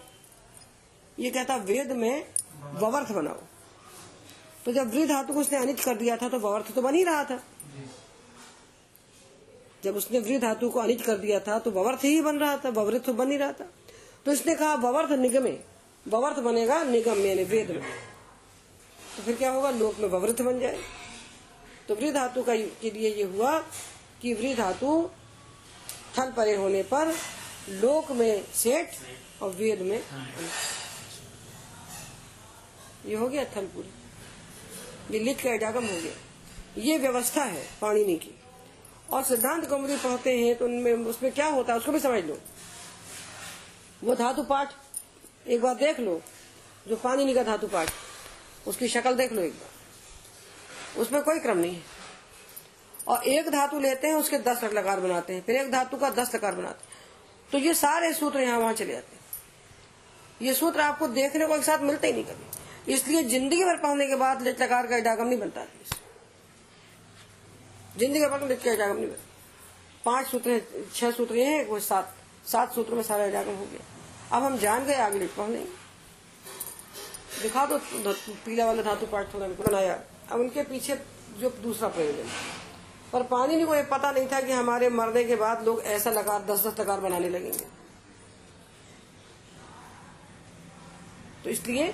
ये 1.18 1.30
कहता 1.30 1.56
वेद 1.56 1.92
में 1.92 2.24
ववर्थ 2.74 3.12
बनाओ। 3.12 3.40
तो 4.64 4.72
जब 4.72 4.90
वृद्ध 4.90 5.08
धातु 5.08 5.32
को 5.32 5.40
उसने 5.40 5.58
अनित 5.58 5.80
कर 5.80 5.96
दिया 5.96 6.16
था 6.16 6.28
तो 6.28 6.38
ववर्थ 6.38 6.74
तो 6.74 6.82
बन 6.82 6.94
ही 6.94 7.02
रहा 7.02 7.24
था। 7.24 7.40
जब 9.84 9.96
उसने 9.96 10.18
वृद्ध 10.18 10.42
धातु 10.42 10.70
को 10.70 10.80
अनित 10.80 11.00
कर 11.00 11.16
दिया 11.16 11.40
था 11.40 11.58
तो 11.58 11.70
ववर्थ 11.70 12.04
ही 12.04 12.20
बन 12.22 12.38
रहा 12.38 12.56
था 12.56 12.68
ववृत 12.70 13.04
तो 13.04 13.12
बन 13.12 13.30
ही 13.30 13.36
रहा 13.36 13.52
था। 13.52 13.66
तो 14.24 14.32
इसने 14.32 14.54
कहा, 14.54 14.74
ववर्थ 14.74 15.10
निगमे। 15.12 15.50
ववर्थ 16.06 16.38
बनेगा 16.38 16.82
निगम, 16.84 17.18
यानी 17.18 17.44
वेद 17.44 17.70
में। 17.70 17.82
तो 19.16 19.22
फिर 19.22 19.36
क्या 19.36 19.50
होगा? 19.50 19.70
लोक 19.70 19.98
में 19.98 20.08
ववृत 20.08 20.40
बन 20.42 20.58
जाए। 20.60 20.78
तो 21.88 21.94
वृद्ध 21.94 22.14
धातु 22.14 22.42
का 22.42 22.54
के 22.80 22.90
लिए 22.90 23.14
ये 23.14 23.22
हुआ 23.32 23.58
कि 24.22 24.34
वृद्ध 24.34 24.56
धातु 24.58 25.10
थल 26.18 26.30
परे 26.32 26.54
होने 26.56 26.82
पर 26.84 27.14
लोक 27.70 28.10
में 28.12 28.44
सेठ 28.54 28.88
और 29.42 29.50
वेद 29.52 29.80
में 29.82 30.00
ये 33.06 33.16
हो 33.16 33.28
गया 33.28 33.44
थल 33.56 33.66
पूरी। 33.74 33.90
ये 35.10 35.18
लिख 35.18 35.42
का 35.42 35.54
इडागम 35.54 35.84
हो 35.84 36.00
गया। 36.00 36.82
ये 36.82 36.98
व्यवस्था 36.98 37.42
है 37.44 37.66
पाणिनि 37.80 38.16
की। 38.16 38.30
और 39.12 39.24
सिद्धांत 39.24 39.68
कौमुदी 39.68 39.96
पढ़ते 39.98 40.36
हैं 40.38 40.54
तो 40.58 40.64
उनमें 40.64 40.92
उसमें 41.06 41.30
क्या 41.32 41.46
होता 41.48 41.72
है 41.72 41.78
उसको 41.78 41.92
भी 41.92 42.00
समझ 42.00 42.24
लो। 42.24 42.38
वो 44.04 44.14
धातु 44.14 44.42
पाठ 44.44 44.72
एक 45.46 45.60
बार 45.62 45.74
देख 45.74 46.00
लो, 46.00 46.20
जो 46.86 46.96
पानी 46.96 47.34
का 47.34 47.42
धातु 47.42 47.66
पाठ, 47.68 47.90
उसकी 48.66 48.88
शक्ल 48.88 49.14
देख 49.16 49.32
लो 49.32 49.42
एक 49.42 49.52
बार। 49.52 49.70
उसमें 50.96 51.22
कोई 51.22 51.38
क्रम 51.40 51.58
नहीं 51.58 51.74
है। 51.74 51.82
और 53.08 53.24
एक 53.28 53.48
धातु 53.50 53.78
लेते 53.80 54.08
हैं, 54.08 54.14
उसके 54.14 54.38
दस 54.40 54.64
लकार 54.64 55.00
बनाते 55.00 55.34
हैं, 55.34 55.42
फिर 55.42 55.56
एक 55.56 55.70
धातु 55.72 55.96
का 55.96 56.10
दस 56.12 56.34
लकार 56.34 56.54
बनाते 56.54 56.84
हैं। 56.84 56.92
तो 57.50 57.58
ये 57.58 57.74
सारे 57.74 58.12
सूत्र 58.14 58.40
यहाँ 58.40 58.58
वहाँ 58.58 58.72
चले 58.74 58.92
जाते 58.92 59.16
हैं। 59.16 59.22
ये 60.40 60.54
सूत्र 60.54 60.80
आपको 60.80 61.08
देखने 61.10 61.46
को 61.46 61.56
एक 61.56 61.64
साथ 61.64 61.78
मिलते 61.80 62.06
ही 62.06 62.12
नहीं 62.12 62.24
कभी। 62.24 62.92
इसलिए 62.92 63.22
ज़िंदगी 63.24 63.64
भर 63.64 63.76
पढ़ने 63.78 64.06
के 64.06 64.16
बाद 64.16 64.42
लिट 64.42 64.62
लकार 64.62 64.86
का 64.86 64.96
इडागम 64.96 65.26
नहीं 65.26 65.38
बनता। 65.38 65.64
ज़िंदगी 67.98 68.26
भर 68.26 68.48
लिट 68.48 68.62
का 68.62 68.72
इडागम 68.72 68.96
नहीं 68.96 69.06
बनता। 69.06 69.22
पाँच 70.04 70.26
सूत्र 70.26 70.60
छह 70.94 71.10
सूत्र 71.10 71.34
ये 71.36 71.44
हैं, 71.44 71.66
वो 71.66 71.78
सात 71.80 72.14
सात 72.46 72.74
सूत्र 72.74 72.94
में 72.94 73.02
सारा 73.02 73.24
इडागम 73.24 73.54
हो 73.54 73.64
गया। 73.64 74.36
अब 74.36 74.42
हम 74.42 74.58
जान 74.58 74.84
गए 74.86 74.94
आगे 75.00 75.18
लिट 75.18 75.34
पढ़ने। 75.36 75.64
दिखा 77.42 77.64
दो 77.66 77.78
पीला 78.44 78.66
वाला 78.66 78.82
धातु 78.82 79.06
पाठ 79.06 79.32
थोड़ा 79.34 79.46
बनाया। 79.48 79.94
अब 80.30 80.40
उनके 80.40 80.62
पीछे 80.62 80.94
जो 81.38 81.50
दूसरा 81.62 81.88
प्रयोजन 81.88 82.28
पर 83.12 83.22
पानी 83.24 83.64
को 83.64 83.82
पता 83.90 84.10
नहीं 84.10 84.26
था 84.26 84.40
कि 84.40 84.52
हमारे 84.52 84.88
मरने 84.90 85.24
के 85.24 85.36
बाद 85.36 85.64
लोग 85.66 85.82
ऐसा 85.88 86.10
लकार 86.10 86.44
दस 86.44 86.66
दस 86.66 86.80
लकार 86.80 87.00
बनाने 87.00 87.28
लगेंगे। 87.28 87.66
तो 91.44 91.50
इसलिए 91.50 91.92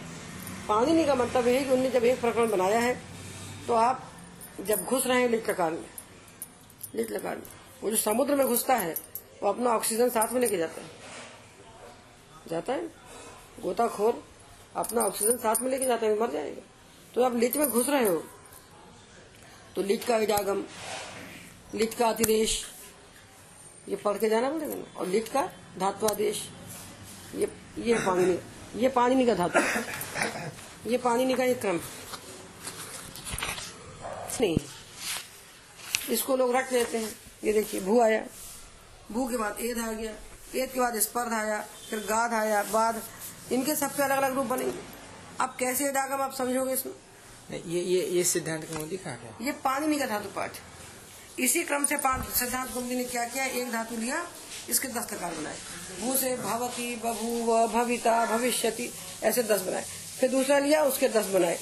पाणिनि 0.69 1.05
का 1.05 1.15
मतलब 1.15 1.47
है 1.47 1.65
कि 1.65 1.73
उनने 1.73 1.91
जब 1.91 2.05
एक 2.05 2.21
प्रकरण 2.21 2.51
बनाया 2.51 2.81
है 2.81 2.95
तो 3.67 3.75
आप 3.75 4.03
जब 4.61 4.85
घुस 4.85 5.07
रहे 5.07 5.21
हैं 5.21 5.29
लिट 5.29 5.51
लकार 5.51 5.71
में, 5.73 5.85
लिट 6.95 7.11
लकार 7.11 7.37
में, 7.37 7.43
वो 7.83 7.91
जो 7.91 7.97
समुद्र 7.97 8.37
में 8.37 8.47
घुसता 8.47 8.75
है, 8.77 8.95
वो 9.43 9.49
अपना 9.49 9.71
ऑक्सीजन 9.71 10.09
साथ 10.11 10.33
में 10.33 10.41
लेके 10.41 10.57
जाता 10.57 10.81
है। 10.81 10.89
जाता 12.49 12.73
है? 12.73 12.87
गोताखोर 13.63 14.23
अपना 14.77 15.01
ऑक्सीजन 15.03 15.37
साथ 15.37 15.63
में 15.63 15.71
लेके 15.71 15.87
जाता 15.87 16.07
है, 16.07 16.19
मर 16.21 16.31
जाएगा। 16.31 16.63
तो 17.15 17.23
आप 17.23 17.35
लिट 17.37 17.57
में 17.57 17.69
घुस 17.71 17.89
रहे 17.89 18.09
हो। 18.09 18.17
तो 19.77 19.83
लिट 19.83 20.05
का 20.05 20.17
विजागम, 20.17 20.63
लिट 21.75 21.95
का 21.95 22.09
अतिदेश, 22.09 22.65
ये 23.89 23.97
पढ़ 23.97 24.19
के 24.19 24.29
जाना 24.29 24.51
पड़ेगा 24.51 24.99
और 24.99 25.07
लिट 25.07 25.29
का 25.29 25.43
धात्वादेश, 25.79 26.49
ये 27.35 27.53
ये 27.79 27.95
पानी 27.95 28.39
ये 28.77 28.89
पानी 28.89 29.27
का 29.27 29.35
धातु। 29.35 30.91
ये 30.91 30.99
पानी 30.99 31.35
का 31.35 31.45
एक 31.45 31.61
क्रम। 31.61 31.81
नहीं। 34.41 34.59
इसको 36.11 36.37
लोग 36.37 36.55
रख 36.57 36.73
लेते 36.73 36.99
हैं। 36.99 37.15
ये 37.45 37.53
देखिए, 37.53 37.81
भू 37.81 38.01
आया। 38.01 38.25
भू 39.13 39.29
के 39.29 39.37
बाद 39.37 39.57
एद 39.61 39.79
आ 39.79 39.93
गया। 39.93 40.13
एद 40.55 40.71
के 40.73 40.81
बाद 40.81 40.99
स्पर्ध 40.99 41.33
आया, 41.33 41.61
फिर 41.91 41.99
गाध 41.99 42.35
आया 42.35 42.63
बाद 42.63 43.03
इनके 43.53 43.75
सबसे 43.77 44.03
अलग 44.03 44.17
अलग 44.17 44.35
रूप 44.35 44.47
बनेंगे। 44.47 45.00
अब 45.41 45.57
कैसे 45.61 45.91
डागम 45.93 46.23
आप 46.23 46.35
समझोगे 46.35 46.73
इसमें 46.73 47.61
ये 47.67 47.81
ये 47.83 48.01
ये 48.07 48.25
सिद्धांत 48.25 48.65
का 48.65 48.79
लिखा 48.87 49.11
गया 49.11 49.37
ये 49.43 49.53
पानी 49.65 49.99
का 49.99 50.07
धातु 50.07 50.29
पाठ। 50.29 50.59
इसी 51.41 51.63
क्रम 51.63 51.85
से 51.85 51.97
सिद्धांत 52.39 52.73
कुंडी 52.75 52.97
ने 52.97 53.05
क्या 53.05 53.25
किया? 53.25 53.45
एक 53.45 53.71
धातु 53.73 53.97
लिया 53.97 54.27
इसके 54.69 54.89
दस 54.89 55.07
प्रकार 55.07 55.35
बनाए। 55.35 55.57
भू 56.01 56.17
से 56.17 56.37
भवती 56.37 56.95
बभूव 56.97 57.69
भविता 57.69 58.15
भविष्यति 58.27 58.91
ऐसे 59.23 59.43
दस 59.43 59.61
बनाए। 59.61 59.85
फिर 60.21 60.31
दूसरा 60.31 60.59
लिया 60.59 60.83
उसके 60.85 61.09
दस 61.09 61.27
बनाए। 61.27 61.59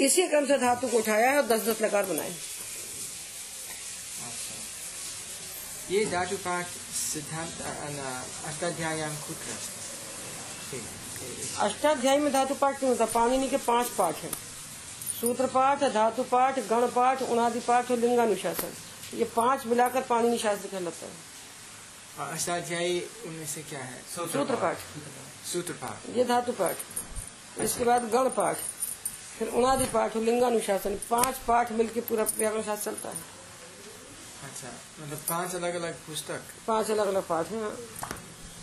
इसी 0.00 0.26
क्रम 0.28 0.46
से 0.46 0.58
धातु 0.58 0.88
को 0.88 0.98
उठाया 0.98 1.30
है 1.30 1.36
और 1.36 1.46
दस 1.46 1.60
दस 1.60 1.82
लकार 1.82 2.06
बनाए। 2.06 2.34
ये 5.90 6.04
धातु 6.06 6.36
पाठ 6.36 6.66
सिद्धांत 7.12 7.60
अ, 7.60 8.52
कुत्र 9.26 9.50
अस्ति? 9.52 9.80
ठीक। 10.70 11.03
अष्टाध्यायी 11.60 12.20
में 12.20 12.32
धातु 12.32 12.54
पाठ 12.54 12.78
क्यों 12.78 12.90
होता 12.90 13.04
पाणिनि 13.06 13.48
के 13.48 13.56
पाँच 13.56 13.88
पाठ 13.88 14.14
है। 14.16 14.30
सूत्र 15.20 15.46
पाठ 15.46 15.84
धातु 15.94 16.22
पाठ 16.22 16.58
गण 16.70 16.86
पाठ 16.90 17.22
उनादि 17.22 17.60
पाठ 17.60 17.90
और 17.90 17.98
लिंगानुशासन। 17.98 18.72
ये 19.14 19.24
पाँच 19.36 19.66
मिलाकर 19.66 20.02
पाणिनि 20.02 20.38
शास्त्र 20.38 20.68
कहलाता 20.68 21.06
है। 21.06 22.32
अष्टाध्यायी 22.32 23.00
उनमें 23.26 23.46
से 23.46 23.62
क्या 23.62 23.80
है? 23.80 24.02
सूत्र 24.14 24.56
पाठ। 24.56 24.76
सूत्र 25.52 25.72
पाठ। 25.82 26.08
ये 26.16 26.24
धातु 26.24 26.52
पाठ। 26.52 26.76
इसके 27.60 27.84
बाद 27.84 28.10
गण 28.10 28.28
पाठ 28.30 28.56
फिर 29.38 29.48
उनादि 29.50 29.84
पाठ 29.84 30.16
और 30.16 30.22
लिंगानुशासन। 30.22 30.98
पाँच 31.10 31.38
पाठ 31.46 31.72
मिलकर 31.72 32.00
पूरा 32.00 32.24
व्याकरण 32.38 32.62
शास्त्र 32.62 32.90
चलता 32.90 33.08
है। 33.08 33.32
अच्छा 34.44 34.68
मतलब 35.00 35.18
पाँच 35.28 35.54
अलग 35.54 35.74
अलग 35.74 35.94
पुस्तक। 36.06 36.40
पाँच 36.66 36.90
अलग 36.90 37.06
अलग 37.06 37.26
पाठ 37.28 37.46
है। 37.48 37.68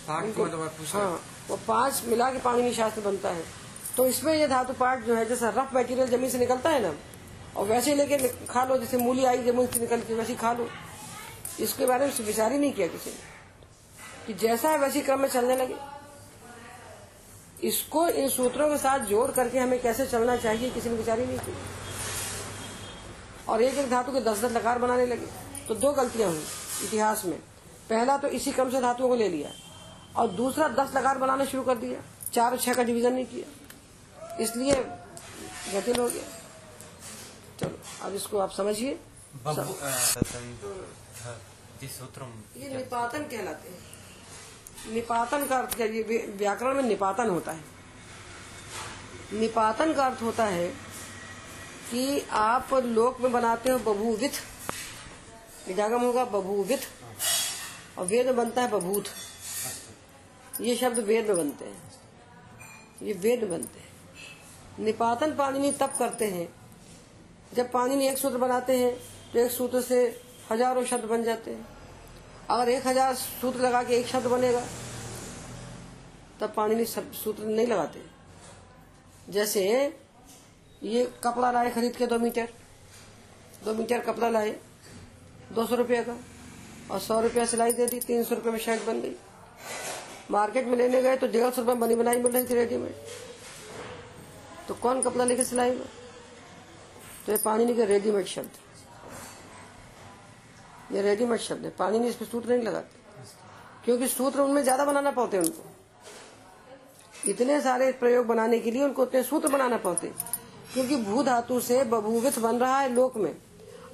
पाठ 0.08 0.24
मतलब 0.24 0.68
पुस्तक। 0.78 0.96
हाँ। 0.96 1.20
वो 1.50 1.60
पाँच 1.68 2.02
मिला 2.08 2.30
के 2.32 2.40
पाणिनि 2.40 2.74
शास्त्र 2.74 3.02
बनता 3.02 3.30
है। 3.30 3.44
तो 3.98 4.06
इसमें 4.08 4.34
ये 4.34 4.48
धातु 4.48 4.74
पाठ 4.74 5.04
जो 5.04 5.16
है, 5.16 5.26
जैसा 5.26 5.50
रफ 5.50 5.76
मटेरियल 5.76 6.08
ज़मीन 6.08 6.30
से 6.30 6.38
निकलता 6.38 6.70
है 6.70 6.82
ना, 6.82 6.94
और 7.58 7.66
वैसे 7.68 7.96
लेके 7.96 8.18
खा 8.48 8.64
लो, 8.66 8.78
जैसे 8.78 8.98
मूली 8.98 9.26
आई, 9.26 9.44
ज़मीन 9.44 9.68
से 9.68 9.80
निकलती 9.80 10.14
वैसे 10.14 10.36
खा 10.36 10.54
लो। 10.54 10.68
इसके 11.60 11.86
बारे 11.86 12.06
में 12.06 12.14
विचार 12.26 12.52
ही 12.52 12.60
नहीं 12.60 12.74
किया 12.74 12.88
किसी 12.88 13.10
ने, 13.10 13.16
कि 14.28 14.34
जैसा 14.34 14.70
है 14.70 14.78
वैसी 14.78 15.02
क्रम 15.02 15.20
में 15.20 15.30
चलने 15.30 15.56
लगे। 15.56 15.76
इसको 17.68 18.08
इन 18.08 18.30
सूत्रों 18.30 18.70
के 18.70 18.78
साथ 18.78 19.00
जोड़ 19.00 19.32
करके 19.32 19.60
हमें 19.60 19.82
कैसे 19.82 20.06
चलना 20.06 20.36
चाहिए, 20.38 20.70
किसी 20.70 20.90
ने 20.90 20.96
विचार 20.96 21.20
ही 21.20 21.26
नहीं 21.26 21.40
किया। 21.40 21.56
और 23.50 23.62
एक 23.62 23.78
एक 23.78 23.90
धातु 23.90 24.12
के 24.12 24.22
दस 24.22 24.44
दस 24.44 24.52
लकार 24.52 24.80
बनाने 24.80 25.06
लगे। 25.06 25.26
तो 25.68 25.76
दो 25.76 25.92
गलतियाँ 25.92 26.30
हुई 26.30 26.44
इतिहास 26.84 27.26
में। 27.26 27.38
पहला 27.90 28.18
तो 28.18 28.28
इसी 28.30 28.52
क्रम 28.52 28.70
से 28.70 28.82
धातुओं 28.82 29.10
को 29.10 29.16
ले 29.16 29.28
लिया। 29.30 29.50
और 30.18 30.28
दूसरा 30.32 30.68
दस 30.70 30.96
लकार 30.96 31.18
बनाना 31.18 31.46
शुरू 31.46 31.64
कर 31.64 31.78
दिया 31.78 32.02
चार 32.34 32.52
और 32.52 32.58
छह 32.60 32.74
का 32.74 32.84
डिवीज़न 32.84 33.14
नहीं 33.14 33.26
किया। 33.26 34.38
इसलिए 34.38 34.74
जटिल 35.72 36.00
हो 36.00 36.08
गया। 36.10 36.24
चलो 37.60 37.80
अब 38.06 38.14
इसको 38.16 38.40
आप 38.40 38.52
समझिए। 38.52 39.00
सूत्रं 41.90 42.32
ये 42.58 42.68
निपातन 42.70 43.24
कहलाते 43.26 43.70
हैं। 43.70 44.94
निपातन 44.94 45.46
का 45.48 45.58
अर्थ 45.58 45.76
क्या? 45.76 45.86
ये 45.88 46.02
व्याकरण 46.38 46.76
में 46.76 46.84
निपातन 46.84 47.30
होता 47.30 47.52
है। 47.52 47.64
निपातन 49.34 49.94
का 49.94 50.06
अर्थ 50.06 50.22
होता 50.22 50.46
है 50.46 50.68
कि 51.92 52.20
आप 52.32 52.74
लोक 52.76 53.22
में 53.22 53.32
बनाते 53.32 53.70
हो 53.70 53.78
बभूविथ 53.80 54.42
विधागम 55.68 56.02
होगा 56.02 56.26
बभूविथ 56.28 56.88
और 57.98 58.06
वेद 58.06 58.26
में 58.26 58.36
बनता 58.36 58.62
है 58.62 58.70
बभूत। 58.72 59.06
ये 60.54 60.76
शब्द 60.76 61.00
वेद 61.02 61.30
बनते 61.30 61.66
हैं। 61.66 61.82
ये 63.02 63.14
वेद 63.16 63.44
बनते 63.50 63.80
हैं। 63.80 63.90
निपातन 64.80 65.36
पाणिनि 65.36 65.72
तब 65.72 65.94
करते 66.00 66.26
हैं। 66.28 66.48
जब 67.56 67.72
पाणिनि 67.72 68.08
एक 68.08 68.18
सूत्र 68.18 68.38
बनाते 68.38 68.78
हैं 68.78 68.94
तो 69.34 69.40
एक 69.40 69.52
सूत्र 69.52 69.82
से 69.82 70.00
हज़ारों 70.52 70.84
शब्द 70.86 71.06
बन 71.06 71.24
जाते 71.24 71.52
हैं। 71.52 71.66
अगर 72.50 72.70
एक 72.70 72.88
हज़ार 72.88 73.14
सूत्र 73.16 73.60
लगा 73.60 73.84
के 73.84 73.96
एक 73.96 74.08
शब्द 74.08 74.28
बनेगा, 74.28 74.62
तब 76.40 76.54
पाणिनि 76.56 76.86
सूत्र 76.86 77.44
नहीं 77.46 77.68
लगाते। 77.68 78.02
जैसे 79.30 79.62
ये 80.84 81.04
कपड़ा 81.24 81.52
लाए 81.52 81.70
खरीद 81.72 81.96
के 81.96 82.06
दो 82.08 82.20
मीटर 82.20 82.48
दो 83.66 83.74
मीटर 83.74 84.00
कपड़ा 84.02 84.30
लाए, 84.30 84.56
दो 85.52 85.66
सौ 85.66 85.76
रुपये 85.76 86.04
का, 86.04 86.16
और 86.92 87.00
सौ 87.00 87.20
रुपया 87.22 87.46
सिलाई 87.46 87.72
दे 87.74 87.86
दी, 87.88 88.00
तीन 88.02 88.24
सौ 88.24 88.36
रुपये 88.36 88.52
में 88.52 88.60
शर्ट 88.60 88.86
बन 88.86 89.02
गई। 89.02 89.16
मार्केट 90.32 90.66
में 90.68 90.78
लेने 90.78 91.02
गए 91.02 91.16
तो 91.18 91.28
डेढ़ 91.28 91.50
सौ 91.52 91.62
रुपये 91.62 91.76
बनी 91.78 91.96
बनाई 91.96 92.18
मिल 92.18 92.32
रही 92.32 92.46
थी 92.46 92.54
रेडीमेड 92.56 92.94
तो 94.68 94.74
कौन 94.82 95.02
कपड़ा 95.02 95.26
लेके 95.26 95.44
सिलाएगा 95.44 95.86
तो 97.26 97.32
ये 97.32 97.38
पाणिनि 97.46 97.74
के 97.76 97.86
रेडीमेड 97.86 98.26
शब्द। 98.28 98.52
ये 100.92 101.02
रेडीमेड 101.02 101.40
शब्द 101.40 101.66
है। 101.66 101.70
पाणिनि 101.80 102.08
इस 102.08 102.16
पे 102.16 102.26
सूत्र 102.26 102.50
नहीं 102.50 102.64
लगाते। 102.64 103.00
क्योंकि 103.86 104.08
सूत्र 104.08 104.42
उनमें 104.42 104.62
ज़्यादा 104.64 104.86
बनाना 104.86 105.12
पड़ते 105.12 105.38
उनको। 105.38 105.64
इतने 107.32 107.60
सारे 107.62 107.92
प्रयोग 108.00 108.26
बनाने 108.28 108.60
के 108.60 108.72
लिए 108.72 108.84
उनको 108.84 109.02
उतने 109.02 109.24
सूत्र 109.24 109.50
बनाना 109.50 109.78
पड़ते। 109.78 110.08
क्योंकि 110.74 110.96
भू 111.04 111.24
धातु 111.24 111.60
से 111.60 111.84
बभूवित 111.86 112.40
बन 112.40 112.56
रहा 112.56 112.80
है 112.80 112.94
लोक 112.94 113.18
में। 113.18 113.36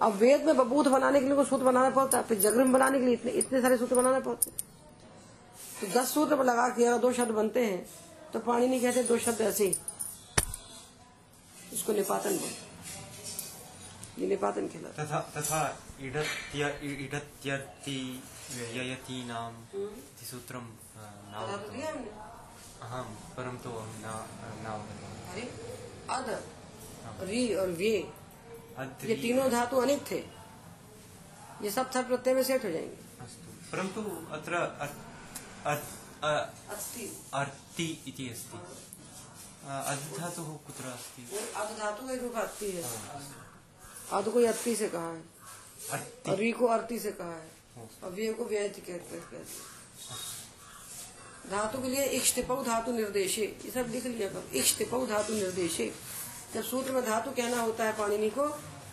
अब 0.01 0.13
वेद 0.13 0.45
में 0.45 0.57
बबूत 0.57 0.87
बनाने 0.87 1.19
के 1.19 1.25
लिए 1.25 1.35
उनको 1.35 1.49
सूत्र 1.49 1.65
बनाना 1.65 1.89
पड़ता 1.89 2.17
है। 2.17 2.23
फिर 2.23 2.39
जगृ 2.39 2.57
में 2.57 2.71
बनाने 2.71 2.99
के 2.99 3.05
लिए 3.05 3.13
इतने 3.13 3.31
इतने 3.33 3.61
सारे 3.61 3.77
सूत्र 3.77 3.95
बनाना 3.95 4.19
पड़ते 4.21 4.51
तो 5.81 5.87
दस 5.99 6.13
सूत्र 6.13 6.35
पर 6.37 6.45
लगा 6.45 6.67
के 6.77 6.85
अगर 6.85 6.97
दो 7.01 7.11
शब्द 7.13 7.31
बनते 7.39 7.65
हैं। 7.65 7.85
तो 8.33 8.39
पानी 8.47 8.67
नहीं 8.67 8.81
कहते 8.81 9.03
दो 9.03 9.17
शब्द 9.25 9.41
ऐसे 9.41 9.65
ही। 9.67 9.75
इसको 11.73 11.93
निपातन 11.93 12.37
बोलते 12.37 12.65
ये 14.21 14.27
निपातन 14.27 14.67
कहलाता 14.73 15.03
तथा 15.03 15.19
तथा 15.35 15.59
इडत्य 16.07 16.69
इडत्यर्ति 17.05 17.97
व्ययतीनाम् 18.57 19.57
इति 19.77 20.25
सूत्रं 20.25 20.59
अ, 20.59 20.99
है। 20.99 21.31
नावगतम् 21.31 21.75
दिया 21.75 21.89
हमने? 21.91 22.11
अहं 22.85 23.07
परन्तु 23.37 23.69
अहं 23.69 23.93
न 24.03 24.67
अरे 25.31 25.43
अद 26.17 27.27
री 27.29 27.41
और 27.61 27.67
वे 27.81 27.91
ये 29.09 29.15
तीनों 29.21 29.49
धातु 29.51 29.77
अनेक 29.81 30.01
थे 30.11 30.19
ये 31.63 31.69
सब 31.71 31.91
थर 31.95 32.03
प्रत्यय 32.09 32.33
में 32.35 32.43
सेट 32.43 32.65
हो 32.65 32.71
जाएँगे। 32.71 33.05
परंतु 33.71 34.01
अत्र 34.35 34.53
अर्ति 37.33 38.03
इति 38.07 38.29
अस्ति। 38.29 38.59
अ, 39.67 39.83
अद्धातुः 39.87 40.45
कुत्र 40.45 40.83
अस्ति? 40.83 41.29
का 41.55 42.15
रूप 42.23 42.35
अस्थि 42.35 42.71
है। 42.71 42.83
अद 44.11 44.29
को 44.29 44.47
अत्ति 44.47 44.75
से 44.75 44.89
कहा 44.89 45.09
है? 45.09 45.23
अर्ति। 45.91 46.31
और 46.31 46.37
री 46.37 46.51
को 46.51 46.65
अर्थी 46.65 46.99
से 46.99 47.11
कहा 47.11 47.35
है। 47.35 47.51
और 48.03 48.09
वे 48.09 48.33
को 48.33 48.45
व्ययति 48.45 48.81
कहते 48.81 49.15
हैं। 49.15 49.47
धातु 51.49 51.81
के 51.81 51.89
लिए 51.89 52.05
इष्टिपऊ 52.05 52.63
धातु 52.63 52.91
निर्देशे। 52.91 53.59
ये 53.65 53.71
सब 53.71 53.85
लिख 53.89 54.05
लिया 54.05 54.29
करो 54.29 54.43
इष्टिपऊ 54.53 55.07
धातु 55.07 55.33
निर्देशे। 55.33 55.93
जब 56.53 56.63
सूत्र 56.63 56.91
में 56.91 57.05
धातु 57.05 57.31
कहना 57.31 57.61
होता 57.61 57.83
है 57.83 57.97
पाणिनि 57.97 58.29
को 58.29 58.47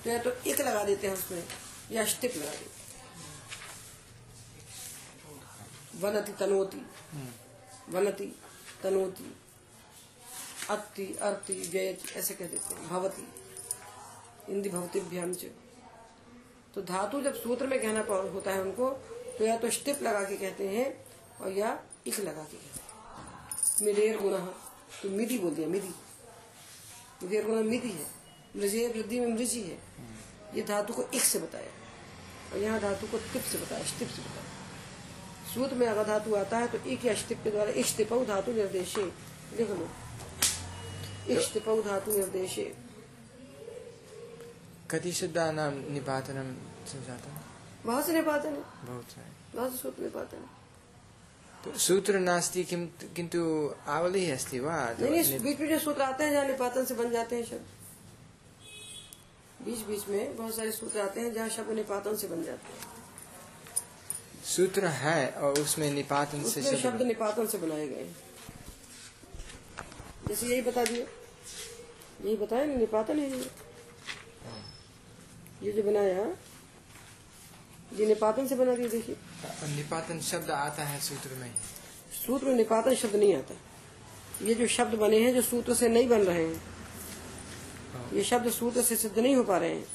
तो 0.05 0.11
या 0.11 0.23
तो 0.23 0.33
इक 0.33 0.61
लगा 0.61 0.85
देते 0.85 1.07
हैं 1.07 1.15
उसमें 1.15 1.49
या 1.91 2.05
स्टिप 2.05 2.37
लगा 2.37 2.51
देते 2.51 2.65
हैं। 2.65 2.74
वनति 6.05 6.33
तनोति। 6.33 6.87
वनति 7.89 8.27
तनोति। 8.83 9.37
अति 10.71 11.07
अर्ति, 11.23 11.55
व्ययति, 11.73 12.13
ऐसे 12.15 12.35
कह 12.35 12.47
देते 12.47 12.75
हैं। 12.75 12.89
भवती। 12.89 13.29
इंदी 14.53 14.69
भवतीभ्याम 14.69 15.35
च। 15.35 15.45
तो 16.75 16.83
धातु 16.83 17.21
जब 17.23 17.35
सूत्र 17.35 17.67
में 17.67 17.81
कहना 17.83 18.01
होता 18.31 18.51
है 18.51 18.61
उनको 18.63 18.91
तो 19.39 19.45
या 19.45 19.57
तो 19.57 19.71
स्टिप 19.71 20.03
लगा 20.03 20.25
के 20.25 20.37
कहते 20.37 20.69
हैं 20.69 21.05
और 21.41 21.53
या 21.53 21.83
इक 22.07 22.21
लगा 22.21 22.43
के 22.45 22.57
कहते 22.57 22.81
हैं। 22.81 23.87
मिदेर 23.87 24.19
गुण। 24.21 24.39
तो 25.03 25.11
मिधि 25.11 25.39
बोल 25.39 25.55
दिया 25.55 25.69
मिधि 25.69 25.89
मिदेर 27.23 27.47
गुण 27.47 27.63
मिधि 27.63 27.91
है। 27.91 28.07
मृजे 28.57 28.89
वृद्धि 28.89 29.21
में 29.21 29.27
मृजी 29.27 29.63
है। 29.63 29.79
ये 30.55 30.63
धातु 30.63 30.93
को 30.93 31.03
इक 31.15 31.23
से 31.23 31.39
बताया। 31.39 31.71
और 32.53 32.59
यहाँ 32.59 32.81
धातु 32.81 33.07
को 33.07 33.19
तिप 33.19 33.43
से 33.43 33.59
बताया, 33.59 33.85
स्टिप 33.85 34.09
से 34.09 34.23
बताया। 34.23 34.54
सूत्र 35.55 35.75
में 35.75 35.87
अगर 35.87 36.05
धातु 36.05 36.35
आता 36.35 36.59
है 36.59 36.69
तो 36.69 36.79
इक 36.91 37.05
या 37.05 37.15
स्टिप 37.15 37.43
के 37.45 37.51
द्वारा 37.51 37.71
इष्टिपऊ 37.71 38.25
धातु 38.25 38.53
निर्देशे। 38.53 39.05
लिख 39.57 39.71
लो। 39.71 39.89
इष्टिपऊ 41.31 41.83
धातु 41.83 42.13
निर्देशे। 42.13 42.65
कति 44.91 45.13
शब्दानां 45.13 45.71
निपातनं 45.93 46.55
जातं 47.07 47.39
बहुत 47.87 48.07
से 48.07 48.13
निपातन। 48.13 48.49
है 48.49 48.63
बहुत 48.85 49.05
सारे। 49.05 49.59
बहुत 49.59 49.73
से 49.73 49.79
सूत्र 49.79 50.03
निपातन। 50.03 50.37
है 50.37 50.63
तो 51.65 51.79
सूत्र 51.79 52.19
नास्ति 52.19 52.65
किं 52.65 52.87
किन्तु 53.17 53.41
आवलिः 53.89 54.33
अस्ति 54.35 54.61
वा? 54.61 54.77
नहीं 55.01 55.23
बीच 55.41 55.61
बीच 55.61 55.71
में 55.71 55.79
सूत्र 55.79 56.03
आते 56.03 56.25
हैं 56.25 56.33
जहाँ 56.33 56.47
निपातन 56.47 56.85
से 56.85 56.95
बन 56.95 57.11
जाते 57.11 57.37
हैं 57.37 57.45
शब्द। 57.45 57.67
बीच 59.65 59.79
बीच 59.79 60.09
में 60.09 60.37
बहुत 60.37 60.57
सारे 60.57 60.73
सूत्र 60.73 61.01
आते 61.01 61.21
हैं 61.21 61.33
जहाँ 61.35 61.49
शब्द 61.49 61.71
निपातन 61.71 62.17
से 62.17 62.29
बन 62.29 62.43
जाते 62.43 62.73
हैं। 62.73 62.94
सूत्र 64.45 64.87
है 64.87 65.29
और 65.31 65.61
उसमें 65.61 65.91
निपातन 65.93 66.43
से 66.43 66.61
उसमें 66.61 66.65
शब्द 66.65 66.81
शब्द 66.83 67.03
निपातन 67.03 67.47
से 67.47 67.59
बनाए 67.59 67.87
गए 67.89 68.07
जैसे 70.29 70.47
यही 70.47 70.63
बता 70.63 70.85
दिया। 70.85 71.07
यही 72.25 72.37
बताया 72.37 72.65
ना 72.67 72.75
निपातन 72.75 73.19
है 73.19 73.31
ये। 73.31 73.51
ये 75.63 75.73
जो 75.73 75.83
बनाया 75.83 76.27
ये 77.99 78.07
निपातन 78.07 78.47
से 78.47 78.55
बना 78.57 78.75
दिया 78.75 78.89
देखिए। 78.89 79.17
निपातन 79.77 80.21
शब्द 80.21 80.51
आता 80.51 80.85
है 80.85 81.01
सूत्र 81.01 81.35
में। 81.41 81.55
सूत्र 82.27 82.47
में 82.47 82.55
निपातन 82.55 82.95
शब्द 82.95 83.17
नहीं 83.17 83.35
आता। 83.37 83.55
ये 84.43 84.55
जो 84.55 84.67
शब्द 84.69 84.95
बने 84.99 85.19
हैं 85.21 85.35
जो 85.35 85.43
सूत्र 85.43 85.75
से 85.75 85.89
नहीं 85.89 86.09
बन 86.09 86.23
रहे 86.23 86.45
हैं 86.45 86.63
ये 88.13 88.25
शब्द 88.25 88.51
सूत्र 88.53 88.83
से 88.83 88.97
सिद्ध 88.97 89.19
नहीं 89.19 89.35
हो 89.37 89.43
पा 89.45 89.57
रहे 89.59 89.75
हैं। 89.75 89.87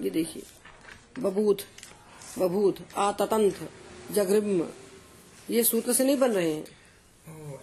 ये 0.00 0.10
देखिए। 0.10 0.42
बबूत 1.16 1.60
बभूत 2.38 2.76
आततंथ 2.96 3.66
जगृम 4.12 4.62
ये 5.50 5.62
सूत्र 5.64 5.92
से 5.92 6.04
नहीं 6.04 6.18
बन 6.18 6.32
रहे 6.32 6.52
हैं। 6.52 6.64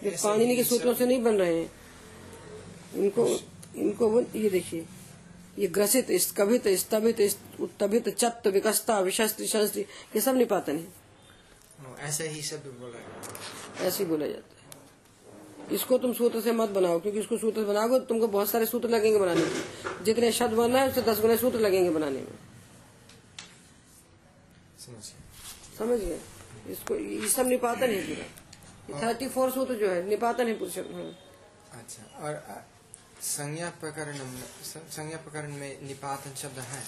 ये 0.02 0.10
पाणिनि 0.12 0.56
के 0.56 0.64
सूत्रों 0.64 0.94
से 0.94 1.06
नहीं 1.06 1.22
बन 1.22 1.34
रहे 1.34 1.56
हैं। 1.56 1.70
इनको 2.94 3.26
इनको 3.76 4.08
वो 4.08 4.20
ये 4.36 4.50
देखिए। 4.50 4.86
ये 5.58 5.66
ग्रसित 5.68 6.10
इस 6.10 6.30
कभित 6.32 6.68
स्तभित 6.78 7.20
उत्तभित 7.60 8.08
चत्त 8.08 8.46
विकस्ता 8.46 8.98
विशस्त्र 9.00 9.46
शस्त्र 9.46 9.80
ये 9.80 10.20
सब 10.20 10.36
निपातन 10.36 10.76
है। 10.76 12.06
ऐसा 12.08 12.24
ही 12.24 12.42
शब्द 12.42 12.66
बोला 12.80 13.86
ऐसे 13.86 14.02
ही 14.04 14.08
बोला 14.10 14.26
जाता 14.26 14.38
है। 14.38 15.74
इसको 15.74 15.98
तुम 15.98 16.12
सूत्र 16.12 16.40
से 16.40 16.52
मत 16.52 16.68
बनाओ 16.70 17.00
क्योंकि 17.00 17.20
इसको 17.20 17.36
सूत्र 17.38 17.64
बनाओगे 17.64 17.98
तो 17.98 18.04
तुमको 18.04 18.28
बहुत 18.28 18.48
सारे 18.50 18.66
सूत्र 18.66 18.88
लगेंगे 18.88 19.18
बनाने 19.18 19.40
में। 19.40 20.04
जितने 20.04 20.32
शब्द 20.32 20.54
बनना 20.54 20.78
है 20.78 20.88
उससे 20.88 21.02
दस 21.02 21.20
गुना 21.20 21.36
सूत्र 21.36 21.58
लगेंगे 21.58 21.90
बनाने 21.90 22.18
में। 22.18 22.51
समझ। 24.82 26.00
गए? 26.00 26.18
इसको 26.72 26.96
ये 26.96 27.28
सब 27.28 27.46
निपातन 27.46 27.90
है। 27.90 28.14
पूरा 28.86 29.00
थर्टी 29.02 29.28
फोर 29.28 29.50
सूत्र 29.50 29.74
जो 29.74 29.90
है 29.90 30.02
निपातन 30.08 30.46
है 30.46 30.54
हाँ। 30.92 31.10
अच्छा 31.72 32.02
और 32.26 32.64
संज्ञा 33.22 33.68
प्रकरण 33.80 34.18
संज्ञा 34.64 35.16
प्रकरण 35.16 35.52
में 35.52 35.82
निपातन 35.82 36.34
शब्द 36.34 36.58
है? 36.58 36.82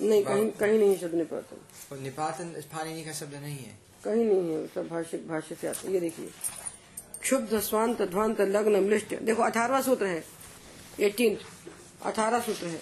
नहीं 0.00 0.22
कहीं 0.24 0.50
कहीं 0.50 0.78
नहीं 0.78 0.98
शब्द 0.98 1.14
निपातन। 1.14 1.60
और 1.92 1.98
निपातन 1.98 2.52
पाणिनि 2.72 3.04
का 3.04 3.12
शब्द 3.12 3.34
नहीं 3.34 3.56
है? 3.56 3.78
कहीं 4.04 4.24
नहीं 4.24 4.54
है 4.54 4.66
सब 4.66 4.88
भाष्य 4.88 5.18
भाष्य 5.18 5.54
से 5.54 5.68
आता 5.68 5.90
ये 5.90 6.00
देखिए। 6.00 6.30
क्षुब्ध 7.20 7.58
स्वांत 7.60 8.02
ध्वांत 8.02 8.40
लग्न 8.40 8.84
मृष्ट। 8.84 9.14
देखो 9.22 9.42
अठारहवा 9.42 9.80
सूत्र 9.82 10.06
है। 10.06 10.24
एटीन 11.00 11.38
अठारह 12.04 12.40
सूत्र 12.40 12.66
है। 12.66 12.80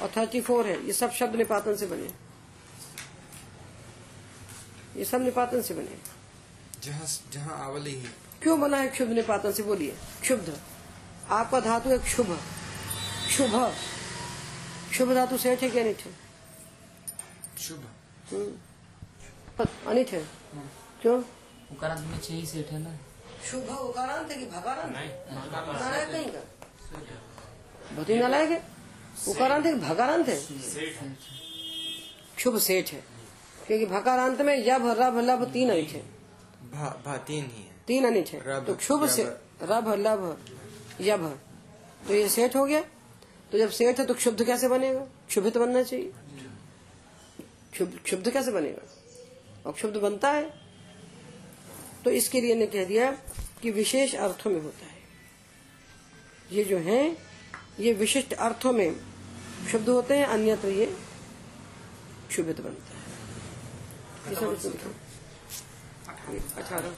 और 0.00 0.12
थर्टी 0.16 0.40
फोर 0.40 0.66
है। 0.66 0.84
ये 0.86 0.92
सब 0.92 1.10
शब्द 1.10 1.36
निपातन 1.36 1.76
से 1.76 1.86
बने। 1.86 2.10
ये 4.96 5.04
सब 5.04 5.22
निपातन 5.22 5.62
से 5.62 5.74
बने। 5.74 5.98
जहाँ 6.84 7.06
जहाँ 7.32 7.64
आवली 7.64 7.90
ही। 7.90 8.08
क्यों 8.42 8.60
बना 8.60 8.76
है 8.76 8.88
क्षुब्ध 8.88 9.12
निपातन 9.12 9.52
से? 9.52 9.62
बोलिए। 9.62 9.96
क्षुब्ध। 10.20 10.60
आपका 11.28 11.60
धातु 11.60 11.90
है 11.90 11.98
क्षुभ 11.98 12.40
शुभ। 13.30 13.74
शुभ 14.92 15.14
धातु 15.14 15.38
सेठ 15.38 15.60
है 15.62 15.70
क्या 15.70 15.84
नहीं 15.84 15.94
है? 15.94 16.12
शुभ। 17.58 17.88
हम्म। 18.32 18.58
अनिट 19.86 20.08
है? 20.08 20.28
क्यों? 21.02 21.22
उकारांत 21.72 22.00
में 22.00 22.20
छह 22.20 22.34
ही 22.34 22.46
सेट 22.46 22.70
है 22.70 22.78
ना? 22.78 22.96
शुभ 23.50 23.68
उकारांत 23.78 24.30
है 24.30 24.36
कि 24.36 24.46
भकारांत 24.46 24.96
है 24.96 26.06
कहीं 26.12 26.26
का? 26.26 28.04
ही। 28.14 28.18
नालायक 28.18 28.50
है? 28.50 28.62
उकारांत 29.28 29.66
है 29.66 29.72
कि 29.72 29.80
भकारांत 29.80 30.28
है। 30.28 30.40
शुभ 32.38 32.58
सेठ 32.58 32.92
है। 32.92 33.11
क्योंकि 33.66 33.86
भकारांत 33.86 34.40
में 34.40 34.56
यभ 34.58 34.86
रभ 34.98 35.18
लभ 35.20 35.44
तीन 35.52 35.70
अनिट 35.70 35.88
है 35.88 36.00
भा 36.72 36.88
भा 37.06 37.16
तीन 37.18 37.44
ही 37.46 37.62
है। 37.62 37.70
तीन 37.86 38.06
अनिट 38.06 38.28
है 38.28 38.64
तो 38.64 38.76
शुभ 38.78 39.06
से 39.08 39.22
रभ 39.62 39.88
लभ 39.98 40.22
यभ। 41.00 41.24
तो 42.08 42.14
ये 42.14 42.28
सेठ 42.28 42.56
हो 42.56 42.64
गया। 42.64 42.80
तो 43.52 43.58
जब 43.58 43.70
सेठ 43.70 43.98
है 44.00 44.04
तो 44.06 44.14
क्षुब्ध 44.14 44.44
कैसे 44.46 44.68
बनेगा? 44.68 45.00
क्षुभित 45.28 45.56
बनना 45.58 45.82
चाहिए। 45.82 46.12
क्षुब्ध 47.74 48.30
कैसे 48.30 48.50
बनेगा? 48.52 48.82
और 49.66 49.72
क्षुब्ध 49.72 49.96
बनता 49.96 50.30
है। 50.30 50.50
तो 52.04 52.10
इसके 52.10 52.40
लिए 52.40 52.54
ने 52.54 52.66
कह 52.66 52.84
दिया 52.84 53.10
कि 53.62 53.70
विशेष 53.70 54.14
अर्थों 54.16 54.50
में 54.50 54.60
होता 54.62 54.86
है। 54.86 55.00
ये 56.52 56.64
जो 56.64 56.78
है 56.80 57.16
ये 57.80 57.92
विशिष्ट 57.94 58.32
अर्थों 58.34 58.72
में 58.72 58.96
शुद्ध 59.70 59.88
होते 59.88 60.16
हैं 60.16 60.26
अन्यत्र 60.26 60.68
ये 60.70 60.86
क्षुभित 62.28 62.60
बनता 62.60 62.91
है 64.24 64.30
ये 64.30 64.36
सब 64.40 64.52
इसमें 64.58 64.72
लिखा 64.72 64.88
है। 66.26 66.38
अठारह 66.58 66.92